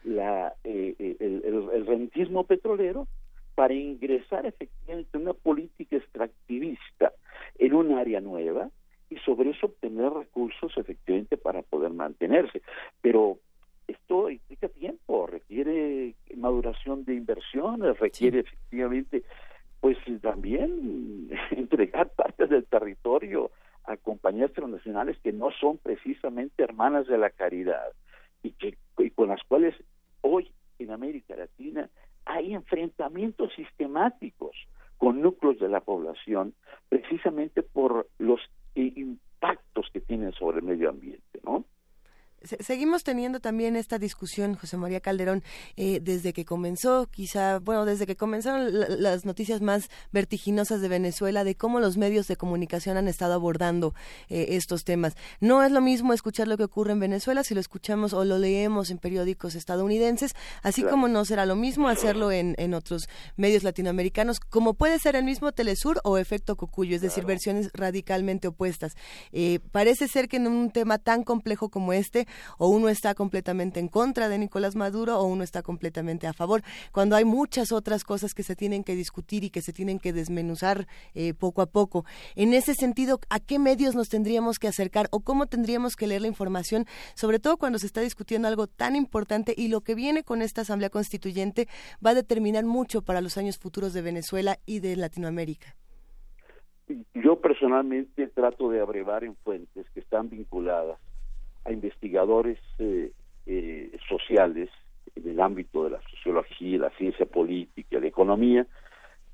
[0.03, 3.07] la, eh, eh, el, el, rentismo petrolero
[3.55, 7.11] para ingresar efectivamente en una política extractivista
[7.57, 8.69] en un área nueva
[9.09, 12.61] y sobre eso obtener recursos efectivamente para poder mantenerse.
[13.01, 13.39] Pero
[13.87, 19.23] esto implica tiempo, requiere maduración de inversiones, requiere efectivamente,
[19.81, 23.51] pues también entregar partes del territorio
[24.29, 27.93] compañías transnacionales que no son precisamente hermanas de la caridad
[28.43, 29.73] y que y con las cuales
[30.21, 31.89] hoy en América Latina
[32.25, 34.55] hay enfrentamientos sistemáticos
[34.99, 36.53] con núcleos de la población
[36.89, 38.39] precisamente por los
[38.75, 41.65] impactos que tienen sobre el medio ambiente, ¿no?
[42.59, 45.43] Seguimos teniendo también esta discusión, José María Calderón,
[45.77, 48.69] eh, desde que comenzó, quizá, bueno, desde que comenzaron
[49.01, 53.93] las noticias más vertiginosas de Venezuela, de cómo los medios de comunicación han estado abordando
[54.29, 55.15] eh, estos temas.
[55.39, 58.37] No es lo mismo escuchar lo que ocurre en Venezuela si lo escuchamos o lo
[58.37, 63.63] leemos en periódicos estadounidenses, así como no será lo mismo hacerlo en, en, otros medios
[63.63, 68.95] latinoamericanos, como puede ser el mismo Telesur o Efecto Cocuyo, es decir, versiones radicalmente opuestas.
[69.31, 73.79] Eh, parece ser que en un tema tan complejo como este, o uno está completamente
[73.79, 76.61] en contra de Nicolás Maduro o uno está completamente a favor,
[76.91, 80.13] cuando hay muchas otras cosas que se tienen que discutir y que se tienen que
[80.13, 82.05] desmenuzar eh, poco a poco.
[82.35, 86.21] En ese sentido, ¿a qué medios nos tendríamos que acercar o cómo tendríamos que leer
[86.21, 86.85] la información,
[87.15, 90.61] sobre todo cuando se está discutiendo algo tan importante y lo que viene con esta
[90.61, 91.67] Asamblea Constituyente
[92.05, 95.75] va a determinar mucho para los años futuros de Venezuela y de Latinoamérica?
[97.13, 100.99] Yo personalmente trato de abrevar en fuentes que están vinculadas
[101.65, 103.11] a investigadores eh,
[103.45, 104.69] eh, sociales
[105.15, 108.67] en el ámbito de la sociología, la ciencia política, la economía,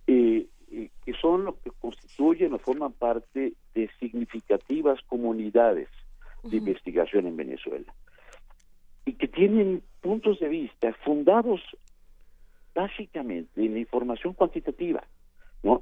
[0.08, 5.88] eh, que son los que constituyen o forman parte de significativas comunidades
[6.44, 7.94] de investigación en Venezuela
[9.06, 11.62] y que tienen puntos de vista fundados
[12.74, 15.04] básicamente en la información cuantitativa,
[15.64, 15.82] ¿no?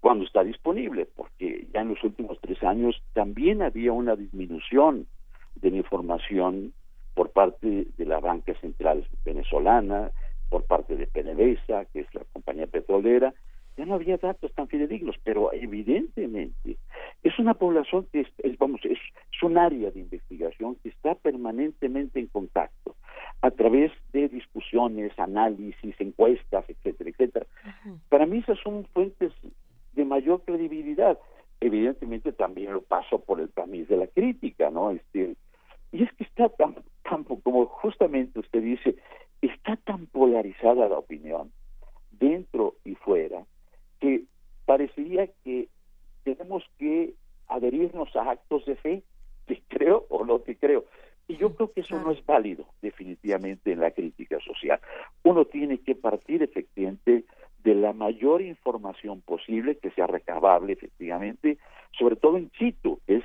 [0.00, 5.06] Cuando está disponible, porque ya en los últimos tres años también había una disminución
[5.56, 6.72] de la información
[7.14, 10.10] por parte de la banca central venezolana,
[10.48, 13.34] por parte de PDVSA, que es la compañía petrolera,
[13.76, 16.76] ya no había datos tan fidedignos, pero evidentemente
[17.22, 18.98] es una población que es, vamos, es,
[19.42, 22.96] un área de investigación que está permanentemente en contacto
[23.42, 27.46] a través de discusiones, análisis, encuestas, etcétera, etcétera.
[28.08, 29.32] Para mí esas son fuentes
[29.92, 31.18] de mayor credibilidad.
[31.60, 34.92] Evidentemente también lo paso por el tamiz de la crítica, ¿no?
[34.92, 35.36] Este,
[35.94, 36.74] y es que está tan,
[37.44, 38.96] como justamente usted dice,
[39.40, 41.52] está tan polarizada la opinión,
[42.10, 43.46] dentro y fuera,
[44.00, 44.24] que
[44.66, 45.68] parecería que
[46.24, 47.14] tenemos que
[47.46, 49.02] adherirnos a actos de fe,
[49.46, 50.84] que creo o no que creo.
[51.28, 54.80] Y yo creo que eso no es válido, definitivamente, en la crítica social.
[55.22, 57.24] Uno tiene que partir, efectivamente,
[57.62, 61.56] de la mayor información posible que sea recabable, efectivamente,
[61.96, 63.22] sobre todo en situ, es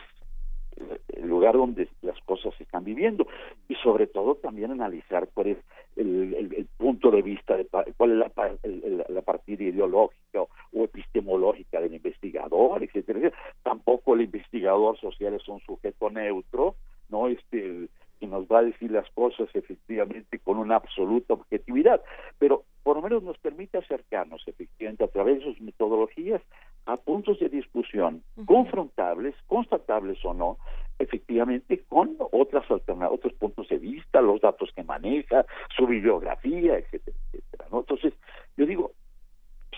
[1.09, 3.27] el lugar donde las cosas se están viviendo.
[3.67, 5.57] Y sobre todo también analizar cuál es
[5.95, 7.65] el, punto de vista, de,
[7.97, 13.31] cuál es la, la partida ideológica o, epistemológica del investigador, etcétera,
[13.63, 16.75] Tampoco el investigador social es un sujeto neutro,
[17.09, 17.89] no este
[18.19, 22.01] que nos va a decir las cosas efectivamente con una absoluta objetividad,
[22.37, 26.41] pero por lo menos nos permite acercarnos efectivamente a través de sus metodologías
[26.85, 30.57] a puntos de discusión confrontables, constatables o no,
[30.97, 37.65] efectivamente con otras otros puntos de vista, los datos que maneja, su bibliografía, etcétera, etcétera.
[37.71, 37.79] ¿no?
[37.79, 38.13] Entonces,
[38.57, 38.91] yo digo,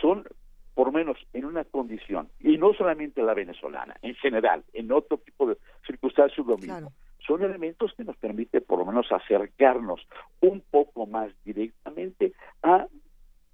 [0.02, 0.26] son
[0.74, 5.18] por lo menos en una condición, y no solamente la venezolana, en general, en otro
[5.18, 6.92] tipo de circunstancias lo mismo.
[7.26, 10.02] Son elementos que nos permiten por lo menos acercarnos
[10.42, 12.34] un poco más directamente
[12.64, 12.88] a,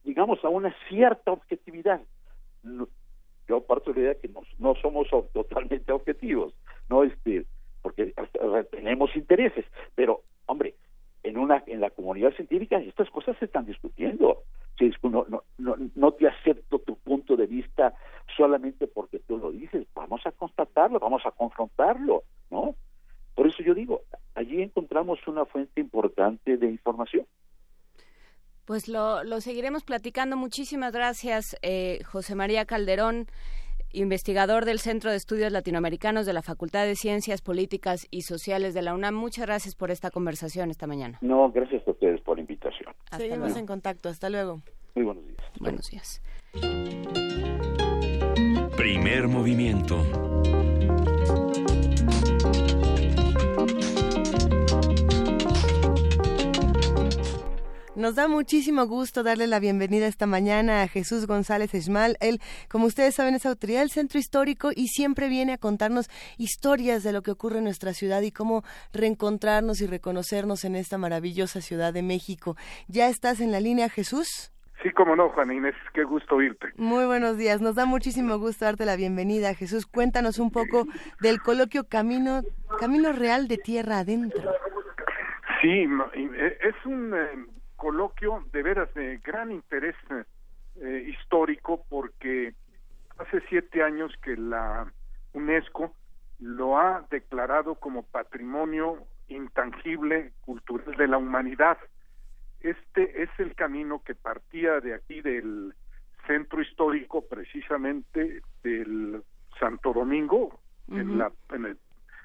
[0.03, 2.01] digamos, a una cierta objetividad
[3.47, 4.29] yo parto de la idea que
[4.59, 6.53] no, somos totalmente objetivos,
[6.89, 7.45] no este,
[7.81, 8.13] porque
[8.71, 9.65] tenemos intereses,
[9.95, 10.75] pero hombre,
[11.23, 14.43] en una en la comunidad científica estas cosas se están discutiendo.
[15.01, 17.95] No, no, no, no te acepto tu punto de vista
[18.35, 22.75] solamente porque tú lo dices, vamos a constatarlo, vamos a confrontarlo, ¿no?
[23.33, 24.01] Por eso yo digo,
[24.35, 27.25] allí encontramos una fuente importante de información.
[28.87, 30.37] Pues lo, lo seguiremos platicando.
[30.37, 33.27] Muchísimas gracias, eh, José María Calderón.
[33.91, 38.81] investigador del Centro de Estudios Latinoamericanos de la Facultad de Ciencias Políticas y Sociales de
[38.81, 39.15] la UNAM.
[39.15, 41.17] Muchas gracias por esta conversación esta mañana.
[41.21, 42.93] No, gracias a ustedes por la invitación.
[43.17, 44.09] Seguimos en contacto.
[44.09, 44.61] Hasta luego.
[44.95, 45.43] Muy buenos días.
[45.59, 46.21] Buenos días.
[48.77, 50.36] Primer movimiento.
[57.97, 62.15] Nos da muchísimo gusto darle la bienvenida esta mañana a Jesús González Esmal.
[62.19, 66.07] Él, como ustedes saben, es autoridad del Centro Histórico y siempre viene a contarnos
[66.37, 68.61] historias de lo que ocurre en nuestra ciudad y cómo
[68.93, 72.55] reencontrarnos y reconocernos en esta maravillosa Ciudad de México.
[72.87, 74.53] ¿Ya estás en la línea, Jesús?
[74.83, 76.67] Sí, como no, Juan Inés, qué gusto oírte.
[76.77, 79.55] Muy buenos días, nos da muchísimo gusto darte la bienvenida.
[79.55, 80.85] Jesús, cuéntanos un poco
[81.19, 82.43] del coloquio Camino,
[82.79, 84.51] Camino Real de Tierra Adentro.
[85.63, 85.87] Sí,
[86.61, 89.95] es un eh, coloquio de veras de gran interés
[90.75, 92.53] eh, histórico porque
[93.17, 94.91] hace siete años que la
[95.33, 95.93] UNESCO
[96.39, 101.77] lo ha declarado como patrimonio intangible cultural de la humanidad.
[102.59, 105.73] Este es el camino que partía de aquí del
[106.25, 109.23] centro histórico precisamente del
[109.59, 110.59] Santo Domingo,
[110.89, 111.77] en la, en el,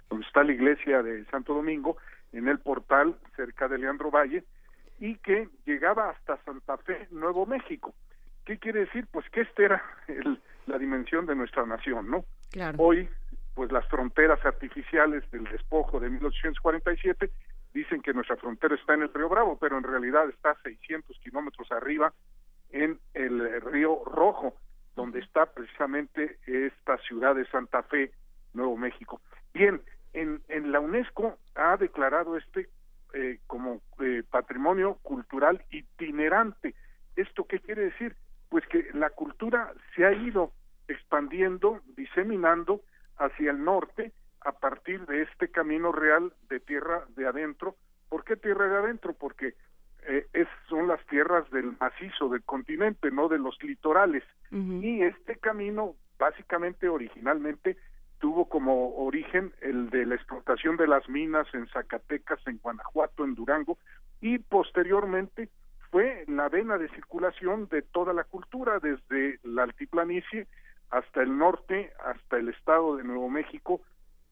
[0.08, 1.96] donde está la iglesia de Santo Domingo,
[2.32, 4.44] en el portal cerca de Leandro Valle,
[5.02, 7.92] y que llegaba hasta Santa Fe, Nuevo México.
[8.44, 9.08] ¿Qué quiere decir?
[9.10, 9.82] Pues que esta era
[10.66, 12.24] la dimensión de nuestra nación, ¿no?
[12.78, 13.08] Hoy,
[13.56, 17.32] pues las fronteras artificiales del despojo de 1847
[17.74, 21.72] dicen que nuestra frontera está en el río Bravo, pero en realidad está 600 kilómetros
[21.72, 22.12] arriba
[22.70, 24.54] en el río Rojo,
[24.94, 28.12] donde está precisamente esta ciudad de Santa Fe,
[28.54, 29.20] Nuevo México.
[29.52, 32.68] Bien, en, en la UNESCO ha declarado este
[33.14, 36.74] eh, como eh, patrimonio cultural itinerante.
[37.16, 38.16] ¿Esto qué quiere decir?
[38.48, 40.52] Pues que la cultura se ha ido
[40.88, 42.82] expandiendo, diseminando
[43.16, 47.76] hacia el norte a partir de este camino real de tierra de adentro.
[48.08, 49.12] ¿Por qué tierra de adentro?
[49.14, 49.54] Porque
[50.04, 54.24] eh, es, son las tierras del macizo del continente, no de los litorales.
[54.50, 57.78] Y este camino, básicamente, originalmente,
[58.22, 63.34] tuvo como origen el de la explotación de las minas en Zacatecas, en Guanajuato, en
[63.34, 63.78] Durango,
[64.20, 65.48] y posteriormente
[65.90, 70.46] fue la vena de circulación de toda la cultura, desde la altiplanicie
[70.90, 73.80] hasta el norte, hasta el estado de Nuevo México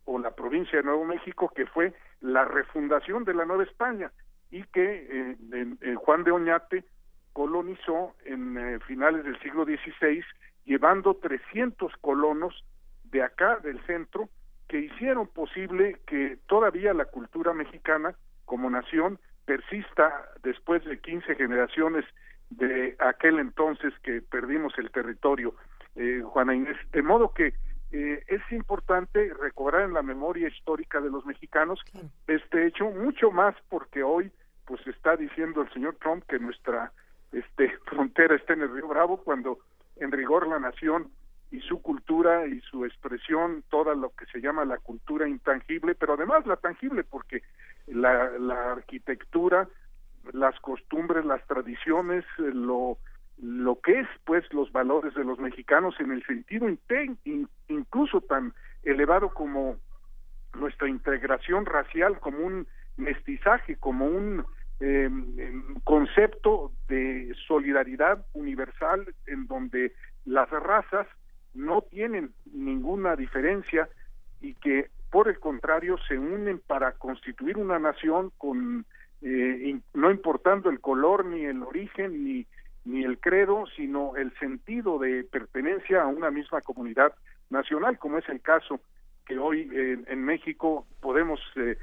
[0.05, 4.13] o la provincia de Nuevo México, que fue la refundación de la Nueva España
[4.53, 6.85] y que eh, Juan de Oñate
[7.33, 10.23] colonizó en eh, finales del siglo XVI,
[10.65, 12.55] llevando 300 colonos
[13.11, 14.29] de acá, del centro,
[14.69, 18.15] que hicieron posible que todavía la cultura mexicana
[18.45, 22.05] como nación persista después de 15 generaciones
[22.51, 25.55] de aquel entonces que perdimos el territorio,
[25.97, 26.77] eh, Juana Inés.
[26.93, 27.55] De modo que
[27.93, 31.81] eh, es importante recobrar en la memoria histórica de los mexicanos
[32.29, 34.31] este hecho, mucho más porque hoy
[34.67, 36.93] pues está diciendo el señor Trump que nuestra
[37.33, 39.59] este frontera está en el río Bravo cuando
[39.97, 41.11] en rigor la nación
[41.51, 46.15] y su cultura y su expresión, toda lo que se llama la cultura intangible, pero
[46.15, 47.43] además la tangible, porque
[47.87, 49.69] la, la arquitectura,
[50.33, 52.99] las costumbres, las tradiciones, eh, lo,
[53.39, 56.69] lo que es pues los valores de los mexicanos en el sentido
[57.69, 59.77] incluso tan elevado como
[60.55, 62.67] nuestra integración racial, como un
[62.97, 64.45] mestizaje, como un
[64.81, 69.95] em, concepto de solidaridad universal en donde
[70.25, 71.07] las razas
[71.55, 73.89] no tienen ninguna diferencia
[74.41, 78.87] y que por el contrario se unen para constituir una nación con
[79.23, 82.47] eh, no importando el color ni el origen ni
[82.85, 87.13] ni el credo sino el sentido de pertenencia a una misma comunidad
[87.51, 88.81] nacional como es el caso
[89.27, 91.77] que hoy en México podemos eh,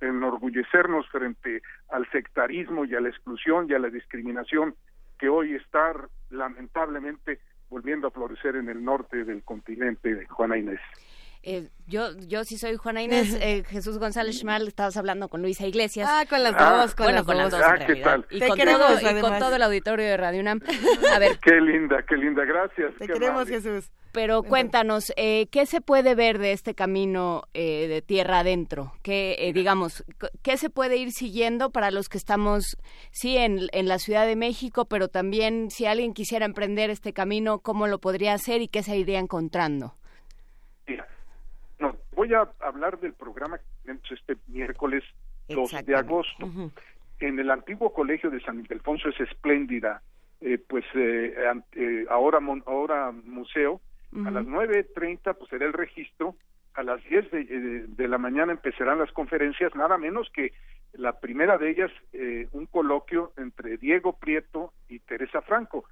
[0.00, 4.74] enorgullecernos frente al sectarismo y a la exclusión y a la discriminación
[5.16, 5.92] que hoy está
[6.30, 7.38] lamentablemente
[7.70, 10.80] volviendo a florecer en el norte del continente de Juana Inés.
[11.42, 15.66] Eh, yo, yo sí soy Juana Inés, eh, Jesús González Schmal, estabas hablando con Luisa
[15.66, 16.08] Iglesias.
[16.10, 17.44] Ah, con las ah, dos, con, las, con dos.
[17.44, 17.62] las dos.
[17.64, 18.26] Ah, ¿qué tal?
[18.30, 20.60] Y, con todo, y con todo el auditorio de Radio UNAM.
[21.14, 21.38] A ver.
[21.38, 22.94] Qué linda, qué linda, gracias.
[22.98, 23.90] Te queremos, Jesús.
[24.12, 28.92] Pero cuéntanos, eh, ¿qué se puede ver de este camino eh, de tierra adentro?
[29.02, 30.04] ¿Qué, eh, digamos,
[30.42, 32.76] qué se puede ir siguiendo para los que estamos,
[33.12, 37.60] sí, en, en la Ciudad de México, pero también si alguien quisiera emprender este camino,
[37.60, 39.94] ¿cómo lo podría hacer y qué se iría encontrando?
[41.78, 45.02] no, voy a hablar del programa que tenemos este miércoles
[45.48, 46.50] 2 de agosto.
[47.20, 50.02] En el antiguo colegio de San Ildefonso es espléndida,
[50.68, 50.84] pues
[52.10, 53.80] ahora, ahora museo,
[54.12, 56.34] A las 9.30 pues será el registro,
[56.74, 57.44] a las 10 de,
[57.86, 60.52] de, la mañana empezarán las conferencias, nada menos que
[60.92, 65.84] la primera de ellas, eh, un coloquio entre Diego Prieto y Teresa Franco,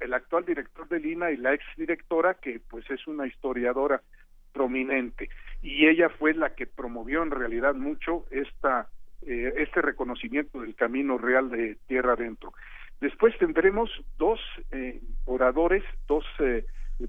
[0.00, 4.02] el actual director de Lina y la ex directora, que pues es una historiadora
[4.52, 5.28] prominente.
[5.62, 8.88] Y ella fue la que promovió en realidad mucho esta,
[9.26, 12.52] eh, este reconocimiento del camino real de tierra adentro.
[13.00, 16.64] Después tendremos dos eh, oradores, dos eh,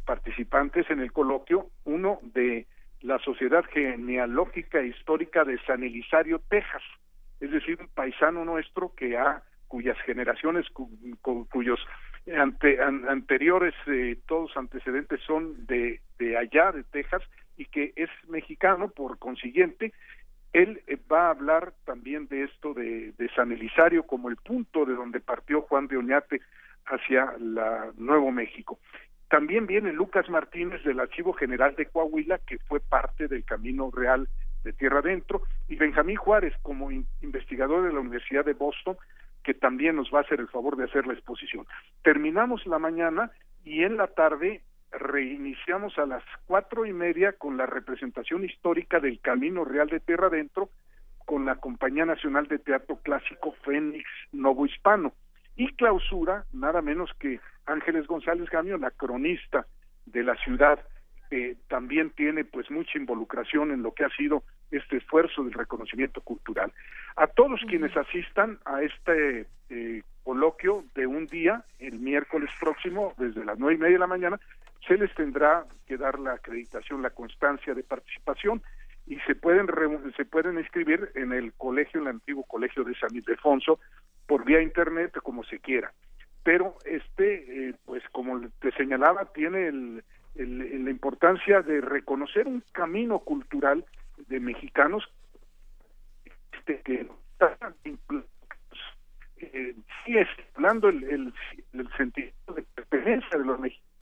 [0.06, 2.68] participantes en el coloquio, uno de
[3.02, 6.84] la Sociedad Genealógica e Histórica de San Elisario, Texas,
[7.40, 10.66] es decir, un paisano nuestro que ha cuyas generaciones,
[11.22, 11.80] cuyos
[12.36, 17.22] ante, anteriores, eh, todos antecedentes son de, de allá, de Texas,
[17.58, 19.94] y que es mexicano, por consiguiente,
[20.54, 24.86] él eh, va a hablar también de esto de, de, San Elisario como el punto
[24.86, 26.42] de donde partió Juan de Oñate
[26.86, 28.80] hacia la Nuevo México.
[29.30, 34.28] También viene Lucas Martínez del Archivo General de Coahuila, que fue parte del Camino Real
[34.64, 38.98] de Tierra Adentro, y Benjamín Juárez como investigador de la Universidad de Boston,
[39.44, 41.66] que también nos va a hacer el favor de hacer la exposición.
[42.04, 43.32] Terminamos la mañana
[43.64, 49.20] y en la tarde reiniciamos a las cuatro y media con la representación histórica del
[49.20, 50.70] Camino Real de Tierra Adentro
[51.26, 55.14] con la Compañía Nacional de Teatro Clásico Fénix Novo Hispano
[55.58, 59.68] y clausura nada menos que Ángeles González Gamio, la cronista
[60.06, 60.80] de la ciudad,
[61.68, 66.72] también tiene pues mucha involucración en lo que ha sido este esfuerzo del reconocimiento cultural.
[67.16, 73.46] A todos quienes asistan a este eh, coloquio de un día, el miércoles próximo, desde
[73.46, 74.40] las nueve y media de la mañana,
[74.88, 78.62] se les tendrá que dar la acreditación, la constancia de participación
[79.06, 79.68] y se pueden
[80.16, 83.80] se pueden inscribir en el colegio, en el antiguo colegio de San Ildefonso,
[84.26, 85.94] por vía internet, como se quiera.
[86.48, 90.04] Pero este, eh, pues como te señalaba, tiene el,
[90.36, 93.84] la importancia de reconocer un camino cultural
[94.30, 95.04] de mexicanos
[96.54, 97.06] este, que
[99.40, 99.76] eh,
[100.06, 100.26] sigue
[100.56, 101.34] hablando el, el,
[101.74, 103.94] el, sentido de pertenencia de los mexicanos.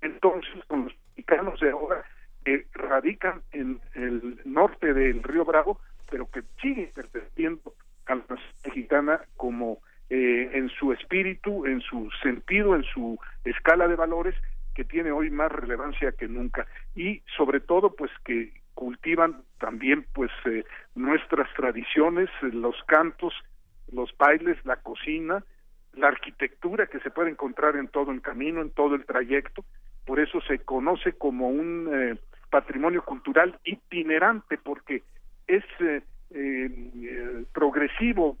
[0.00, 2.02] Entonces, con los mexicanos de ahora
[2.46, 5.78] que radican en el norte del río Bravo,
[6.10, 7.74] pero que siguen perteneciendo
[8.06, 8.24] a la
[8.64, 14.34] mexicana como eh, en su espíritu, en su sentido, en su escala de valores,
[14.74, 16.66] que tiene hoy más relevancia que nunca.
[16.94, 20.64] Y sobre todo, pues que cultivan también pues eh,
[20.94, 23.32] nuestras tradiciones, eh, los cantos,
[23.92, 25.44] los bailes, la cocina,
[25.94, 29.64] la arquitectura que se puede encontrar en todo el camino, en todo el trayecto.
[30.04, 32.18] Por eso se conoce como un eh,
[32.50, 35.02] patrimonio cultural itinerante porque
[35.46, 35.64] es
[37.52, 38.36] progresivo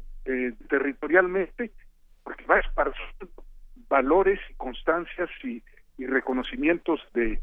[0.68, 1.72] territorialmente
[2.22, 3.28] porque va esparciendo
[3.88, 5.62] valores y constancias y,
[5.98, 7.40] y reconocimientos de,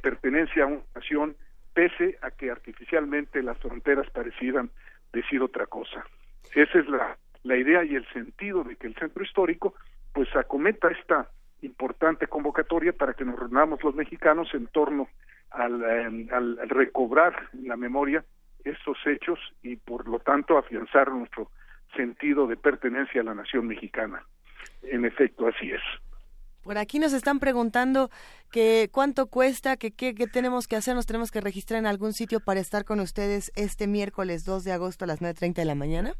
[0.00, 1.36] pertenencia a una nación
[1.74, 4.70] pese a que artificialmente las fronteras parecieran
[5.12, 6.04] decir otra cosa.
[6.54, 7.16] Esa es la,
[7.56, 9.74] idea y el sentido de que el centro histórico
[10.12, 11.28] pues acometa esta
[11.62, 15.08] importante convocatoria para que nos reunamos los mexicanos en torno
[15.50, 18.24] al, em, al, recobrar la memoria
[18.64, 21.50] estos hechos y por lo tanto afianzar nuestro
[21.94, 24.22] sentido de pertenencia a la nación mexicana.
[24.82, 25.82] En efecto, así es.
[26.62, 28.08] Por aquí nos están preguntando
[28.52, 32.38] que cuánto cuesta, que qué tenemos que hacer, nos tenemos que registrar en algún sitio
[32.38, 36.12] para estar con ustedes este miércoles 2 de agosto a las 9.30 de la mañana.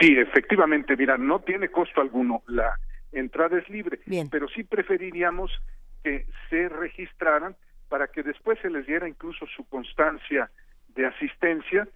[0.00, 2.74] Sí, efectivamente, mira, no tiene costo alguno, la
[3.12, 4.00] entrada es libre,
[4.30, 5.50] pero sí preferiríamos
[6.02, 7.54] que se registraran
[7.88, 10.50] para que después se les diera incluso su constancia
[10.94, 11.86] de asistencia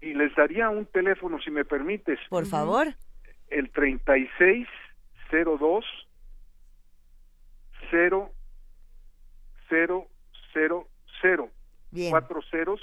[0.00, 2.18] y les daría un teléfono, si me permites.
[2.28, 2.88] Por favor.
[3.48, 5.84] El 3602
[7.90, 8.32] cero,
[9.68, 10.08] cero,
[10.52, 10.88] cero,
[11.20, 11.50] cero.
[12.10, 12.80] Cuatro ceros,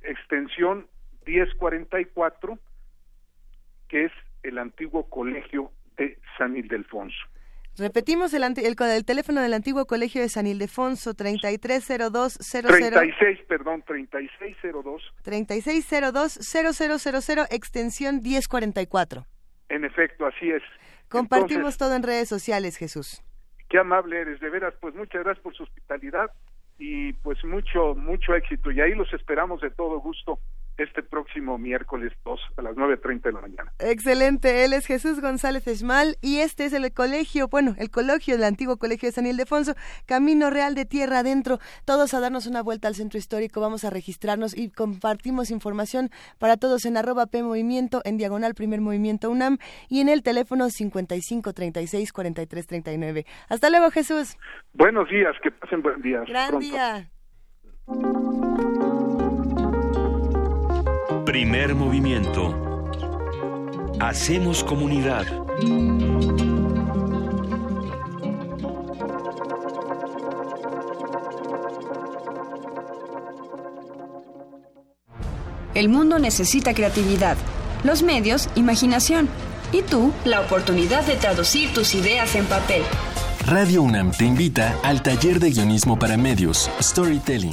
[0.00, 0.86] extensión
[1.26, 2.58] 1044,
[3.88, 7.18] que es el antiguo colegio de San Ildefonso.
[7.78, 15.14] Repetimos el, el, el, teléfono del antiguo colegio de San Ildefonso, 3302 36, perdón, 3602.
[15.22, 16.38] 3602
[17.22, 19.24] 0000, extensión 1044.
[19.68, 20.62] En efecto, así es.
[21.08, 23.22] Compartimos todo en redes sociales, Jesús.
[23.68, 26.32] Qué amable eres, de veras, pues muchas gracias por su hospitalidad
[26.78, 28.72] y pues mucho, mucho éxito.
[28.72, 30.40] Y ahí los esperamos de todo gusto
[30.78, 33.72] este próximo miércoles 2 a las 9.30 de la mañana.
[33.78, 38.44] Excelente, él es Jesús González Esmal y este es el colegio, bueno, el colegio del
[38.44, 39.74] antiguo colegio de San Ildefonso,
[40.06, 41.58] Camino Real de Tierra Adentro.
[41.84, 46.56] Todos a darnos una vuelta al centro histórico, vamos a registrarnos y compartimos información para
[46.56, 51.52] todos en arroba P Movimiento, en diagonal Primer Movimiento UNAM y en el teléfono 55
[51.52, 53.26] 36 43 39.
[53.48, 54.36] Hasta luego, Jesús.
[54.74, 56.22] Buenos días, que pasen buen día.
[56.26, 57.10] Gran día.
[61.28, 62.90] Primer movimiento.
[64.00, 65.26] Hacemos comunidad.
[75.74, 77.36] El mundo necesita creatividad,
[77.84, 79.28] los medios, imaginación
[79.70, 82.80] y tú, la oportunidad de traducir tus ideas en papel.
[83.44, 87.52] Radio UNAM te invita al taller de guionismo para medios, Storytelling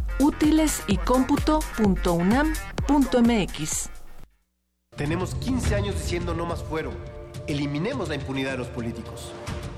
[0.21, 3.89] útiles y cómputo.unam.mx.
[4.95, 6.91] Tenemos 15 años diciendo no más fuero.
[7.47, 9.31] Eliminemos la impunidad de los políticos.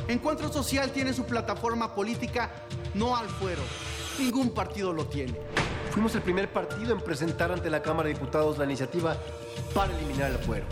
[0.07, 2.51] Encuentro Social tiene su plataforma política
[2.93, 3.61] No al Fuero.
[4.19, 5.39] Ningún partido lo tiene.
[5.91, 9.15] Fuimos el primer partido en presentar ante la Cámara de Diputados la iniciativa
[9.73, 10.65] para eliminar el fuero.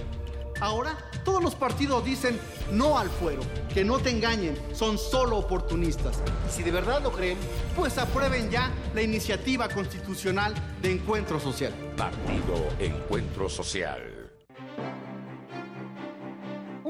[0.60, 2.40] Ahora todos los partidos dicen
[2.72, 3.42] no al fuero,
[3.74, 6.22] que no te engañen, son solo oportunistas.
[6.48, 7.38] Y si de verdad lo creen,
[7.76, 11.74] pues aprueben ya la iniciativa constitucional de Encuentro Social.
[11.98, 14.21] Partido Encuentro Social.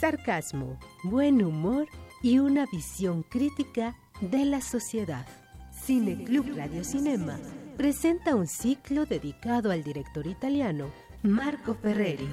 [0.00, 1.86] Sarcasmo, buen humor
[2.22, 5.26] y una visión crítica de la sociedad.
[5.70, 7.38] Cine Club Radio Cinema
[7.76, 10.90] presenta un ciclo dedicado al director italiano
[11.22, 12.30] Marco Ferreri.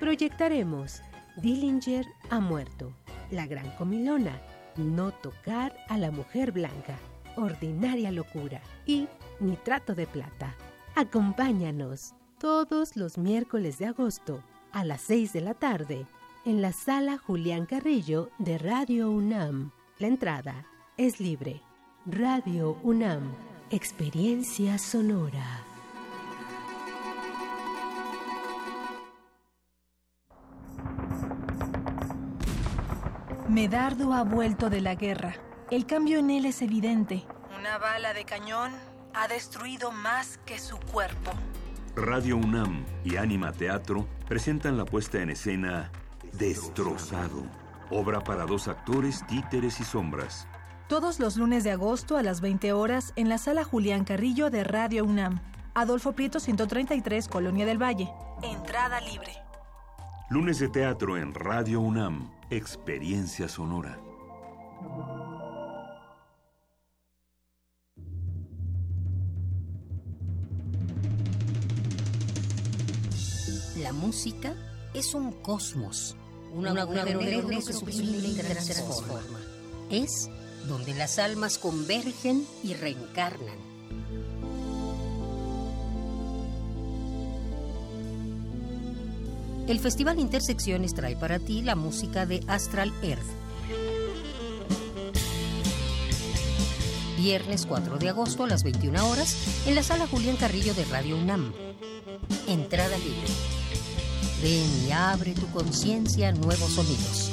[0.00, 1.02] Proyectaremos
[1.36, 2.92] Dillinger ha muerto,
[3.30, 4.42] La Gran Comilona,
[4.76, 6.98] No tocar a la mujer blanca,
[7.36, 9.06] Ordinaria locura y
[9.38, 10.56] Nitrato de plata.
[10.96, 14.42] Acompáñanos todos los miércoles de agosto
[14.72, 16.04] a las 6 de la tarde
[16.48, 19.70] en la sala Julián Carrillo de Radio UNAM.
[19.98, 20.64] La entrada
[20.96, 21.60] es libre.
[22.06, 23.34] Radio UNAM,
[23.70, 25.44] experiencia sonora.
[33.50, 35.34] Medardo ha vuelto de la guerra.
[35.70, 37.26] El cambio en él es evidente.
[37.58, 38.72] Una bala de cañón
[39.12, 41.32] ha destruido más que su cuerpo.
[41.94, 45.90] Radio UNAM y Anima Teatro presentan la puesta en escena
[46.32, 47.42] Destrozado.
[47.90, 50.46] Obra para dos actores, títeres y sombras.
[50.88, 54.64] Todos los lunes de agosto a las 20 horas en la sala Julián Carrillo de
[54.64, 55.40] Radio UNAM.
[55.74, 58.10] Adolfo Prieto 133, Colonia del Valle.
[58.42, 59.32] Entrada libre.
[60.30, 62.30] Lunes de teatro en Radio UNAM.
[62.50, 63.98] Experiencia sonora.
[73.76, 74.54] La música
[74.98, 76.16] es un cosmos,
[76.52, 79.40] un agujero negro que sublime y transforma.
[79.90, 80.28] Es
[80.66, 83.56] donde las almas convergen y reencarnan.
[89.68, 93.22] El Festival Intersecciones trae para ti la música de Astral Earth.
[97.18, 101.16] Viernes 4 de agosto a las 21 horas en la sala Julián Carrillo de Radio
[101.16, 101.52] UNAM.
[102.46, 103.57] Entrada libre.
[104.42, 107.30] Ven y abre tu conciencia a nuevos sonidos.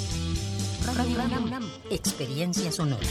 [0.95, 3.05] Radio UNAM, experiencia sonora.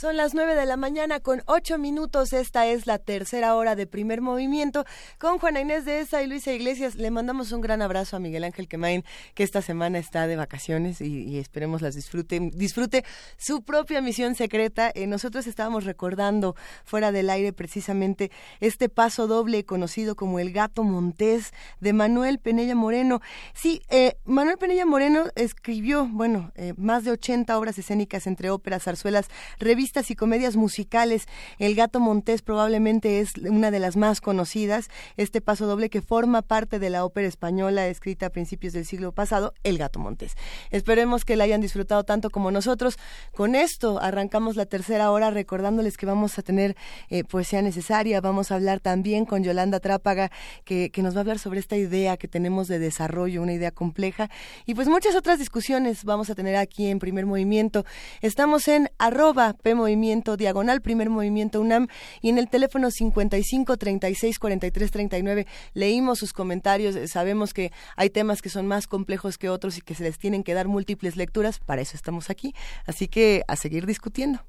[0.08, 2.32] Son las nueve de la mañana con ocho minutos.
[2.32, 4.86] Esta es la tercera hora de primer movimiento
[5.20, 6.96] con Juana Inés de esa y Luisa Iglesias.
[6.96, 9.04] Le mandamos un gran abrazo a Miguel Ángel Quemain,
[9.34, 13.04] que esta semana está de vacaciones y, esperemos las disfrute, disfrute
[13.36, 14.94] su propia misión secreta.
[14.96, 16.56] Eh, nosotros estábamos recordando
[16.86, 18.32] fuera del aire precisamente
[18.62, 21.52] este paso doble conocido como el gato montés
[21.82, 23.20] de Manuel Penella Moreno.
[23.54, 28.84] Sí, eh, Manuel Penella Moreno escribió, bueno, eh, más de 80 obras escénicas entre óperas,
[28.84, 29.28] zarzuelas,
[29.60, 31.26] revistas y comedias musicales.
[31.58, 34.90] El Gato Montés probablemente es una de las más conocidas.
[35.18, 39.12] Este paso doble que forma parte de la ópera española escrita a principios del siglo
[39.12, 40.36] pasado, El Gato Montés.
[40.70, 42.98] Esperemos que la hayan disfrutado tanto como nosotros.
[43.36, 46.76] Con esto arrancamos la tercera hora recordándoles que vamos a tener
[47.10, 48.22] eh, poesía necesaria.
[48.22, 50.32] Vamos a hablar también con Yolanda Trápaga,
[50.64, 53.72] que, que nos va a hablar sobre esta idea que tenemos de desarrollo, una idea
[53.72, 54.30] compleja.
[54.68, 57.86] Y pues muchas otras discusiones vamos a tener aquí en primer movimiento.
[58.22, 61.88] Estamos en arroba Movimiento Diagonal, Primer Movimiento UNAM
[62.22, 68.10] y en el teléfono 55 36 43 39 leímos sus comentarios, eh, sabemos que hay
[68.10, 71.16] temas que son más complejos que otros y que se les tienen que dar múltiples
[71.16, 72.54] lecturas, para eso estamos aquí,
[72.86, 74.42] así que a seguir discutiendo.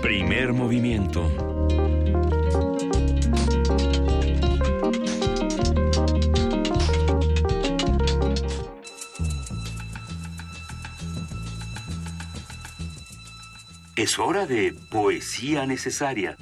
[0.00, 1.81] Primer Movimiento
[14.02, 16.36] Es hora de poesía necesaria.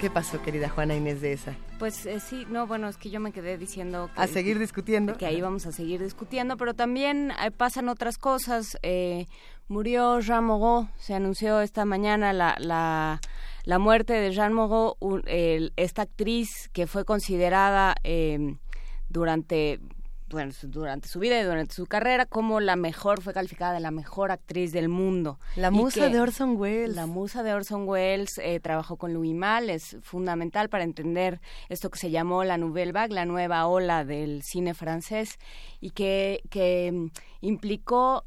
[0.00, 1.54] Qué ¿Qué pasó, querida Juana Inés de esa?
[1.78, 4.08] Pues eh, sí, no, bueno, es que yo me quedé diciendo...
[4.14, 5.18] Que, a seguir discutiendo.
[5.18, 8.78] Que ahí vamos a seguir discutiendo, pero también eh, pasan otras cosas.
[8.82, 9.26] Eh,
[9.68, 13.20] murió Jean Moreau, se anunció esta mañana la, la,
[13.64, 14.96] la muerte de Jean Moreau,
[15.76, 17.96] esta actriz que fue considerada
[19.10, 19.78] durante
[20.30, 23.90] bueno, durante su vida y durante su carrera como la mejor, fue calificada de la
[23.90, 25.38] mejor actriz del mundo.
[25.56, 26.94] La musa de Orson Welles.
[26.94, 31.90] La musa de Orson Welles eh, trabajó con Louis Mal, es fundamental para entender esto
[31.90, 35.38] que se llamó la Nouvelle Vague, la nueva ola del cine francés,
[35.80, 37.06] y que, que mm,
[37.40, 38.24] implicó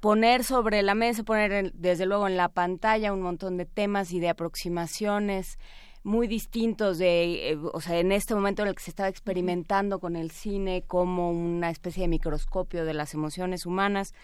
[0.00, 4.20] poner sobre la mesa, poner desde luego en la pantalla un montón de temas y
[4.20, 5.58] de aproximaciones
[6.02, 9.98] muy distintos de, eh, o sea, en este momento en el que se estaba experimentando
[9.98, 14.14] con el cine como una especie de microscopio de las emociones humanas,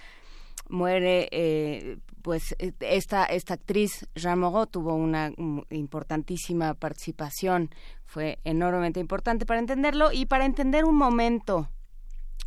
[0.68, 5.32] muere, eh, pues esta, esta actriz, Moreau, tuvo una
[5.70, 7.70] importantísima participación,
[8.04, 11.68] fue enormemente importante para entenderlo y para entender un momento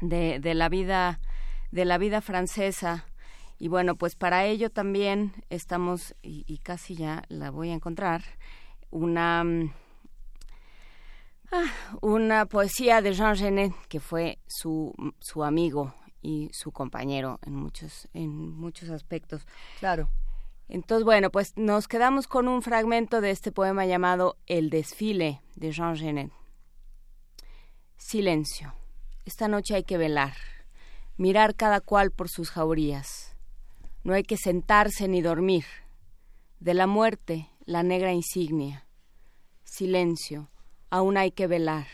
[0.02, 1.20] de, de la vida
[1.72, 3.06] de la vida francesa.
[3.60, 8.24] Y bueno pues para ello también estamos y casi ya la voy a encontrar
[8.92, 9.74] una, mm,
[11.52, 17.56] ah, una poesía de Jean Genet, que fue su, su amigo y su compañero en
[17.56, 19.46] muchos, en muchos aspectos.
[19.80, 20.10] Claro.
[20.68, 25.72] Entonces, bueno, pues nos quedamos con un fragmento de este poema llamado El desfile de
[25.72, 26.32] Jean Genet.
[27.98, 28.76] Silencio.
[29.26, 30.34] Esta noche hay que velar,
[31.18, 33.36] mirar cada cual por sus jaurías.
[34.04, 35.66] No hay que sentarse ni dormir.
[36.60, 38.88] De la muerte la negra insignia.
[39.64, 40.50] Silencio,
[40.90, 41.86] aún hay que velar.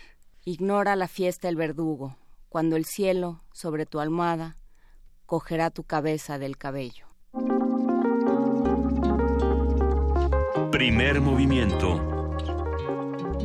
[0.45, 2.15] Ignora la fiesta el verdugo,
[2.47, 4.56] cuando el cielo, sobre tu almohada,
[5.26, 7.07] cogerá tu cabeza del cabello.
[10.72, 12.02] Primer movimiento.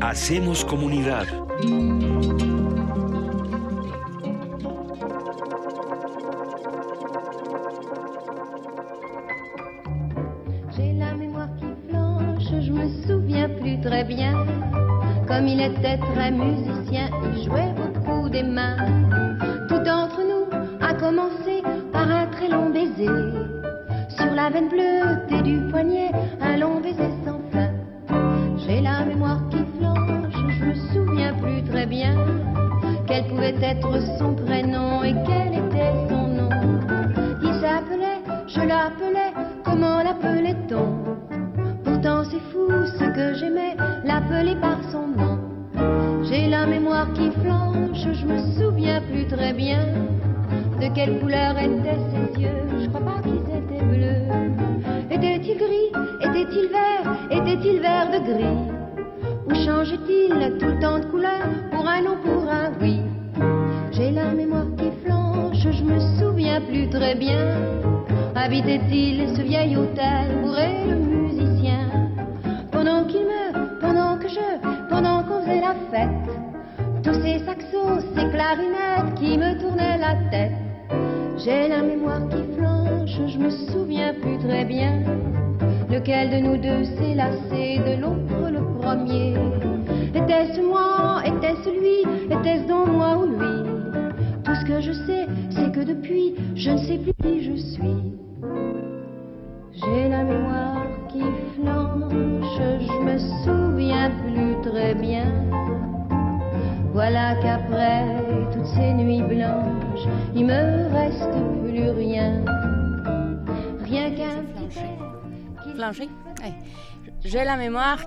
[0.01, 1.27] Hacemos comunidad.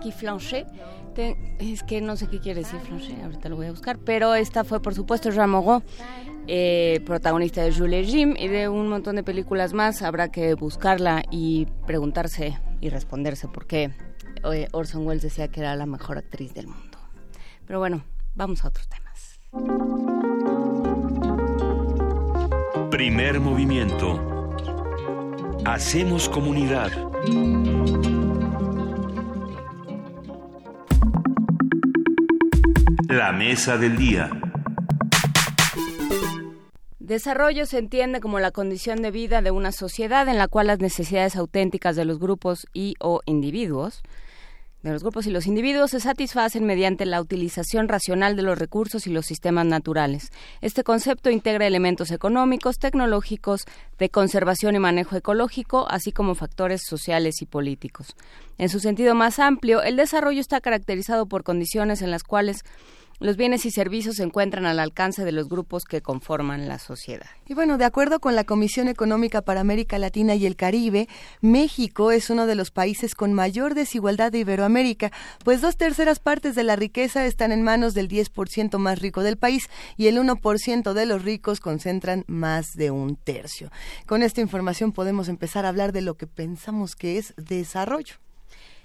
[0.04, 0.68] Qui flanchait.
[1.60, 4.64] Es que no sé qué quiere decir flanché, ahorita lo voy a buscar, pero esta
[4.64, 5.84] fue por supuesto Moreau,
[6.48, 10.02] eh, protagonista de Jules Jim y de un montón de películas más.
[10.02, 13.92] Habrá que buscarla y preguntarse y responderse por qué
[14.52, 16.98] eh, Orson Welles decía que era la mejor actriz del mundo.
[17.66, 18.04] Pero bueno,
[18.36, 19.40] vamos a otros temas.
[22.90, 24.20] Primer movimiento.
[25.66, 26.92] Hacemos comunidad.
[33.16, 34.28] La mesa del día.
[36.98, 40.80] Desarrollo se entiende como la condición de vida de una sociedad en la cual las
[40.80, 44.02] necesidades auténticas de los grupos y o individuos
[44.84, 49.08] de los grupos y los individuos se satisfacen mediante la utilización racional de los recursos
[49.08, 50.30] y los sistemas naturales.
[50.60, 53.64] Este concepto integra elementos económicos, tecnológicos,
[53.98, 58.18] de conservación y manejo ecológico, así como factores sociales y políticos.
[58.58, 62.66] En su sentido más amplio, el desarrollo está caracterizado por condiciones en las cuales
[63.24, 67.26] los bienes y servicios se encuentran al alcance de los grupos que conforman la sociedad.
[67.48, 71.08] Y bueno, de acuerdo con la Comisión Económica para América Latina y el Caribe,
[71.40, 75.14] México es uno de los países con mayor desigualdad de Iberoamérica,
[75.46, 79.38] pues dos terceras partes de la riqueza están en manos del 10% más rico del
[79.38, 83.72] país y el 1% de los ricos concentran más de un tercio.
[84.06, 88.23] Con esta información podemos empezar a hablar de lo que pensamos que es desarrollo.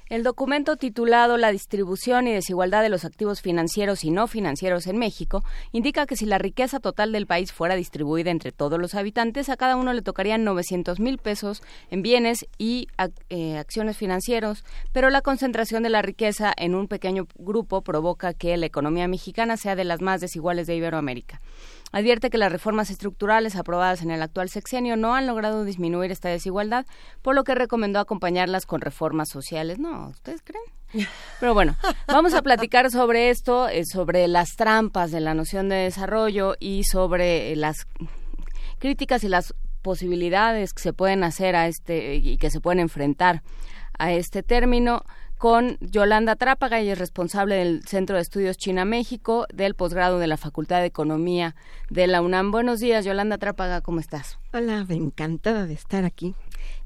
[0.08, 4.96] El documento titulado La distribución y desigualdad de los activos financieros y no financieros en
[4.96, 9.50] México indica que si la riqueza total del país fuera distribuida entre todos los habitantes,
[9.50, 12.88] a cada uno le tocarían 900 mil pesos en bienes y
[13.28, 18.56] eh, acciones financieros, pero la concentración de la riqueza en un pequeño grupo provoca que
[18.56, 21.42] la economía mexicana sea de las más desiguales de Iberoamérica.
[21.90, 26.28] Advierte que las reformas estructurales aprobadas en el actual sexenio no han logrado disminuir esta
[26.28, 26.86] desigualdad,
[27.22, 29.78] por lo que recomendó acompañarlas con reformas sociales.
[29.78, 31.08] No, ¿ustedes creen?
[31.40, 35.76] Pero bueno, vamos a platicar sobre esto, eh, sobre las trampas de la noción de
[35.76, 37.86] desarrollo y sobre eh, las
[38.78, 43.42] críticas y las posibilidades que se pueden hacer a este y que se pueden enfrentar
[43.98, 45.04] a este término
[45.38, 50.36] con Yolanda Trápaga, ella es responsable del Centro de Estudios China-México del posgrado de la
[50.36, 51.54] Facultad de Economía
[51.90, 52.50] de la UNAM.
[52.50, 54.38] Buenos días, Yolanda Trápaga, ¿cómo estás?
[54.52, 56.34] Hola, encantada de estar aquí.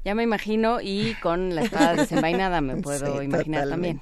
[0.05, 4.01] Ya me imagino y con la espada desenvainada me puedo imaginar también.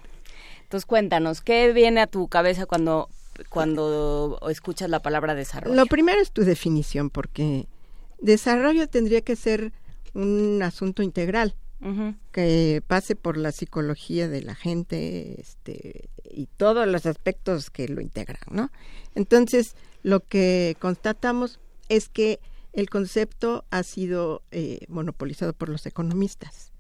[0.64, 3.08] Entonces cuéntanos, ¿qué viene a tu cabeza cuando,
[3.48, 5.76] cuando escuchas la palabra desarrollo?
[5.76, 7.68] Lo primero es tu definición, porque
[8.20, 9.72] desarrollo tendría que ser
[10.14, 11.56] un asunto integral
[12.32, 18.02] que pase por la psicología de la gente este, y todos los aspectos que lo
[18.02, 18.72] integran, ¿no?
[19.16, 21.60] Entonces, lo que constatamos
[21.90, 22.40] es que
[22.74, 26.72] el concepto ha sido eh, monopolizado por los economistas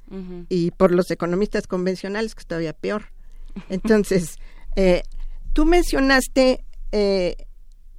[0.49, 3.05] y por los economistas convencionales, que es todavía peor.
[3.69, 4.35] Entonces,
[4.75, 5.03] eh,
[5.53, 7.47] tú mencionaste eh,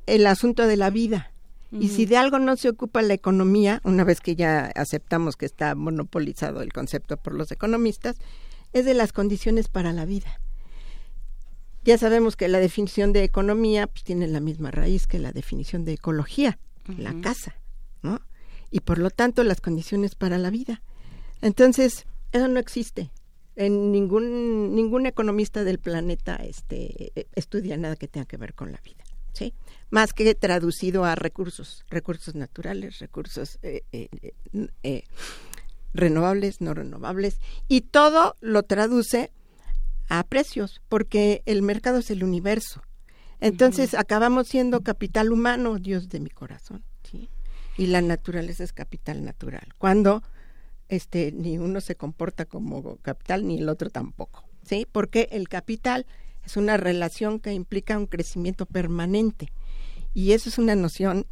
[0.05, 1.32] el asunto de la vida.
[1.73, 5.47] Y si de algo no se ocupa la economía, una vez que ya aceptamos que
[5.47, 8.16] está monopolizado el concepto por los economistas,
[8.74, 10.40] es de las condiciones para la vida.
[11.85, 15.85] Ya sabemos que la definición de economía pues, tiene la misma raíz que la definición
[15.85, 16.59] de ecología,
[16.99, 17.57] la casa,
[18.03, 18.20] ¿no?
[18.70, 20.82] Y por lo tanto las condiciones para la vida.
[21.40, 23.11] Entonces, eso no existe.
[23.57, 28.81] En ningún ningún economista del planeta este estudia nada que tenga que ver con la
[28.82, 29.55] vida, ¿sí?
[29.93, 34.09] más que traducido a recursos, recursos naturales, recursos eh, eh,
[34.83, 35.05] eh,
[35.93, 39.31] renovables, no renovables, y todo lo traduce
[40.09, 42.83] a precios, porque el mercado es el universo.
[43.39, 47.29] Entonces acabamos siendo capital humano, Dios de mi corazón, ¿sí?
[47.77, 50.23] y la naturaleza es capital natural, cuando
[50.89, 54.87] este, ni uno se comporta como capital ni el otro tampoco, ¿sí?
[54.91, 56.07] porque el capital
[56.44, 59.52] es una relación que implica un crecimiento permanente
[60.14, 61.27] y eso es una noción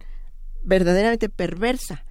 [0.63, 2.05] verdaderamente perversa,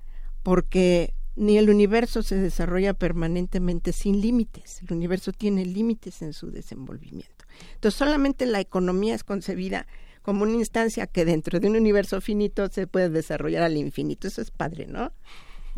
[0.44, 4.82] porque ni el universo se desarrolla permanentemente sin límites.
[4.82, 7.46] El universo tiene límites en su desenvolvimiento.
[7.76, 9.88] Entonces, solamente la economía es concebida
[10.22, 14.28] como una instancia que dentro de un universo finito se puede desarrollar al infinito.
[14.28, 15.14] Eso es padre, ¿no?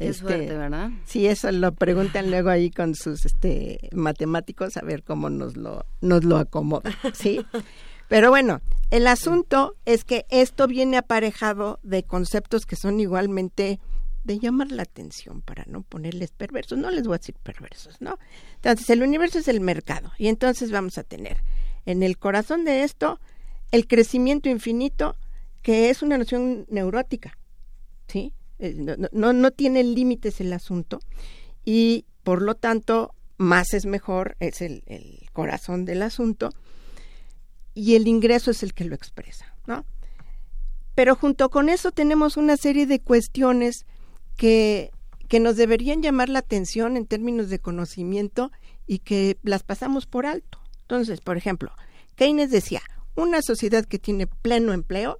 [0.01, 0.91] Es este, suerte, ¿verdad?
[1.05, 5.85] Sí, eso lo preguntan luego ahí con sus este, matemáticos a ver cómo nos lo,
[6.01, 7.45] nos lo acomoda, ¿sí?
[8.07, 8.59] Pero bueno,
[8.89, 13.79] el asunto es que esto viene aparejado de conceptos que son igualmente
[14.23, 16.77] de llamar la atención para no ponerles perversos.
[16.77, 18.19] No les voy a decir perversos, ¿no?
[18.55, 21.43] Entonces, el universo es el mercado y entonces vamos a tener
[21.85, 23.19] en el corazón de esto
[23.71, 25.15] el crecimiento infinito,
[25.61, 27.37] que es una noción neurótica,
[28.07, 28.33] ¿sí?
[28.61, 28.75] Eh,
[29.11, 30.99] no, no, tiene límites el asunto
[31.65, 36.51] y por lo tanto más es mejor, es el, el corazón del asunto
[37.73, 39.83] y el ingreso es el que lo expresa, ¿no?
[40.93, 43.85] Pero junto con eso tenemos una serie de cuestiones
[44.37, 44.91] que,
[45.27, 48.51] que nos deberían llamar la atención en términos de conocimiento
[48.85, 50.59] y que las pasamos por alto.
[50.81, 51.71] Entonces, por ejemplo,
[52.15, 52.81] Keynes decía,
[53.15, 55.19] una sociedad que tiene pleno empleo,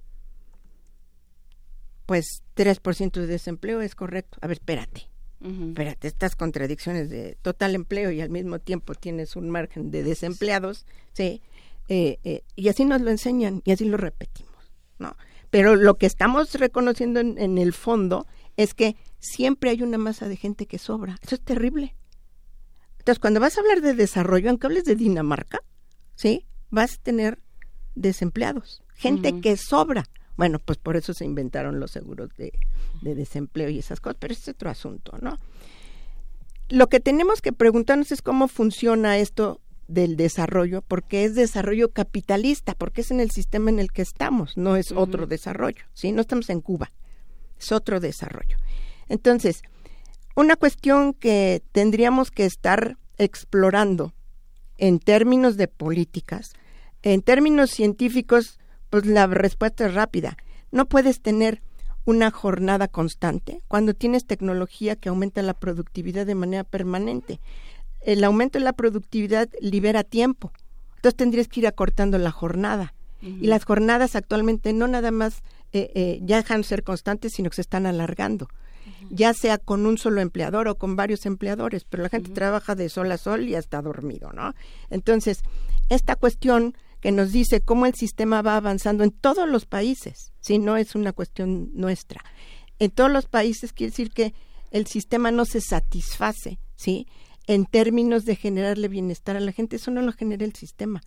[2.06, 4.38] pues 3% de desempleo es correcto.
[4.40, 5.08] A ver, espérate.
[5.42, 10.86] Espérate, estas contradicciones de total empleo y al mismo tiempo tienes un margen de desempleados,
[11.14, 11.42] ¿sí?
[11.88, 15.16] Eh, eh, y así nos lo enseñan y así lo repetimos, ¿no?
[15.50, 18.26] Pero lo que estamos reconociendo en, el fondo
[18.56, 21.18] es que siempre hay una masa de gente que sobra.
[21.22, 21.96] Eso es terrible.
[22.98, 25.58] Entonces, cuando vas a hablar de desarrollo, aunque hables de Dinamarca,
[26.14, 26.46] ¿sí?
[26.70, 27.40] Vas a tener
[27.96, 30.04] desempleados, gente que sobra.
[30.36, 32.52] Bueno, pues por eso se inventaron los seguros de,
[33.02, 35.38] de desempleo y esas cosas, pero es otro asunto, ¿no?
[36.68, 42.74] Lo que tenemos que preguntarnos es cómo funciona esto del desarrollo, porque es desarrollo capitalista,
[42.74, 46.12] porque es en el sistema en el que estamos, no es otro desarrollo, ¿sí?
[46.12, 46.92] No estamos en Cuba,
[47.58, 48.56] es otro desarrollo.
[49.08, 49.62] Entonces,
[50.34, 54.14] una cuestión que tendríamos que estar explorando
[54.78, 56.54] en términos de políticas,
[57.02, 58.58] en términos científicos,
[58.92, 60.36] pues la respuesta es rápida.
[60.70, 61.62] No puedes tener
[62.04, 67.40] una jornada constante cuando tienes tecnología que aumenta la productividad de manera permanente.
[68.02, 70.52] El aumento de la productividad libera tiempo.
[70.96, 72.92] Entonces tendrías que ir acortando la jornada.
[73.22, 75.42] Y las jornadas actualmente no nada más
[75.72, 78.48] eh, eh, ya dejan de ser constantes, sino que se están alargando.
[79.08, 82.90] Ya sea con un solo empleador o con varios empleadores, pero la gente trabaja de
[82.90, 84.54] sol a sol y está dormido, ¿no?
[84.90, 85.44] Entonces,
[85.88, 90.58] esta cuestión que nos dice cómo el sistema va avanzando en todos los países, si
[90.58, 92.24] no es una cuestión nuestra.
[92.78, 94.32] En todos los países quiere decir que
[94.70, 97.08] el sistema no se satisface, ¿sí?
[97.48, 101.02] En términos de generarle bienestar a la gente, eso no lo genera el sistema.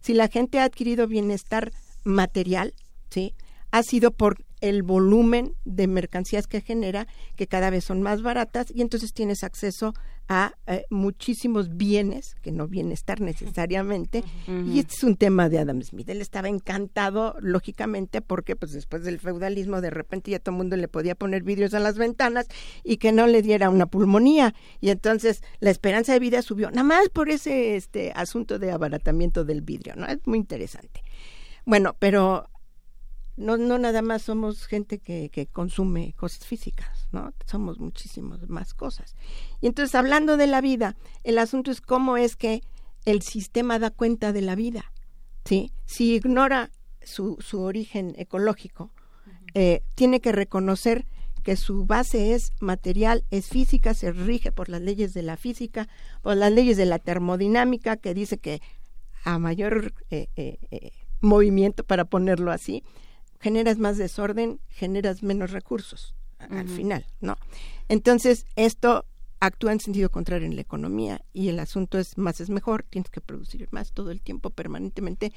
[0.00, 2.74] Si la gente ha adquirido bienestar material,
[3.08, 3.32] ¿sí?
[3.70, 8.66] Ha sido por el volumen de mercancías que genera, que cada vez son más baratas,
[8.74, 9.94] y entonces tienes acceso
[10.30, 15.80] a eh, muchísimos bienes, que no bienestar necesariamente, y este es un tema de Adam
[15.82, 16.08] Smith.
[16.10, 20.76] Él estaba encantado, lógicamente, porque pues después del feudalismo de repente ya todo el mundo
[20.76, 22.46] le podía poner vidrios a las ventanas
[22.84, 26.82] y que no le diera una pulmonía, y entonces la esperanza de vida subió, nada
[26.82, 30.06] más por ese este asunto de abaratamiento del vidrio, ¿no?
[30.06, 31.02] Es muy interesante.
[31.64, 32.50] Bueno, pero
[33.38, 37.32] no, no nada más somos gente que, que consume cosas físicas, ¿no?
[37.46, 39.14] Somos muchísimas más cosas.
[39.60, 42.62] Y entonces, hablando de la vida, el asunto es cómo es que
[43.04, 44.92] el sistema da cuenta de la vida,
[45.44, 45.72] ¿sí?
[45.86, 46.70] Si ignora
[47.02, 48.90] su, su origen ecológico,
[49.54, 51.06] eh, tiene que reconocer
[51.42, 55.88] que su base es material, es física, se rige por las leyes de la física,
[56.22, 58.60] por las leyes de la termodinámica, que dice que
[59.24, 60.90] a mayor eh, eh,
[61.20, 62.82] movimiento, para ponerlo así,
[63.40, 67.36] generas más desorden, generas menos recursos al final, ¿no?
[67.88, 69.04] Entonces, esto
[69.40, 73.10] actúa en sentido contrario en la economía y el asunto es más es mejor, tienes
[73.10, 75.32] que producir más todo el tiempo, permanentemente,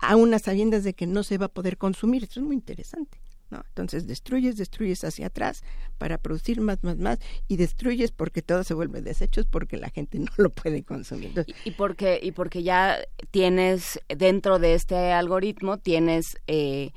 [0.00, 2.24] a unas sabiendas de que no se va a poder consumir.
[2.24, 3.18] Esto es muy interesante.
[3.50, 3.62] ¿no?
[3.68, 5.62] Entonces destruyes, destruyes hacia atrás
[5.98, 10.18] para producir más, más, más y destruyes porque todo se vuelve desechos porque la gente
[10.18, 11.46] no lo puede consumir.
[11.64, 12.98] y, porque, y porque ya
[13.30, 16.38] tienes dentro de este algoritmo, tienes...
[16.46, 16.92] Eh,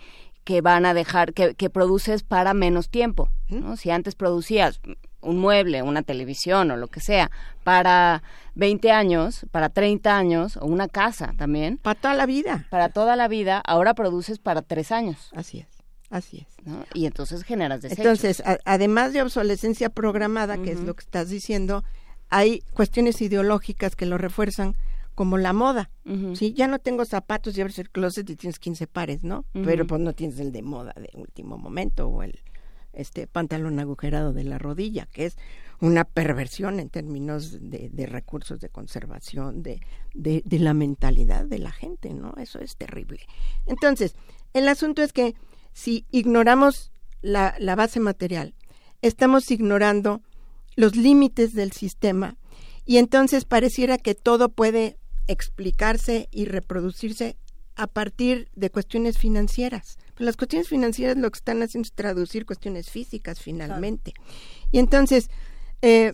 [0.48, 3.30] que van a dejar, que, que produces para menos tiempo.
[3.50, 3.76] ¿no?
[3.76, 4.80] Si antes producías
[5.20, 7.30] un mueble, una televisión o lo que sea,
[7.66, 8.24] para
[8.56, 11.80] 20 años, para 30 años, o una casa también.
[11.80, 12.66] Para toda la vida.
[12.70, 15.32] Para toda la vida, ahora produces para tres años.
[15.36, 15.68] Así es.
[16.10, 16.66] Así es.
[16.66, 16.86] ¿no?
[16.94, 18.06] Y entonces generas desechos.
[18.06, 21.84] Entonces, además de obsolescencia programada, que es lo que estás diciendo,
[22.30, 24.78] hay cuestiones ideológicas que lo refuerzan,
[25.18, 25.90] como la moda.
[26.36, 29.46] Sí, ya no tengo zapatos y abres el closet y tienes 15 pares, ¿no?
[29.52, 32.40] Pero pues no tienes el de moda de último momento o el
[32.94, 35.38] este pantalón agujerado de la rodilla, que es
[35.82, 39.82] una perversión en términos de, de recursos de conservación, de,
[40.14, 42.36] de, de, la mentalidad de la gente, ¿no?
[42.38, 43.22] Eso es terrible.
[43.66, 44.16] Entonces,
[44.54, 45.34] el asunto es que
[45.74, 46.92] si ignoramos
[47.22, 48.54] la, la base material,
[49.02, 50.22] estamos ignorando
[50.76, 52.38] los límites del sistema
[52.86, 57.38] y entonces pareciera que todo puede explicarse y reproducirse
[57.76, 59.98] a partir de cuestiones financieras.
[60.16, 64.14] Pues las cuestiones financieras lo que están haciendo es traducir cuestiones físicas finalmente.
[64.72, 65.30] Y entonces,
[65.82, 66.14] eh,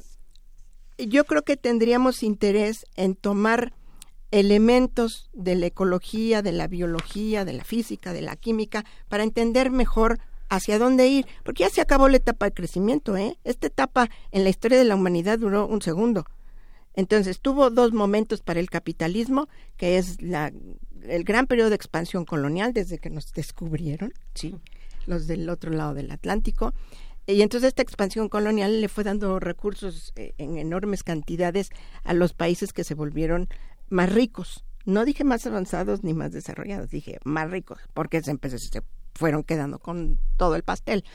[0.97, 3.73] yo creo que tendríamos interés en tomar
[4.31, 9.71] elementos de la ecología, de la biología, de la física, de la química, para entender
[9.71, 10.19] mejor
[10.49, 13.37] hacia dónde ir, porque ya se acabó la etapa de crecimiento, ¿eh?
[13.43, 16.25] Esta etapa en la historia de la humanidad duró un segundo.
[16.93, 19.47] Entonces tuvo dos momentos para el capitalismo,
[19.77, 20.51] que es la,
[21.03, 24.55] el gran periodo de expansión colonial desde que nos descubrieron, sí,
[25.05, 26.73] los del otro lado del Atlántico.
[27.25, 31.69] Y entonces esta expansión colonial le fue dando recursos eh, en enormes cantidades
[32.03, 33.47] a los países que se volvieron
[33.89, 34.65] más ricos.
[34.85, 38.81] No dije más avanzados ni más desarrollados, dije más ricos, porque se, empezó, se
[39.15, 41.05] fueron quedando con todo el pastel.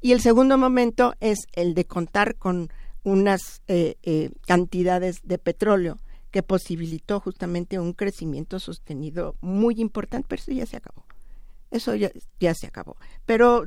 [0.00, 2.70] Y el segundo momento es el de contar con
[3.08, 5.98] unas eh, eh, cantidades de petróleo
[6.30, 11.04] que posibilitó justamente un crecimiento sostenido muy importante, pero eso ya se acabó.
[11.70, 12.96] Eso ya, ya se acabó.
[13.24, 13.66] Pero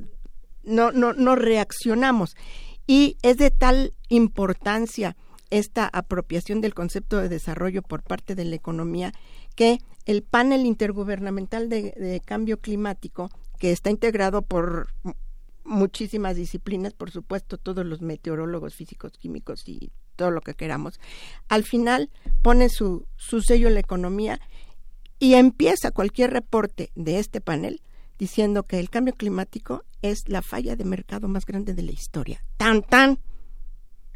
[0.63, 2.35] no, no, no reaccionamos.
[2.85, 5.15] Y es de tal importancia
[5.49, 9.11] esta apropiación del concepto de desarrollo por parte de la economía
[9.55, 13.29] que el panel intergubernamental de, cambio climático,
[13.59, 14.89] que está integrado por
[15.63, 20.99] muchísimas disciplinas, por supuesto, todos los meteorólogos, físicos, químicos y todo lo que queramos,
[21.47, 22.09] al final
[22.41, 24.39] pone su, su sello en la economía
[25.19, 27.81] y empieza cualquier reporte de este panel
[28.17, 32.43] diciendo que el cambio climático es la falla de mercado más grande de la historia.
[32.57, 33.19] Tan, tan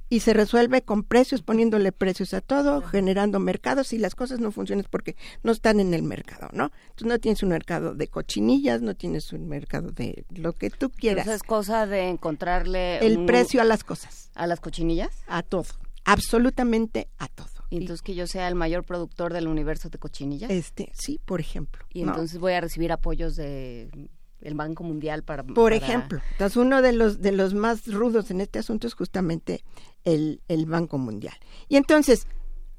[0.10, 4.52] y se resuelve con precios, poniéndole precios a todo, generando mercados y las cosas no
[4.52, 6.72] funcionan porque no están en el mercado, ¿no?
[6.96, 10.90] Tú no tienes un mercado de cochinillas, no tienes un mercado de lo que tú
[10.92, 11.26] quieras.
[11.26, 14.32] Entonces es cosa de encontrarle el precio a las cosas.
[14.36, 15.12] ¿A las cochinillas?
[15.28, 15.66] A todo,
[16.04, 17.48] absolutamente a todo.
[17.72, 20.52] ¿Y entonces que yo sea el mayor productor del universo de cochinillas?
[20.52, 21.84] Este, sí, por ejemplo.
[21.92, 23.90] Y entonces voy a recibir apoyos de
[24.46, 28.42] el Banco Mundial para por ejemplo entonces uno de los de los más rudos en
[28.42, 29.64] este asunto es justamente
[30.06, 31.36] el, el Banco Mundial.
[31.68, 32.28] Y entonces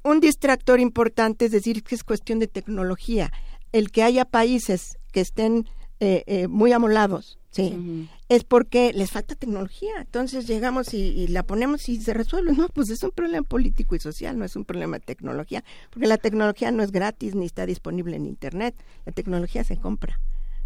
[0.03, 3.31] un distractor importante es decir que es cuestión de tecnología.
[3.71, 9.35] El que haya países que estén eh, eh, muy amolados sí es porque les falta
[9.35, 9.91] tecnología.
[9.99, 12.53] Entonces llegamos y, y, la ponemos y se resuelve.
[12.53, 16.07] No pues es un problema político y social no es un problema de tecnología porque
[16.07, 18.75] la tecnología no es gratis ni está disponible en internet.
[19.05, 20.19] La tecnología se compra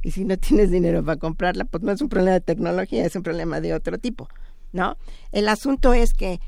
[0.03, 3.15] y si no tienes dinero para comprarla, pues no es un problema de tecnología, es
[3.15, 4.27] un problema de otro tipo,
[4.71, 4.97] ¿no?
[5.31, 6.39] El asunto es que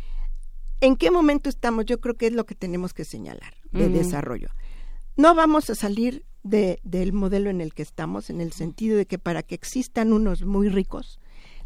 [0.81, 4.49] en qué momento estamos, yo creo que es lo que tenemos que señalar de desarrollo.
[5.15, 9.05] No vamos a salir de, del modelo en el que estamos, en el sentido de
[9.05, 11.19] que para que existan unos muy ricos,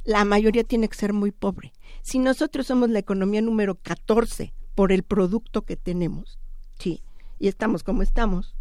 [0.03, 1.73] la mayoría tiene que ser muy pobre.
[2.03, 6.39] Si nosotros somos la economía número 14 por el producto que tenemos,
[6.77, 7.01] sí,
[7.39, 8.55] y estamos como estamos,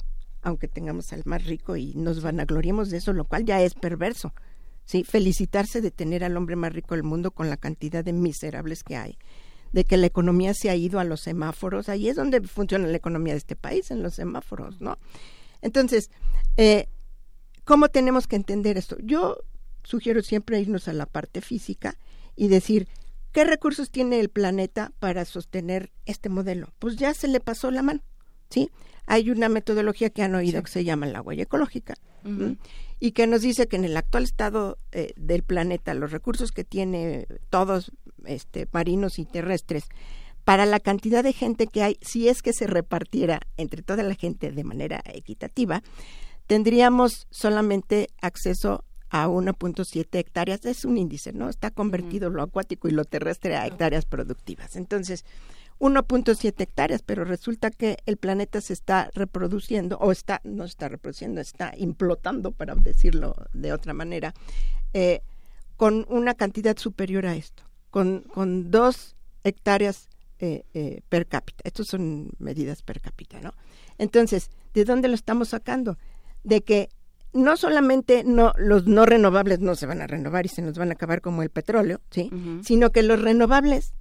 [0.46, 4.32] aunque tengamos al más rico y nos vanagloriemos de eso, lo cual ya es perverso.
[4.84, 8.84] Sí, felicitarse de tener al hombre más rico del mundo con la cantidad de miserables
[8.84, 9.18] que hay,
[9.72, 12.96] de que la economía se ha ido a los semáforos, ahí es donde funciona la
[12.96, 14.98] economía de este país, en los semáforos, ¿no?
[15.62, 16.12] Entonces,
[16.56, 16.86] eh,
[17.64, 18.96] ¿cómo tenemos que entender esto?
[19.02, 19.38] Yo
[19.82, 21.98] sugiero siempre irnos a la parte física
[22.36, 22.86] y decir,
[23.32, 26.72] ¿qué recursos tiene el planeta para sostener este modelo?
[26.78, 28.02] Pues ya se le pasó la mano,
[28.50, 28.70] ¿sí?
[29.06, 31.94] hay una metodología que han oído que se llama la huella ecológica
[32.98, 36.64] y que nos dice que en el actual estado eh, del planeta los recursos que
[36.64, 37.92] tiene todos
[38.24, 39.84] este marinos y terrestres
[40.44, 44.16] para la cantidad de gente que hay si es que se repartiera entre toda la
[44.16, 45.84] gente de manera equitativa
[46.48, 50.64] tendríamos solamente acceso a 1.7 hectáreas.
[50.64, 54.76] Es un índice no está convertido lo acuático y lo terrestre a hectáreas productivas.
[54.76, 55.24] Entonces
[55.78, 61.40] 1.7 hectáreas, pero resulta que el planeta se está reproduciendo, o está, no está reproduciendo,
[61.40, 64.34] está implotando, para decirlo de otra manera,
[64.94, 65.20] eh,
[65.76, 71.62] con una cantidad superior a esto, con, con dos hectáreas eh, eh, per cápita.
[71.64, 73.52] Estas son medidas per cápita, ¿no?
[73.98, 75.98] Entonces, ¿de dónde lo estamos sacando?
[76.44, 76.88] De que
[77.32, 80.90] no solamente no, los no renovables no se van a renovar y se nos van
[80.90, 82.30] a acabar como el petróleo, ¿sí?
[82.62, 83.94] Sino que los renovables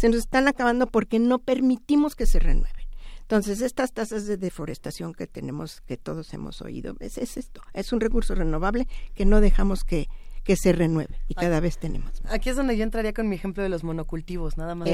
[0.00, 2.86] se nos están acabando porque no permitimos que se renueven.
[3.20, 8.00] Entonces, estas tasas de deforestación que tenemos, que todos hemos oído, es, esto, es un
[8.00, 10.08] recurso renovable que no dejamos que,
[10.50, 13.62] que se renueve y cada vez tenemos Aquí es donde yo entraría con mi ejemplo
[13.62, 14.88] de los monocultivos, nada más.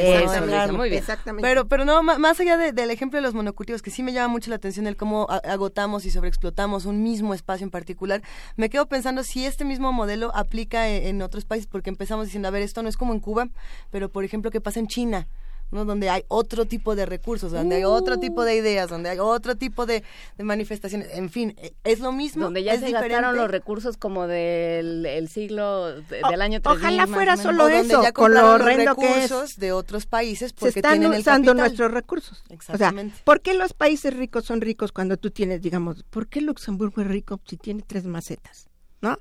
[0.71, 1.01] muy bien.
[1.01, 1.49] Exactamente.
[1.49, 4.51] Pero, pero no, más allá del ejemplo de los monocultivos, que sí me llama mucho
[4.51, 8.21] la atención el cómo agotamos y sobreexplotamos un mismo espacio en particular,
[8.57, 12.49] me quedo pensando si este mismo modelo aplica en, en otros países, porque empezamos diciendo,
[12.49, 13.49] a ver, esto no es como en Cuba,
[13.91, 15.27] pero por ejemplo, ¿qué pasa en China?
[15.71, 15.85] ¿No?
[15.85, 19.57] donde hay otro tipo de recursos, donde hay otro tipo de ideas, donde hay otro
[19.57, 20.03] tipo de,
[20.39, 22.45] manifestaciones, en fin, e, es lo mismo.
[22.45, 26.79] Donde ya se gastaron los recursos como del siglo, del año 3000.
[26.79, 29.57] Ojalá fuera solo eso, con lo horrendo que es.
[29.57, 32.45] de otros países porque se están tienen usando nuestros recursos.
[32.49, 33.17] Exactamente.
[33.25, 37.09] ¿por qué los países ricos son ricos cuando tú tienes, digamos, por qué Luxemburgo es
[37.09, 38.69] rico si tiene tres macetas?
[39.01, 39.19] ¿No?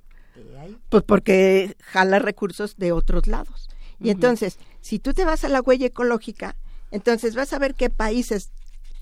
[0.89, 3.69] Pues porque jala recursos de otros lados.
[4.01, 6.55] Y entonces, si tú te vas a la huella ecológica,
[6.91, 8.51] entonces vas a ver qué países,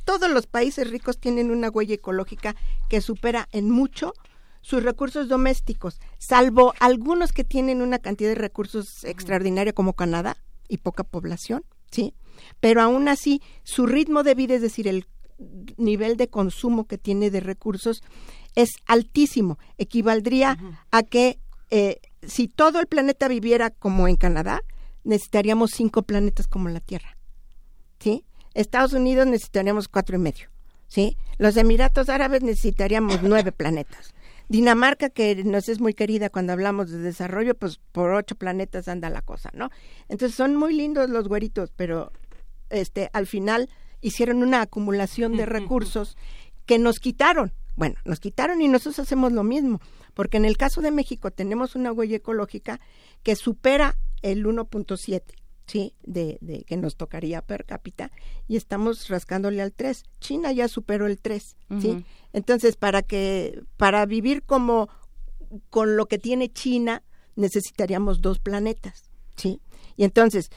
[0.06, 2.56] todos los países ricos tienen una huella ecológica
[2.90, 4.14] que supera en mucho
[4.62, 10.38] sus recursos domésticos, salvo algunos que tienen una cantidad de recursos extraordinaria como Canadá
[10.70, 12.14] y poca población, ¿sí?
[12.62, 15.06] Pero aún así, su ritmo de vida, es decir, el
[15.78, 18.04] nivel de consumo que tiene de recursos
[18.56, 19.58] es altísimo.
[19.78, 20.58] Equivaldría
[20.92, 21.40] a que
[21.70, 24.62] eh, si todo el planeta viviera como en Canadá,
[25.04, 27.18] necesitaríamos cinco planetas como la Tierra.
[28.00, 28.26] ¿Sí?
[28.54, 30.50] Estados Unidos necesitaríamos cuatro y medio.
[30.88, 31.18] ¿Sí?
[31.38, 34.14] Los Emiratos Árabes necesitaríamos nueve planetas.
[34.50, 39.10] Dinamarca, que nos es muy querida cuando hablamos de desarrollo, pues por ocho planetas anda
[39.10, 39.70] la cosa, ¿no?
[40.10, 42.12] Entonces son muy lindos los güeritos, pero
[42.70, 43.70] este, al final
[44.02, 46.18] hicieron una acumulación de recursos
[46.66, 47.54] que nos quitaron.
[47.76, 49.80] Bueno, nos quitaron y nosotros hacemos lo mismo,
[50.14, 52.80] porque en el caso de México tenemos una huella ecológica
[53.24, 55.22] que supera el 1.7,
[55.68, 55.94] ¿sí?
[56.04, 58.12] De, de, que nos tocaría per cápita
[58.48, 60.04] y estamos rascándole al 3.
[60.20, 62.06] China ya superó el 3, ¿sí?
[62.34, 64.90] Entonces, para que para vivir como
[65.70, 67.04] con lo que tiene China
[67.36, 69.62] necesitaríamos dos planetas, ¿sí?
[69.96, 70.50] Y entonces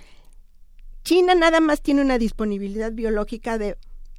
[1.04, 3.76] China nada más tiene una disponibilidad biológica de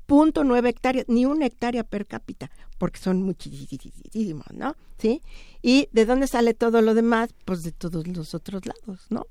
[0.07, 4.75] 0.9 hectáreas, ni una hectárea per cápita, porque son muchísimos, ¿no?
[4.97, 5.21] ¿Sí?
[5.61, 7.29] ¿Y de dónde sale todo lo demás?
[7.45, 9.27] Pues de todos los otros lados, ¿no?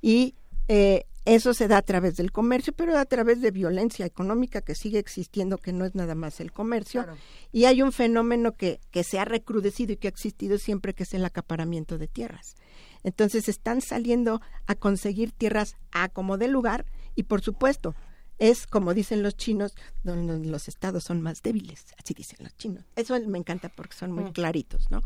[0.00, 0.34] Y
[0.68, 4.74] eh, eso se da a través del comercio, pero a través de violencia económica que
[4.74, 7.06] sigue existiendo, que no es nada más el comercio.
[7.52, 11.02] Y hay un fenómeno que, que se ha recrudecido y que ha existido siempre, que
[11.02, 12.56] es el acaparamiento de tierras.
[13.02, 17.94] Entonces están saliendo a conseguir tierras a como de lugar y por supuesto
[18.40, 22.84] es como dicen los chinos, donde los estados son más débiles, así dicen los chinos.
[22.96, 25.02] Eso me encanta porque son muy claritos, ¿no?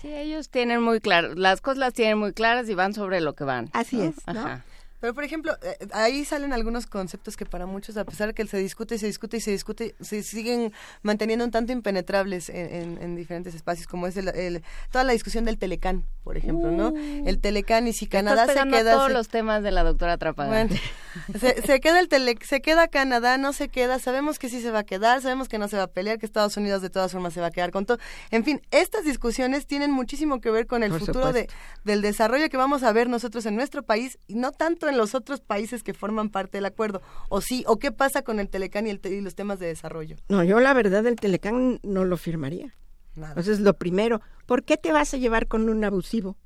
[0.00, 3.34] Sí, ellos tienen muy claro, las cosas las tienen muy claras y van sobre lo
[3.34, 3.68] que van.
[3.72, 4.40] Así es, ¿no?
[4.40, 4.64] Ajá.
[5.00, 8.46] Pero, por ejemplo, eh, ahí salen algunos conceptos que para muchos, a pesar de que
[8.46, 12.74] se discute y se discute y se discute, se siguen manteniendo un tanto impenetrables en,
[12.74, 16.70] en- en diferentes espacios, como es el, el- toda la discusión del Telecán, por ejemplo,
[16.72, 16.92] ¿no?
[16.96, 18.92] El Telecán y si Canadá Estás se queda...
[18.94, 20.48] todos se- los temas de la doctora Atrapada.
[20.48, 20.74] Bueno,
[21.40, 24.70] se, se queda el tele, se queda Canadá, no se queda, sabemos que sí se
[24.70, 27.12] va a quedar, sabemos que no se va a pelear, que Estados Unidos de todas
[27.12, 27.98] formas se va a quedar con todo.
[28.30, 31.48] En fin, estas discusiones tienen muchísimo que ver con el Por futuro de,
[31.84, 35.14] del desarrollo que vamos a ver nosotros en nuestro país y no tanto en los
[35.14, 37.00] otros países que forman parte del acuerdo.
[37.28, 39.66] O sí, o qué pasa con el Telecán y, el te- y los temas de
[39.66, 40.16] desarrollo.
[40.28, 42.74] No, yo la verdad el Telecán no lo firmaría.
[43.16, 43.30] Nada.
[43.30, 46.36] Entonces, lo primero, ¿por qué te vas a llevar con un abusivo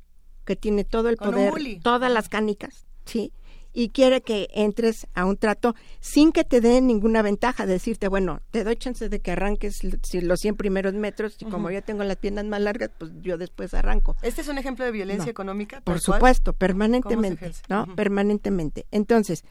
[0.45, 3.33] que tiene todo el poder, todas las canicas, ¿sí?
[3.75, 8.41] Y quiere que entres a un trato sin que te den ninguna ventaja, decirte, bueno,
[8.51, 9.79] te doy chance de que arranques
[10.13, 11.75] los 100 primeros metros y como Ujú.
[11.77, 14.15] yo tengo las piernas más largas, pues yo después arranco.
[14.23, 15.31] Este es un ejemplo de violencia No.
[15.31, 15.81] económica.
[15.81, 16.01] Por cual.
[16.03, 17.53] supuesto, ¿Cómo se permanentemente?
[17.69, 17.87] ¿no?
[17.97, 18.87] Permanentemente.
[18.91, 19.45] Entonces,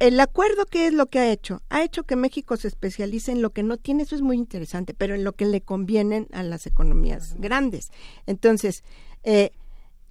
[0.00, 1.62] el acuerdo, ¿qué es lo que ha hecho?
[1.68, 4.92] Ha hecho que México se especialice en lo que no tiene, eso es muy interesante,
[4.94, 7.90] pero en lo que le convienen a las economías grandes.
[8.26, 8.82] Entonces,
[9.22, 9.50] eh,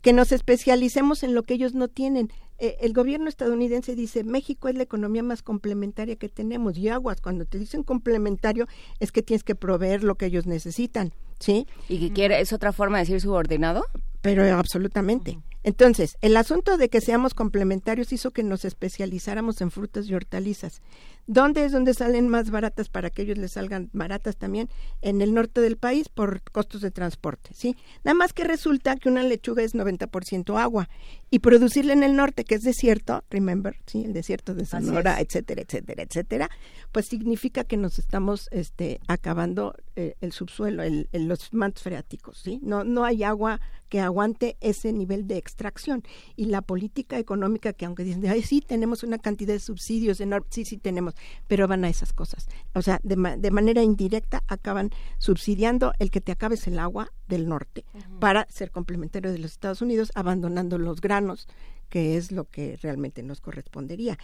[0.02, 2.32] que nos especialicemos en lo que ellos no tienen.
[2.64, 6.78] Eh, el gobierno estadounidense dice, México es la economía más complementaria que tenemos.
[6.78, 8.68] Y aguas, cuando te dicen complementario,
[9.02, 11.68] es que tienes que proveer lo que ellos necesitan, ¿sí?
[11.90, 13.84] ¿Y que quiere, es otra forma de decir subordinado?
[14.22, 15.40] Pero absolutamente.
[15.64, 20.82] Entonces, el asunto de que seamos complementarios hizo que nos especializáramos en frutas y hortalizas.
[21.26, 24.68] ¿Dónde es donde salen más baratas para que ellos les salgan baratas también?
[25.02, 27.78] En el norte del país por costos de transporte, ¿sí?
[28.04, 30.90] Nada más que resulta que una lechuga es 90% agua
[31.32, 34.04] y producirla en el norte, que es desierto, remember, ¿sí?
[34.04, 36.50] El desierto de Sonora, etcétera, etcétera, etcétera,
[36.92, 42.38] pues significa que nos estamos este, acabando eh, el subsuelo, el, el- los mantos freáticos,
[42.40, 42.60] ¿sí?
[42.62, 46.04] No, no hay agua que aguante ese nivel de extracción.
[46.36, 50.50] Y la política económica que aunque dicen, ay, sí, tenemos una cantidad de subsidios enormes,
[50.52, 51.14] sí, sí tenemos,
[51.48, 52.48] pero van a esas cosas.
[52.74, 57.12] O sea, de, ma- de manera indirecta acaban subsidiando el que te acabes el agua
[57.28, 57.86] del norte
[58.20, 61.48] para ser complementario de los Estados Unidos, abandonando los granos,
[61.90, 64.18] que es lo que realmente nos correspondería.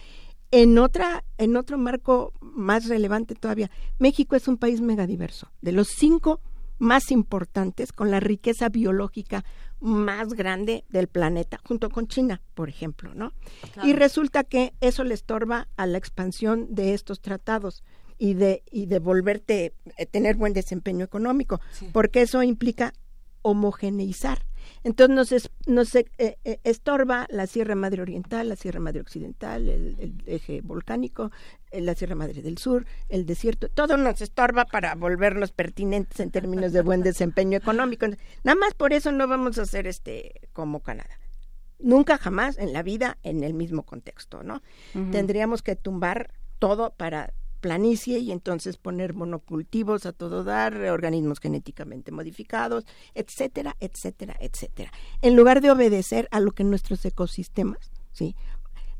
[0.50, 5.52] En otra, en otro marco más relevante todavía, México es un país megadiverso.
[5.62, 6.40] De los cinco
[6.80, 9.44] más importantes, con la riqueza biológica
[9.80, 13.32] más grande del planeta, junto con China, por ejemplo, ¿no?
[13.84, 17.84] Y resulta que eso le estorba a la expansión de estos tratados
[18.18, 21.60] y de, y de volverte, eh, tener buen desempeño económico,
[21.92, 22.92] porque eso implica
[23.42, 24.46] homogeneizar.
[24.84, 29.68] Entonces nos, es- nos eh, eh, estorba la Sierra Madre Oriental, la Sierra Madre Occidental,
[29.68, 31.30] el, el eje volcánico,
[31.70, 36.30] eh, la Sierra Madre del Sur, el desierto, todo nos estorba para volvernos pertinentes en
[36.30, 38.06] términos de buen desempeño económico.
[38.44, 41.18] Nada más por eso no vamos a ser este como Canadá.
[41.78, 44.62] Nunca jamás en la vida en el mismo contexto, ¿no?
[45.12, 52.10] Tendríamos que tumbar todo para planicie y entonces poner monocultivos a todo dar, organismos genéticamente
[52.10, 54.92] modificados, etcétera, etcétera, etcétera.
[55.22, 58.34] En lugar de obedecer a lo que nuestros ecosistemas, ¿sí?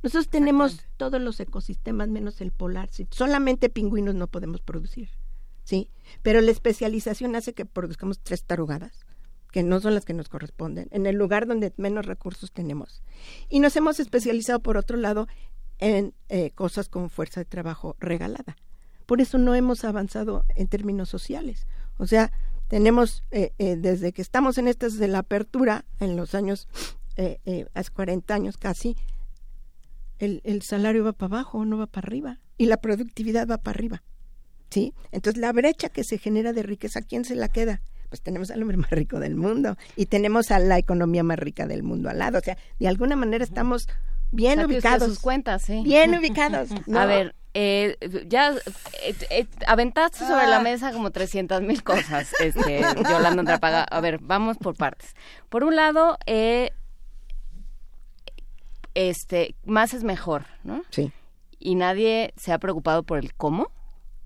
[0.03, 3.07] Nosotros tenemos todos los ecosistemas menos el polar, ¿sí?
[3.11, 5.11] solamente pingüinos no podemos producir,
[5.65, 5.91] ¿sí?
[6.23, 9.05] Pero la especialización hace que produzcamos tres tarugadas
[9.51, 13.03] que no son las que nos corresponden, en el lugar donde menos recursos tenemos.
[13.49, 15.27] Y nos hemos especializado, por otro lado,
[15.81, 18.57] en eh, cosas con fuerza de trabajo regalada.
[19.07, 21.67] Por eso no hemos avanzado en términos sociales.
[21.99, 22.31] O sea,
[22.69, 26.69] tenemos, eh, eh, desde que estamos en estas de la apertura, en los años,
[27.17, 28.97] eh, eh, hace 40 años casi,
[30.21, 33.77] el, el salario va para abajo, no va para arriba, y la productividad va para
[33.77, 34.03] arriba.
[34.71, 34.95] ¿Sí?
[35.11, 37.83] Entonces la brecha que se genera de riqueza, ¿quién se la queda?
[38.09, 41.67] Pues tenemos al hombre más rico del mundo y tenemos a la economía más rica
[41.67, 42.39] del mundo al lado.
[42.39, 43.89] O sea, de alguna manera estamos
[44.33, 45.09] bien Saque ubicados.
[45.09, 45.83] sus cuentas, sí.
[45.85, 46.69] Bien ubicados.
[46.87, 47.01] ¿no?
[47.01, 47.97] A ver, eh,
[48.29, 53.83] ya eh, eh, aventaste sobre la mesa como 300 mil cosas, este, Yolanda Andrapaga.
[53.85, 55.15] A ver, vamos por partes.
[55.49, 56.71] Por un lado, eh,
[58.95, 60.83] este, más es mejor, ¿no?
[60.91, 61.13] Sí.
[61.59, 63.71] Y nadie se ha preocupado por el cómo.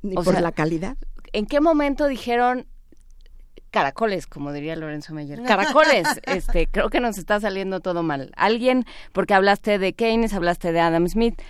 [0.02, 0.96] Ni O por sea, la calidad.
[1.32, 2.66] ¿En qué momento dijeron
[3.74, 5.42] caracoles, como diría Lorenzo Meyer?
[5.46, 8.30] Caracoles, este, creo que nos está saliendo todo mal.
[8.36, 11.42] Alguien, porque hablaste de Keynes, hablaste de Adam Smith,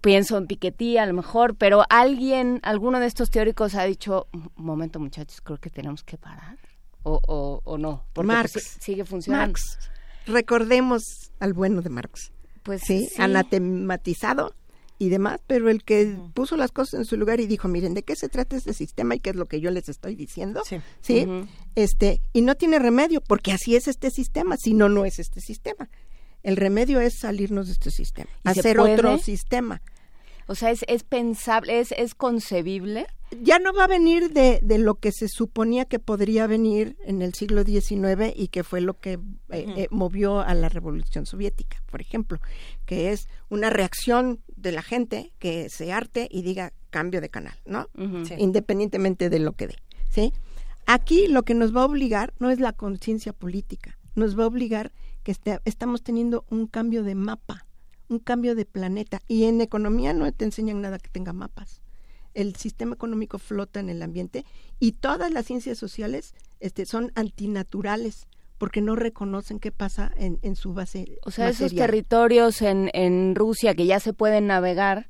[0.00, 4.26] pienso en Piketty a lo mejor, pero alguien, alguno de estos teóricos ha dicho,
[4.56, 6.58] momento muchachos, creo que tenemos que parar.
[7.04, 8.52] O, o, o no, porque Marx.
[8.54, 9.46] pues, sí- sigue funcionando.
[9.52, 9.78] Marx.
[10.26, 12.32] Recordemos al bueno de Marx.
[12.64, 13.22] Pues sí, sí.
[13.22, 14.52] anatematizado
[14.98, 18.02] y demás, pero el que puso las cosas en su lugar y dijo, miren, ¿de
[18.02, 20.62] qué se trata este sistema y qué es lo que yo les estoy diciendo?
[21.00, 21.22] Sí.
[21.22, 21.46] Ujú.
[21.76, 25.40] Este, y no tiene remedio, porque así es este sistema, si no, no es este
[25.40, 25.88] sistema.
[26.42, 29.82] El remedio es salirnos de este sistema, ¿Y se hacer otro sistema.
[30.48, 33.06] O sea, es, es pensable, es, es concebible.
[33.42, 37.20] Ya no va a venir de, de lo que se suponía que podría venir en
[37.20, 39.18] el siglo XIX y que fue lo que eh,
[39.76, 42.40] eh, movió a la Revolución Soviética, por ejemplo,
[42.86, 47.54] que es una reacción de la gente que se arte y diga cambio de canal,
[47.66, 47.88] ¿no?
[48.26, 48.34] Sí.
[48.38, 49.76] Independientemente de lo que dé,
[50.10, 50.32] ¿sí?
[50.86, 54.46] Aquí lo que nos va a obligar no es la conciencia política, nos va a
[54.46, 57.66] obligar que este- estamos teniendo un cambio de mapa,
[58.08, 59.20] un cambio de planeta.
[59.28, 61.82] Y en economía no te enseñan nada que tenga mapas.
[62.32, 64.44] El sistema económico flota en el ambiente
[64.80, 68.26] y todas las ciencias sociales este, son antinaturales
[68.58, 71.18] porque no reconocen qué pasa en, en su base.
[71.24, 75.08] O sea, esos territorios en, en Rusia que ya se pueden navegar,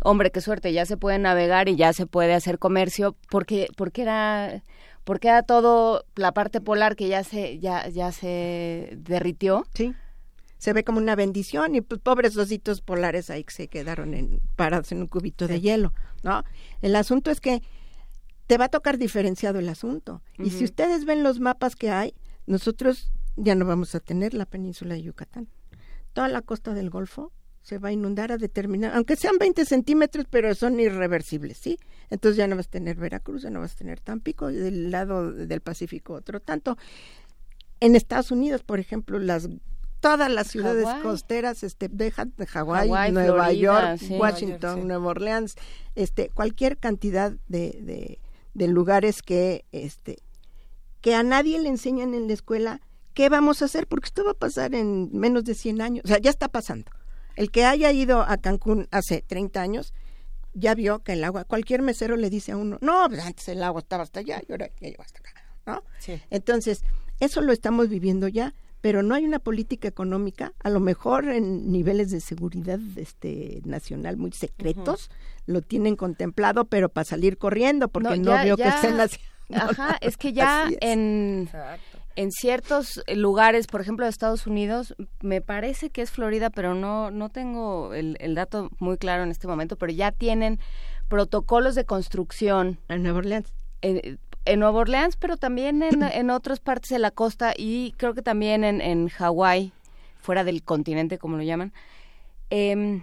[0.00, 4.02] hombre, qué suerte, ya se pueden navegar y ya se puede hacer comercio, porque, porque
[4.02, 4.62] era,
[5.04, 9.64] porque era todo la parte polar que ya se, ya, ya se derritió.
[9.74, 9.94] Sí.
[10.58, 14.40] Se ve como una bendición y pues pobres ositos polares ahí que se quedaron en,
[14.54, 16.44] parados en un cubito de hielo, ¿no?
[16.82, 17.62] El asunto es que
[18.46, 20.22] te va a tocar diferenciado el asunto.
[20.38, 22.14] Y si ustedes ven los mapas que hay,
[22.46, 25.48] nosotros ya no vamos a tener la península de Yucatán.
[26.12, 30.26] Toda la costa del Golfo se va a inundar a determinar, aunque sean 20 centímetros,
[30.28, 31.78] pero son irreversibles, ¿sí?
[32.10, 34.90] Entonces ya no vas a tener Veracruz, ya no vas a tener Tampico, y del
[34.90, 36.76] lado del Pacífico otro tanto.
[37.80, 39.48] En Estados Unidos, por ejemplo, las
[40.00, 44.16] todas las ciudades costeras, este, deja de Hawái, Nueva Florida, York, sí.
[44.16, 44.84] Washington, sí.
[44.84, 45.54] Nueva Orleans,
[45.94, 48.18] este, cualquier cantidad de, de,
[48.52, 50.18] de lugares que, este,
[51.02, 52.80] que a nadie le enseñan en la escuela
[53.12, 56.08] qué vamos a hacer, porque esto va a pasar en menos de 100 años, o
[56.08, 56.90] sea, ya está pasando.
[57.36, 59.92] El que haya ido a Cancún hace 30 años,
[60.54, 63.62] ya vio que el agua, cualquier mesero le dice a uno, no, pues antes el
[63.62, 65.30] agua estaba hasta allá y ahora ya llegó hasta acá,
[65.66, 65.82] ¿no?
[66.30, 66.82] Entonces,
[67.20, 71.70] eso lo estamos viviendo ya, pero no hay una política económica, a lo mejor en
[71.70, 75.10] niveles de seguridad este nacional muy secretos
[75.46, 79.31] lo tienen contemplado, pero para salir corriendo, porque no, ya- veo ya- que estén haciendo.
[79.54, 80.76] Ajá, es que ya es.
[80.80, 81.48] en,
[82.16, 87.10] en ciertos lugares, por ejemplo de Estados Unidos, me parece que es Florida, pero no,
[87.10, 90.58] no tengo el, el dato muy claro en este momento, pero ya tienen
[91.08, 92.78] protocolos de construcción.
[92.88, 93.54] En Nueva Orleans.
[93.80, 98.14] En, en Nueva Orleans, pero también en, en otras partes de la costa y creo
[98.14, 99.72] que también en, en Hawái,
[100.18, 101.72] fuera del continente, como lo llaman.
[102.50, 103.02] Em,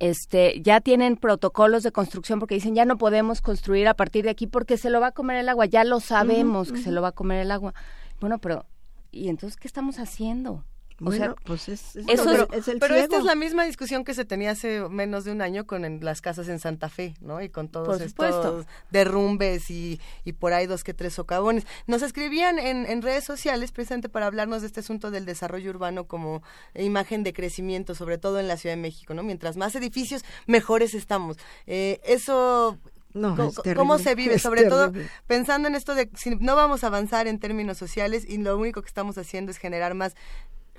[0.00, 4.30] este, ya tienen protocolos de construcción porque dicen ya no podemos construir a partir de
[4.30, 7.02] aquí porque se lo va a comer el agua, ya lo sabemos que se lo
[7.02, 7.74] va a comer el agua.
[8.18, 8.64] Bueno, pero
[9.12, 10.64] ¿y entonces qué estamos haciendo?
[11.00, 13.34] O Bueno, sea, pues es, es- eso pero es- es el Pero esta es la
[13.34, 16.58] misma discusión que se tenía hace menos de un año con en las casas en
[16.58, 17.40] Santa Fe, ¿no?
[17.40, 21.66] Y con todos Por estos derrumbes y, y por ahí dos que tres socavones.
[21.86, 26.04] Nos escribían en, en redes sociales precisamente para hablarnos de este asunto del desarrollo urbano
[26.06, 26.42] como
[26.74, 29.22] imagen de crecimiento, sobre todo en la Ciudad de México, ¿no?
[29.22, 31.38] Mientras más edificios, mejores estamos.
[31.66, 32.76] Eh, eso
[33.14, 34.34] No, terrible, ¿Cómo se vive?
[34.34, 34.92] es Sobre todo
[35.26, 38.82] pensando en esto de si no vamos a avanzar en términos sociales y lo único
[38.82, 40.14] que estamos haciendo es generar más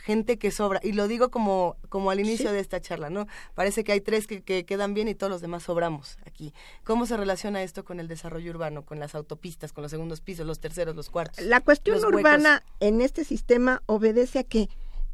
[0.02, 0.80] gente que sobra.
[0.84, 2.54] Y lo digo como, como al inicio Sí.
[2.56, 3.28] de esta charla, ¿no?
[3.56, 6.54] Parece que hay tres que, que quedan bien y todos los demás sobramos aquí.
[6.84, 10.46] ¿Cómo se relaciona esto con el desarrollo urbano, con las autopistas, con los segundos pisos,
[10.46, 11.46] los terceros, los cuartos?
[11.46, 12.14] La cuestión huecos?
[12.14, 14.70] urbana en este sistema obedece a que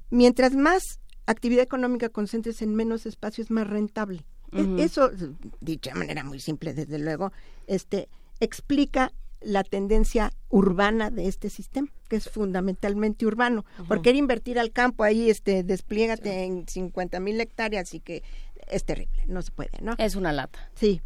[0.10, 4.26] mientras más actividad económica concentres en menos espacio es más rentable.
[4.54, 4.84] E-.
[4.84, 5.12] Eso,
[5.60, 7.34] dicho de manera muy simple, desde luego,
[7.68, 8.08] este
[8.40, 13.66] explica la tendencia urbana de este sistema, que es fundamentalmente urbano.
[13.88, 18.24] Porque era invertir al campo ahí, este, despliégate en 50 mil hectáreas y que
[18.68, 19.96] es terrible, no se puede, ¿no?
[19.98, 20.70] Es una lata.
[20.76, 21.02] Sí.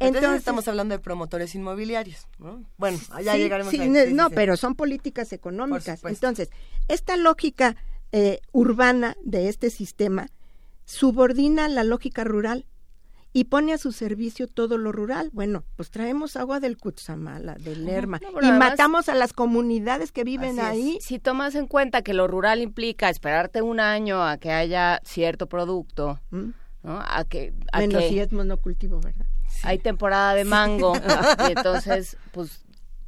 [0.00, 2.64] Entonces, estamos hablando de promotores inmobiliarios, ¿no?
[2.76, 3.88] Bueno, ya sí, llegaremos sí, ahí.
[3.88, 6.04] no, no, pero son políticas económicas.
[6.04, 6.50] Entonces,
[6.86, 7.76] esta lógica
[8.12, 10.28] eh, urbana de este sistema
[10.84, 12.64] subordina la lógica rural
[13.32, 15.30] y pone a su servicio todo lo rural.
[15.32, 20.12] Bueno, pues traemos agua del Cutzamala, del Lerma, No, y además- matamos a las comunidades
[20.12, 20.98] que viven ahí.
[21.00, 25.46] Si tomas en cuenta que lo rural implica esperarte un año a que haya cierto
[25.46, 26.52] producto, ¿no?
[26.84, 29.26] A que, a Menos que si es monocultivo, ¿verdad?
[29.62, 30.92] hay temporada de mango
[31.48, 32.64] y entonces, pues,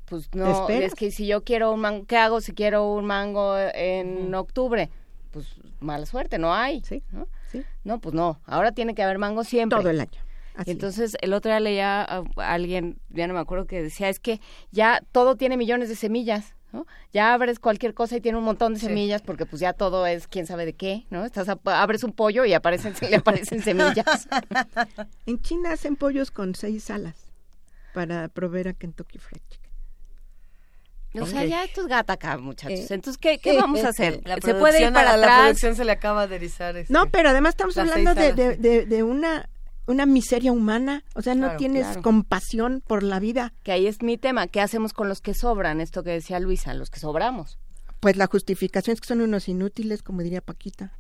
[0.07, 3.57] pues no, es que si yo quiero un mango, ¿qué hago si quiero un mango
[3.59, 4.91] en octubre?
[5.31, 5.47] Pues
[5.79, 6.83] mala suerte, no hay.
[7.13, 7.29] ¿no?
[7.85, 9.79] No, pues no, ahora tiene que haber mango siempre.
[9.79, 10.21] Todo el año.
[10.67, 14.41] Entonces el otro día leía a alguien, ya no me acuerdo, que decía, es que
[14.73, 16.87] ya todo tiene millones de semillas, ¿no?
[17.13, 20.27] Ya abres cualquier cosa y tiene un montón de semillas porque pues ya todo es
[20.29, 21.25] quién sabe de qué, ¿no?
[21.25, 24.29] Estás a- abres un pollo y aparecen, le aparecen semillas.
[25.27, 27.33] En China hacen pollos con seis alas
[27.95, 29.60] para proveer a Kentucky Fried Chicken.
[31.19, 32.79] O sea, ya esto es gata acá, muchachos.
[32.91, 34.21] Eh, Entonces, ¿qué, qué vamos a hacer?
[34.25, 35.41] La ¿Se puede ir para a la atrás?
[35.43, 36.77] producción se le acaba de erizar.
[36.77, 39.49] este, No, pero además estamos hablando de, de, de- de una,
[39.87, 41.03] una miseria humana.
[41.15, 42.03] O sea, no Claro, tienes claro.
[42.03, 43.53] compasión por la vida.
[43.65, 44.47] Que ahí es mi tema.
[44.47, 45.81] ¿Qué hacemos con los que sobran?
[45.81, 47.59] Esto que decía Luisa, los que sobramos.
[47.99, 50.93] Pues la justificación es que son unos inútiles, como diría Paquita.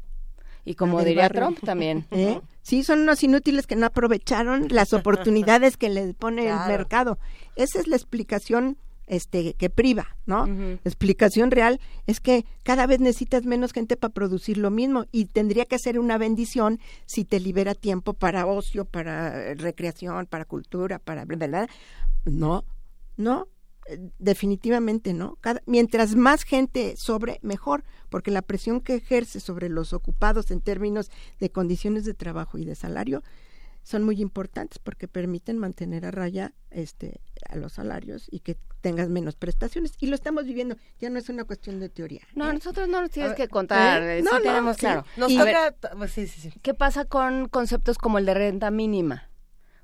[0.64, 1.40] Y como diría barrio.
[1.42, 2.04] Trump también.
[2.10, 2.40] ¿Eh?
[2.62, 6.64] Sí, son unos inútiles que no aprovecharon las oportunidades que les pone Claro.
[6.64, 7.18] el mercado.
[7.56, 8.76] Esa es la explicación
[9.10, 10.46] este que priva, ¿no?
[10.46, 15.26] La explicación real es que cada vez necesitas menos gente para producir lo mismo y
[15.26, 20.44] tendría que ser una bendición si te libera tiempo para ocio, para eh, recreación, para
[20.44, 21.68] cultura, para ¿verdad?
[22.24, 22.64] No,
[23.16, 23.48] no,
[23.86, 25.36] eh, definitivamente no.
[25.40, 30.60] Cada- mientras más gente sobre, mejor, porque la presión que ejerce sobre los ocupados en
[30.60, 33.22] términos de condiciones de trabajo y de salario
[33.90, 39.08] son muy importantes porque permiten mantener a raya este a los salarios y que tengas
[39.08, 42.54] menos prestaciones y lo estamos viviendo ya no es una cuestión de teoría No, ¿eh?
[42.54, 44.22] nosotros no nos tienes que contar, ¿eh?
[44.22, 44.80] No, sí no, tenemos sí.
[44.80, 45.04] claro.
[45.16, 45.44] Nos toca...
[45.44, 46.52] ver, pues sí, sí, sí.
[46.62, 49.28] ¿Qué pasa con conceptos como el de renta mínima?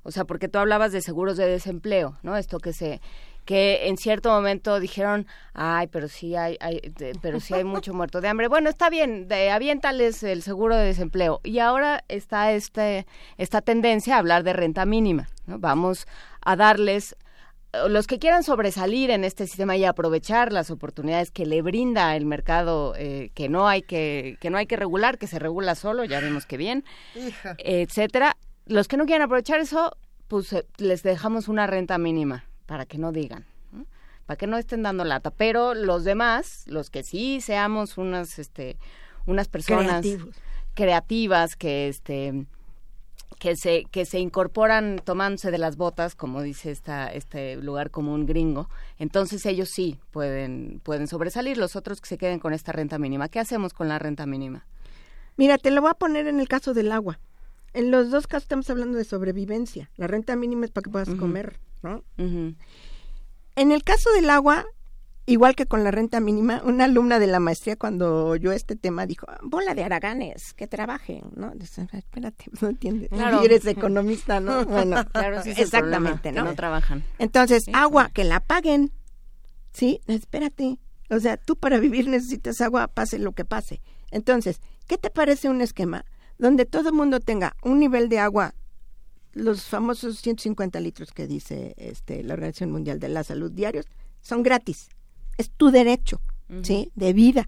[0.04, 2.36] O sea, porque tú hablabas de seguros de desempleo, ¿no?
[2.36, 3.00] Esto que se
[3.46, 7.94] que en cierto momento dijeron, ay, pero sí hay, hay de- pero sí hay mucho
[7.94, 8.48] muerto de hambre.
[8.48, 11.40] Bueno, está bien, de, aviéntales el seguro de desempleo.
[11.44, 13.06] Y ahora está este
[13.38, 15.58] esta tendencia a hablar de renta mínima, ¿no?
[15.58, 16.06] Vamos
[16.44, 17.16] a darles
[17.72, 22.14] eh, los que quieran sobresalir en este sistema y aprovechar las oportunidades que le brinda
[22.16, 25.74] el mercado eh, que no hay que que no hay que regular que se regula
[25.76, 26.84] solo ya vimos que bien
[27.14, 27.54] Hija.
[27.58, 29.96] etcétera los que no quieran aprovechar eso
[30.28, 33.86] pues eh, les dejamos una renta mínima para que no digan ¿no?
[34.26, 38.76] para que no estén dando lata pero los demás los que sí seamos unas este
[39.26, 40.36] unas personas Creativos.
[40.74, 42.46] creativas que este
[43.38, 48.26] que se que se incorporan tomándose de las botas como dice esta este lugar común
[48.26, 52.98] gringo entonces ellos sí pueden pueden sobresalir los otros que se queden con esta renta
[52.98, 54.66] mínima qué hacemos con la renta mínima
[55.36, 57.18] Mira, te lo voy a poner en el caso del agua.
[57.74, 59.90] En los dos casos estamos hablando de sobrevivencia.
[59.96, 62.02] La renta mínima es para que puedas comer, ¿no?
[62.18, 64.66] En el caso del agua,
[65.26, 69.06] igual que con la renta mínima, una alumna de la maestría cuando oyó este tema
[69.06, 71.50] dijo, bola de haraganes, que trabajen, ¿no?
[71.54, 73.08] Dice, Espérate, no entiendes.
[73.10, 73.42] Claro.
[73.42, 74.64] Y eres economista, ¿no?
[74.66, 76.44] Bueno, Claro, problema, exactamente, que ¿no?
[76.44, 78.92] no trabajan Entonces, agua, que la paguen.
[79.72, 80.78] Sí, espérate.
[81.10, 83.80] O sea, tú para vivir necesitas agua, pase lo que pase.
[84.10, 86.04] Entonces, ¿qué te parece un esquema
[86.38, 88.54] donde todo el mundo tenga un nivel de agua,
[89.36, 93.84] los famosos 150 litros que dice este, la Organización Mundial de la Salud diarios,
[94.22, 94.88] son gratis?
[95.36, 96.20] Es tu derecho,
[96.62, 96.90] ¿sí?
[96.94, 97.46] De vida.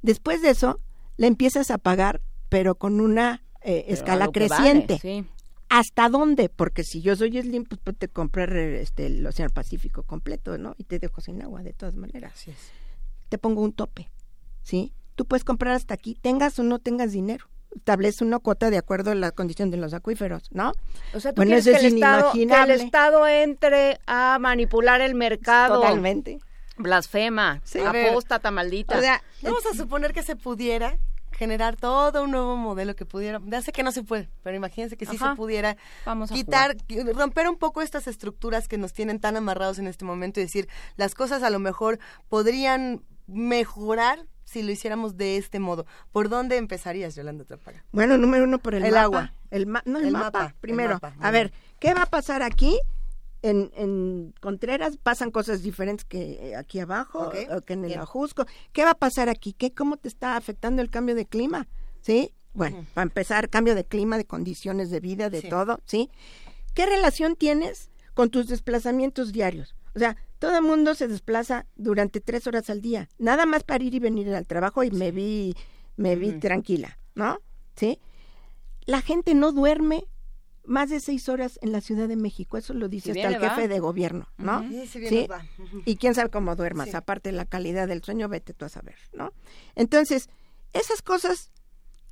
[0.00, 0.80] Después de eso,
[1.18, 4.98] le empiezas a pagar, pero con una eh, Pero escala vale, creciente.
[4.98, 5.24] sí.
[5.68, 6.48] ¿Hasta dónde?
[6.48, 10.74] Porque si yo soy Slim, pues puedo te comprar este, el Océano Pacífico completo, ¿no?
[10.78, 12.32] Y te dejo sin agua, de todas maneras.
[13.28, 14.10] Te pongo un tope,
[14.62, 14.92] ¿sí?
[15.14, 17.46] Tú puedes comprar hasta aquí, tengas o no tengas dinero.
[17.74, 20.72] Establece una cuota de acuerdo a la condición de los acuíferos, ¿no?
[21.14, 24.38] o sea tú bueno, quieres eso que es el, estado, que el estado entre a
[24.40, 26.38] manipular el mercado Totalmente.
[26.76, 27.78] blasfema Sí.
[27.80, 30.98] Apóstata maldita O sea, vamos a suponer que se pudiera
[31.32, 34.96] generar todo un nuevo modelo que pudiera, ya sé que no se puede, pero imagínense
[34.98, 35.30] que sí Ajá.
[35.30, 39.36] se pudiera Vamos a quitar, qui- romper un poco estas estructuras que nos tienen tan
[39.36, 44.72] amarrados en este momento y decir, las cosas a lo mejor podrían mejorar si lo
[44.72, 45.86] hiciéramos de este modo.
[46.12, 47.84] ¿Por dónde empezarías, Yolanda Trapaga?
[47.92, 49.02] Bueno, número uno por el, El mapa.
[49.04, 49.34] agua.
[49.50, 50.94] El ma- no, el, El mapa, mapa, el primero.
[50.94, 52.78] mapa, a ver, ¿qué va a pasar aquí
[53.42, 57.98] en, en Contreras pasan cosas diferentes que aquí abajo, o que en el.
[57.98, 58.44] Ajusco.
[58.72, 59.52] ¿Qué va a pasar aquí?
[59.54, 61.66] ¿Qué, ¿Cómo te está afectando el cambio de clima?
[62.00, 62.34] ¿Sí?
[62.52, 62.86] Bueno, Ujú.
[62.92, 65.48] para empezar, cambio de clima, de condiciones de vida, de Sí.
[65.48, 66.10] todo, ¿sí?
[66.74, 69.74] ¿Qué relación tienes con tus desplazamientos diarios?
[69.94, 73.84] O sea, todo el mundo se desplaza durante tres horas al día, nada más para
[73.84, 75.54] ir y venir al trabajo y me vi,
[75.96, 77.38] me vi tranquila, ¿no?
[77.76, 78.00] ¿Sí?
[78.86, 80.04] La gente no duerme
[80.64, 83.42] más de seis horas en la Ciudad de México, eso lo dice Si hasta el
[83.42, 83.50] va.
[83.50, 84.66] jefe de gobierno, ¿no?
[84.68, 85.26] Sí, si bien ¿Sí?
[85.26, 85.44] va.
[85.84, 86.96] Y quién sabe cómo duermas, Sí.
[86.96, 89.32] aparte la calidad del sueño, vete tú a saber, ¿no?
[89.74, 90.28] Entonces,
[90.72, 91.50] esas cosas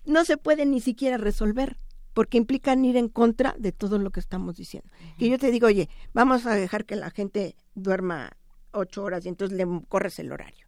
[0.05, 1.79] no se pueden ni siquiera resolver
[2.19, 4.91] porque implican ir en contra de todo lo que estamos diciendo.
[5.21, 8.33] Que yo te digo, oye, vamos a dejar que la gente duerma
[8.73, 10.67] ocho horas y entonces le corres el horario.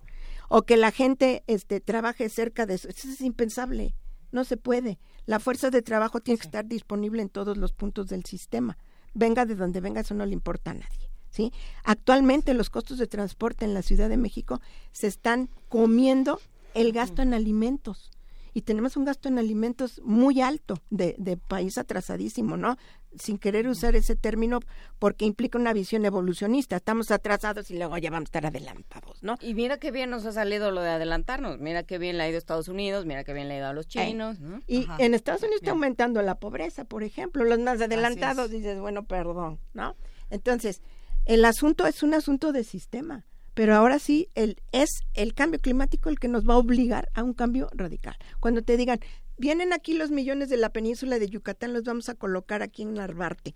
[0.48, 2.88] O que la gente este, trabaje cerca de eso.
[2.88, 3.96] Eso es impensable.
[4.30, 5.00] No se puede.
[5.26, 8.78] La fuerza de trabajo tiene que estar disponible en todos los puntos del sistema.
[9.12, 11.10] Venga de donde venga, eso no le importa a nadie.
[11.30, 11.52] ¿sí?
[11.82, 14.60] Actualmente los costos de transporte en la Ciudad de México
[14.92, 16.40] se están comiendo
[16.74, 18.12] el gasto en alimentos.
[18.52, 22.76] Y tenemos un gasto en alimentos muy alto de, de país atrasadísimo, ¿no?
[23.18, 24.60] Sin querer usar ese término
[24.98, 26.76] porque implica una visión evolucionista.
[26.76, 29.36] Estamos atrasados y luego ya vamos a estar adelantados, ¿no?
[29.40, 31.58] Y mira qué bien nos ha salido lo de adelantarnos.
[31.58, 33.66] Mira qué bien le ha ido a Estados Unidos, mira qué bien le ha ido
[33.68, 34.60] a los chinos, ¿no?
[34.66, 34.96] Y Ajá.
[34.98, 37.44] en Estados Unidos está aumentando la pobreza, por ejemplo.
[37.44, 38.52] Los más adelantados es.
[38.52, 39.96] dices, bueno, perdón, ¿no?
[40.30, 40.82] Entonces,
[41.24, 43.26] el asunto es un asunto de sistema.
[43.60, 47.22] Pero ahora sí, el, es el cambio climático el que nos va a obligar a
[47.22, 48.16] un cambio radical.
[48.40, 49.00] Cuando te digan,
[49.36, 52.94] vienen aquí los millones de la península de Yucatán, los vamos a colocar aquí en
[52.94, 53.54] Narvarte.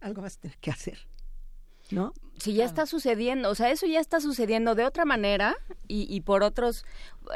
[0.00, 1.08] Algo vas a tener que hacer,
[1.90, 2.14] ¿no?
[2.38, 5.58] si ya está sucediendo, o sea, eso ya está sucediendo de otra manera
[5.88, 6.86] y, y por otros,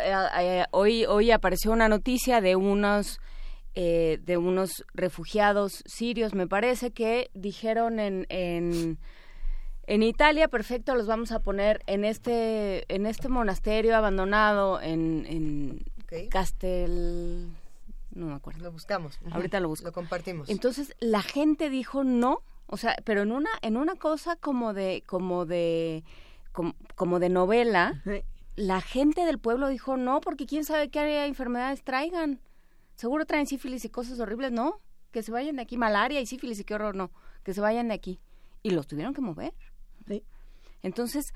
[0.01, 3.21] eh, eh, hoy, hoy apareció una noticia de unos,
[3.75, 8.99] eh, de unos refugiados sirios, me parece, que dijeron en, en,
[9.87, 16.29] en Italia, perfecto, los vamos a poner en este, en este monasterio abandonado en, en
[16.31, 17.49] Castel...
[18.15, 18.63] No me acuerdo.
[18.63, 19.19] Lo buscamos.
[19.31, 19.87] Ahorita lo busco.
[19.87, 20.51] Lo compartimos.
[20.51, 25.03] Entonces la gente dijo no, o sea, pero en una en una cosa como de
[25.07, 26.05] como de
[26.53, 28.03] como, como de novela,
[28.55, 32.39] la gente del pueblo dijo no porque quién sabe qué enfermedades traigan.
[32.97, 34.79] Seguro traen sífilis y cosas horribles, no,
[35.11, 37.11] que se vayan de aquí malaria y sífilis y qué horror, no,
[37.43, 38.21] que se vayan de aquí
[38.63, 39.55] y los tuvieron que mover.
[40.83, 41.33] Entonces,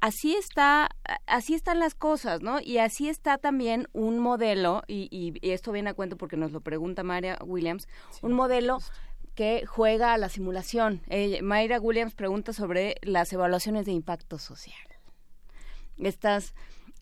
[0.00, 0.88] así está,
[1.26, 2.60] así están las cosas, ¿no?
[2.60, 6.52] Y así está también un modelo, y, y- y esto viene a cuento porque nos
[6.52, 7.86] lo pregunta María Williams,
[8.22, 8.78] un modelo
[9.34, 11.00] que juega a la simulación.
[11.08, 14.76] Eh, Mayra Williams pregunta sobre las evaluaciones de impacto social.
[15.98, 16.54] Estas,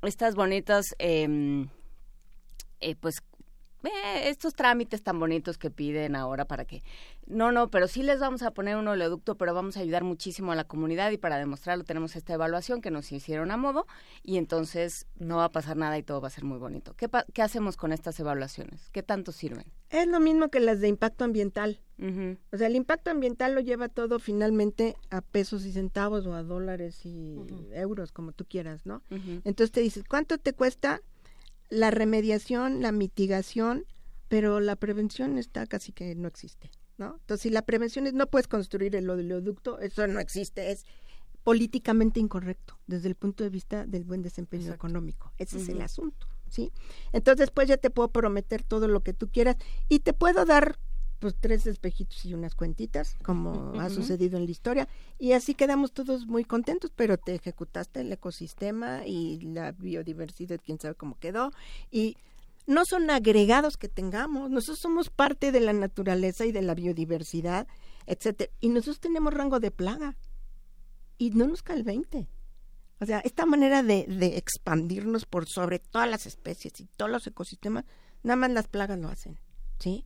[0.03, 1.69] estas bonitas, em,
[2.81, 3.23] eh, pues,
[3.85, 6.83] eh, estos trámites tan bonitos que piden ahora para que
[7.27, 10.51] no, no, pero sí les vamos a poner un oleoducto, pero vamos a ayudar muchísimo
[10.53, 13.87] a la comunidad y para demostrarlo tenemos esta evaluación que nos hicieron a modo
[14.23, 16.95] y entonces no va a pasar nada y todo va a ser muy bonito.
[16.97, 18.89] ¿Qué, pa- qué hacemos con estas evaluaciones?
[18.93, 19.67] ¿Qué tanto sirven?
[19.91, 21.81] Es lo mismo que las de impacto ambiental.
[22.53, 26.43] O sea, el impacto ambiental lo lleva todo finalmente a pesos y centavos o a
[26.45, 27.37] dólares y
[27.73, 29.03] euros, como tú quieras, ¿no?
[29.45, 31.01] Entonces te dices, ¿cuánto te cuesta
[31.69, 33.87] la remediación, la mitigación?
[34.29, 37.17] Pero la prevención está casi que no existe, ¿no?
[37.21, 40.85] Entonces, si la prevención es no puedes construir el oleoducto, eso no existe, es
[41.45, 45.33] políticamente incorrecto desde el punto de vista del buen desempeño económico.
[45.39, 46.73] Ese es el asunto, ¿sí?
[47.13, 49.57] Entonces, pues ya te puedo prometer todo lo que tú quieras
[49.89, 50.79] y te puedo dar
[51.19, 54.89] pues tres espejitos y unas cuentitas, como ha sucedido en la historia,
[55.19, 60.79] y así quedamos todos muy contentos, pero te ejecutaste el ecosistema y la biodiversidad, quién
[60.79, 61.51] sabe cómo quedó,
[61.91, 62.17] y
[62.67, 67.67] no son agregados que tengamos, nosotros somos parte de la naturaleza y de la biodiversidad,
[68.07, 70.17] etcétera, y nosotros tenemos rango de plaga,
[71.19, 72.29] y no nos cae el 20.
[73.01, 77.27] O sea, esta manera de, de expandirnos por sobre todas las especies y todos los
[77.27, 77.85] ecosistemas,
[78.23, 79.39] nada más las plagas lo hacen,
[79.79, 80.05] ¿sí?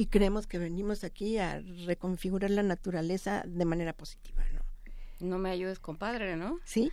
[0.00, 4.60] Y creemos que venimos aquí a reconfigurar la naturaleza de manera positiva, ¿no?
[5.28, 6.58] No me ayudes, compadre, ¿no?
[6.64, 6.90] Sí.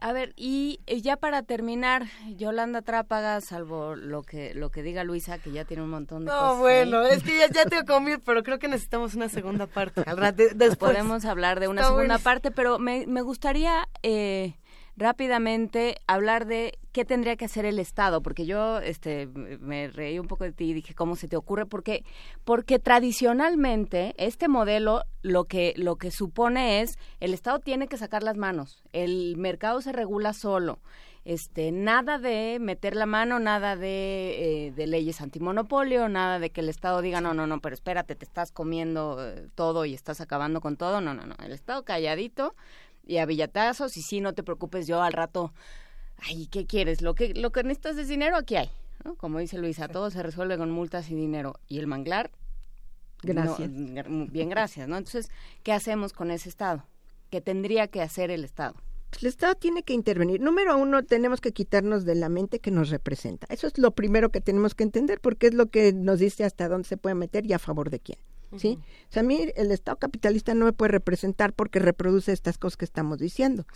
[0.00, 2.04] A ver, y eh, ya para terminar,
[2.36, 6.30] Yolanda Trápaga, salvo lo que lo que diga Luisa, que ya tiene un montón de
[6.32, 6.58] No, cosas.
[6.60, 7.12] bueno, ahí.
[7.14, 10.02] es que ya, ya tengo comer, pero creo que necesitamos una segunda parte.
[10.06, 10.92] Al rato, de- después.
[10.92, 12.24] Podemos hablar de una Está segunda buenísimo.
[12.24, 14.54] parte, pero me, me gustaría eh,
[14.96, 20.28] rápidamente hablar de qué tendría que hacer el Estado, porque yo este, me reí un
[20.28, 21.66] poco de ti y dije, ¿cómo se te ocurre?
[21.66, 22.04] Porque,
[22.44, 28.22] porque tradicionalmente este modelo lo que, lo que supone es el Estado tiene que sacar
[28.22, 30.78] las manos, el mercado se regula solo.
[31.24, 36.60] este nada de meter la mano, nada de, eh, de leyes antimonopolio, nada de que
[36.60, 40.20] el Estado diga, no, no, no, pero espérate, te estás comiendo eh, todo y estás
[40.20, 41.00] acabando con todo.
[41.00, 41.34] No, no, no.
[41.42, 42.54] El Estado calladito
[43.06, 45.52] y a billetazos y sí, no te preocupes, yo al rato,
[46.18, 47.02] ay, ¿qué quieres?
[47.02, 48.70] Lo que, lo que necesitas es dinero, aquí hay.
[49.04, 49.14] ¿no?
[49.16, 51.60] Como dice Luisa, todo se resuelve con multas y dinero.
[51.68, 52.30] Y el manglar,
[53.22, 53.70] Gracias.
[53.70, 54.96] no, bien, gracias, ¿no?
[54.96, 55.30] Entonces,
[55.62, 56.84] ¿qué hacemos con ese Estado?
[57.30, 58.74] ¿Qué tendría que hacer el Estado?
[59.20, 60.40] El Estado tiene que intervenir.
[60.40, 63.46] Número uno, tenemos que quitarnos de la mente que nos representa.
[63.48, 66.68] Eso es lo primero que tenemos que entender, porque es lo que nos dice hasta
[66.68, 68.18] dónde se puede meter y a favor de quién.
[68.56, 68.78] ¿Sí?
[69.08, 72.76] O sea, a mí el Estado capitalista no me puede representar porque reproduce estas cosas
[72.76, 73.66] que estamos diciendo.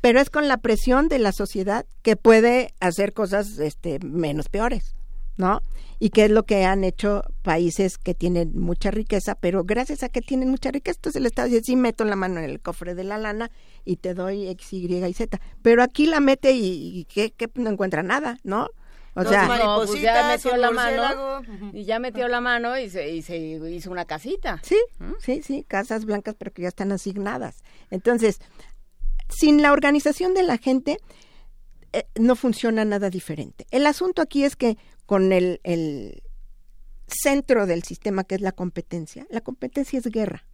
[0.00, 4.94] Pero es con la presión de la sociedad que puede hacer cosas este, menos peores.
[5.40, 5.62] ¿no?
[5.98, 10.08] Y qué es lo que han hecho países que tienen mucha riqueza, pero gracias a
[10.08, 12.94] que tienen mucha riqueza, entonces el Estado dice, sí, meto la mano en el cofre
[12.94, 13.50] de la lana
[13.84, 15.40] y te doy X, Y y Z.
[15.62, 17.50] Pero aquí la mete y, y ¿qué, qué?
[17.54, 18.68] no encuentra nada, ¿no?
[19.14, 23.22] O sea, pues ya metió la mano y ya metió la mano y se, y
[23.22, 24.60] se hizo una casita.
[24.62, 24.78] Sí,
[25.18, 27.62] sí, sí, casas blancas, pero que ya están asignadas.
[27.90, 28.40] Entonces,
[29.28, 30.98] sin la organización de la gente,
[31.92, 33.66] eh, no funciona nada diferente.
[33.70, 36.22] El asunto aquí es que con el, el
[37.08, 40.46] centro del sistema, que es la competencia, la competencia es guerra.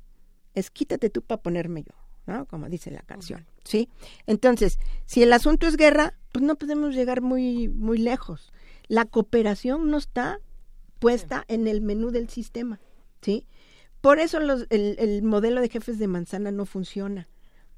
[0.54, 1.92] Es quítate tú para ponerme yo,
[2.26, 2.46] ¿no?
[2.46, 3.88] Como dice la canción, ¿sí?
[4.26, 8.52] Entonces, si el asunto es guerra, pues no podemos llegar muy, muy lejos.
[8.88, 10.40] La cooperación no está
[10.98, 12.80] puesta en el menú del sistema,
[13.22, 13.46] ¿sí?
[14.00, 17.28] Por eso los, el, el modelo de jefes de manzana no funciona,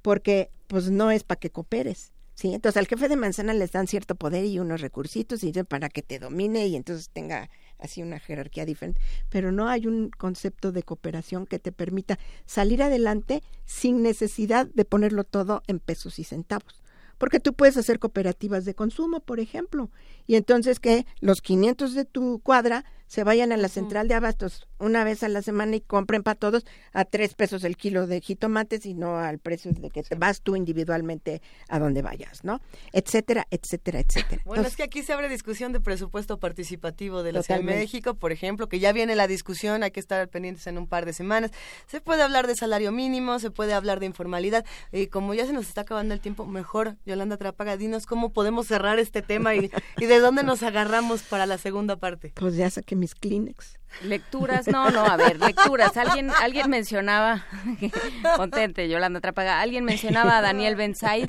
[0.03, 2.55] porque pues no es para que cooperes, ¿sí?
[2.55, 6.03] Entonces al jefe de manzana les dan cierto poder y unos recursitos y para que
[6.03, 10.83] te domine y entonces tenga así una jerarquía diferente, pero no hay un concepto de
[10.83, 16.83] cooperación que te permita salir adelante sin necesidad de ponerlo todo en pesos y centavos.
[17.19, 19.91] Porque tú puedes hacer cooperativas de consumo, por ejemplo,
[20.27, 24.69] y entonces que los 500 de tu cuadra se vayan a la central de abastos
[24.79, 28.21] una vez a la semana y compren para todos a tres pesos el kilo de
[28.21, 32.61] jitomates y no al precio de que te vas tú individualmente a donde vayas, ¿no?
[32.93, 34.43] Etcétera, etcétera, etcétera.
[34.45, 37.65] Bueno, Entonces, es que aquí se abre discusión de presupuesto participativo de la Ciudad de.
[37.65, 41.07] México, por ejemplo, que ya viene la discusión, hay que estar pendientes en un par
[41.07, 41.51] de semanas.
[41.87, 44.65] Se puede hablar de salario mínimo, se puede hablar de informalidad.
[44.93, 48.67] Y como ya se nos está acabando el tiempo, mejor, Yolanda Trápaga, dinos cómo podemos
[48.67, 52.33] cerrar este tema y, y de dónde nos agarramos para la segunda parte.
[52.37, 53.79] pues ya saqué mis Kleenex.
[54.03, 55.97] Lecturas, no, no, a ver, lecturas.
[55.97, 57.45] Alguien, alguien mencionaba,
[58.37, 61.29] contente, Yolanda Trápaga, alguien mencionaba a Daniel Benzaid,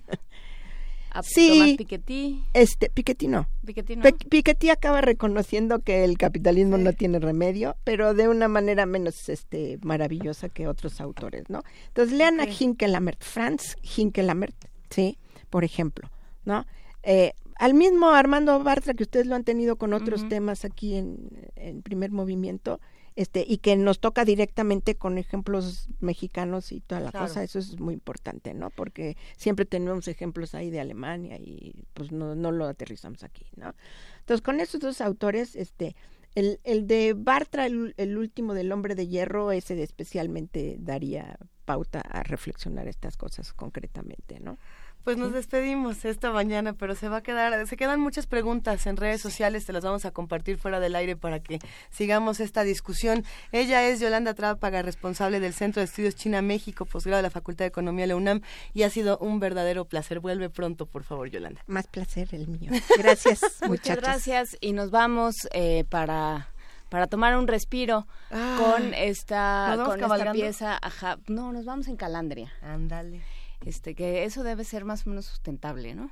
[1.11, 1.49] a Sí.
[1.59, 2.43] Tomás Piketty.
[2.53, 3.47] Este, Piketty no.
[3.65, 4.03] Piketty no.
[4.03, 9.27] Pe- Piketty acaba reconociendo que el capitalismo no tiene remedio, pero de una manera menos
[9.29, 11.63] este, maravillosa que otros autores, ¿no?
[11.87, 14.55] Entonces lean a Hinkelamert, Franz Hinkelamert,
[14.91, 15.17] ¿sí?
[15.49, 16.09] Por ejemplo,
[16.45, 16.65] ¿no?
[17.01, 21.29] Eh, al mismo Armando Bartra, que ustedes lo han tenido con otros temas aquí en,
[21.55, 22.79] en primer movimiento,
[23.15, 27.27] este, y que nos toca directamente con ejemplos mexicanos y toda la Claro.
[27.27, 28.69] cosa, eso es muy importante, ¿no?
[28.69, 33.75] Porque siempre tenemos ejemplos ahí de Alemania y pues no, no lo aterrizamos aquí, ¿no?
[34.21, 35.97] Entonces, con esos dos autores, este,
[36.35, 41.99] el, el de Bartra, el, el último del hombre de hierro, ese especialmente daría pauta
[41.99, 44.57] a reflexionar estas cosas concretamente, ¿no?
[45.03, 48.97] Pues nos despedimos esta mañana, pero se va a quedar, se quedan muchas preguntas en
[48.97, 53.23] redes sociales, te las vamos a compartir fuera del aire para que sigamos esta discusión.
[53.51, 57.69] Ella es Yolanda Trápaga, responsable del Centro de Estudios China-México, posgrado de la Facultad de
[57.69, 58.41] Economía de la UNAM,
[58.73, 60.19] y ha sido un verdadero placer.
[60.19, 61.63] Vuelve pronto, por favor, Yolanda.
[61.67, 62.71] Más placer el mío.
[62.97, 66.49] Gracias, Muchas gracias y nos vamos eh, para
[66.89, 71.65] para tomar un respiro Ah, con esta ¿nos vamos con esta pieza, ajá, no, nos
[71.65, 72.51] vamos en Calandria.
[72.61, 73.21] Ándale.
[73.65, 76.11] Este que eso debe ser más o menos sustentable, ¿no?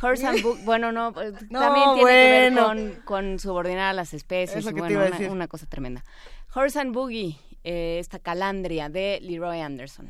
[0.00, 2.68] Horse and Book, bueno, no, eh, No, también tiene que bueno.
[2.74, 6.02] ver con, con subordinar a las especies, y que bueno, una, una cosa tremenda.
[6.54, 10.08] Horse and Boogie, eh, esta Calandria de Leroy Anderson.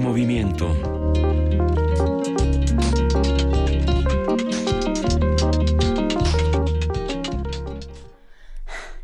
[0.00, 0.74] Movimiento.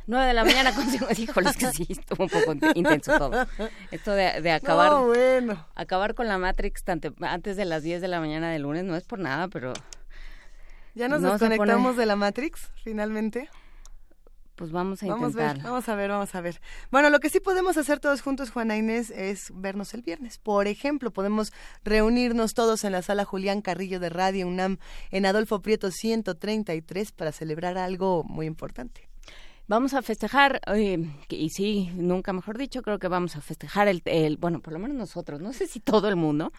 [0.07, 0.87] 9 de la mañana con
[1.19, 3.47] Híjole, es que sí, estuvo un poco intenso todo.
[3.91, 5.05] Esto de, acabar.
[5.05, 5.67] bueno.
[5.75, 6.85] Acabar con la Matrix
[7.21, 9.73] antes de las 10 de la mañana del lunes no es por nada, pero.
[10.95, 13.51] ¿Ya nos desconectamos de la Matrix, finalmente?
[14.57, 15.63] Pues vamos a vamos intentar.
[15.63, 16.61] vamos a ver, vamos a ver.
[16.91, 20.39] Bueno, lo que sí podemos hacer todos juntos, Juana Inés, es vernos el viernes.
[20.39, 21.53] Por ejemplo, podemos
[21.85, 24.79] reunirnos todos en la sala Julián Carrillo de Radio UNAM
[25.11, 29.09] en Adolfo Prieto 133 para celebrar algo muy importante.
[29.69, 30.61] Vamos a festejar,
[31.29, 34.79] y sí, nunca mejor dicho, creo que vamos a festejar el, el, bueno, por lo
[34.79, 36.53] menos nosotros, no sé si todo el mundo,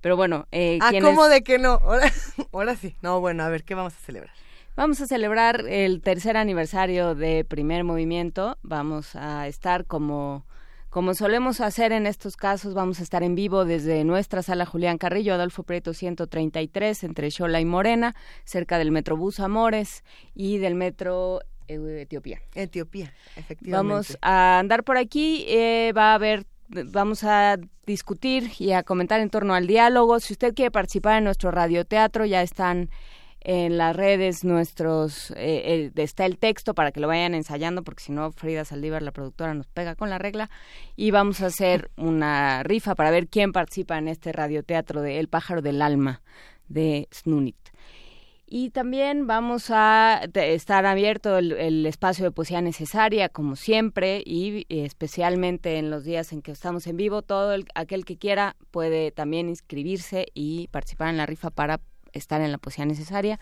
[0.00, 0.48] pero bueno.
[0.52, 1.72] Eh, ah, ¿cómo de que no?
[1.72, 2.10] Ahora,
[2.52, 2.96] ahora sí.
[3.02, 4.34] No, bueno, a ver, ¿qué vamos a celebrar?
[4.76, 8.58] Vamos a celebrar el tercer aniversario de Primer Movimiento.
[8.60, 10.44] Vamos a estar como,
[10.90, 14.98] como solemos hacer en estos casos, vamos a estar en vivo desde nuestra sala Julián
[14.98, 18.14] Carrillo, Adolfo Prieto 133, entre Xola y Morena,
[18.44, 22.42] cerca del Metrobús Amores y del Metro Etiopía.
[22.54, 23.70] Etiopía, efectivamente.
[23.70, 27.56] Vamos a andar por aquí, eh, va a haber vamos a
[27.86, 30.20] discutir y a comentar en torno al diálogo.
[30.20, 32.90] Si usted quiere participar en nuestro radioteatro, ya están
[33.48, 38.10] en las redes nuestros, eh, está el texto para que lo vayan ensayando, porque si
[38.10, 40.50] no, Frida Saldívar, la productora, nos pega con la regla.
[40.96, 45.28] Y vamos a hacer una rifa para ver quién participa en este radioteatro de El
[45.28, 46.22] pájaro del alma
[46.66, 47.56] de Snunit.
[48.48, 55.78] Y también vamos a estar abierto el, espacio de poesía necesaria, como siempre, y especialmente
[55.78, 57.22] en los días en que estamos en vivo.
[57.22, 61.80] Todo aquel que quiera puede también inscribirse y participar en la rifa para
[62.16, 63.38] estar en la poesía necesaria.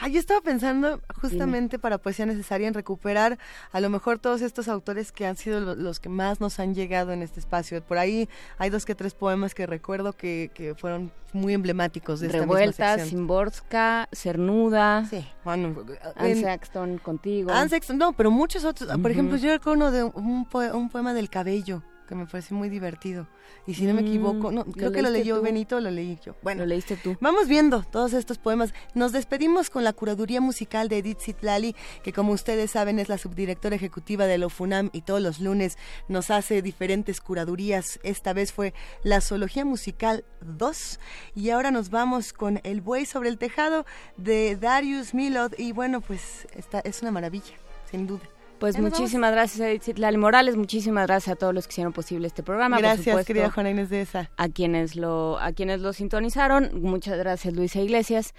[0.00, 3.38] Ah, yo estaba pensando justamente para Poesía Necesaria en recuperar
[3.72, 7.12] a lo mejor todos estos autores que han sido los que más nos han llegado
[7.12, 7.82] en este espacio.
[7.82, 8.28] Por ahí
[8.58, 12.98] hay dos que tres poemas que recuerdo que, que fueron muy emblemáticos de esta Revuelta,
[12.98, 15.06] Simborska, Cernuda.
[15.06, 15.74] Sí, bueno.
[16.16, 16.58] Anne
[17.02, 17.50] contigo.
[17.50, 18.94] Anne no, pero muchos otros.
[18.98, 22.68] Por ejemplo, yo recuerdo uno de un, un poema del cabello que me pareció muy
[22.68, 23.28] divertido.
[23.66, 26.34] Y si no me equivoco, no, creo que lo leyó Benito, lo leí yo.
[26.42, 27.16] Bueno, lo leíste tú.
[27.20, 28.72] Vamos viendo todos estos poemas.
[28.94, 33.18] Nos despedimos con la curaduría musical de Edith Zitlali, que como ustedes saben es la
[33.18, 35.76] subdirectora ejecutiva de la FUNAM y todos los lunes
[36.08, 38.00] nos hace diferentes curadurías.
[38.02, 38.72] Esta vez fue
[39.02, 40.98] la Zoología Musical 2
[41.34, 43.84] y ahora nos vamos con El buey sobre el tejado
[44.16, 47.54] de Darius Milod y bueno, pues esta es una maravilla,
[47.90, 48.37] sin duda.
[48.58, 52.26] Pues muchísimas gracias a Edith Lali Morales, muchísimas gracias a todos los que hicieron posible
[52.26, 52.78] este programa.
[52.78, 54.30] Gracias, querida Juana Inés de esa.
[54.36, 58.34] A quienes lo, a quienes lo sintonizaron, muchas gracias Luisa Iglesias.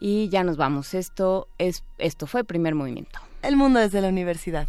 [0.00, 0.94] Y ya nos vamos.
[0.94, 3.18] Esto es, esto fue primer movimiento.
[3.42, 4.68] El mundo desde la universidad.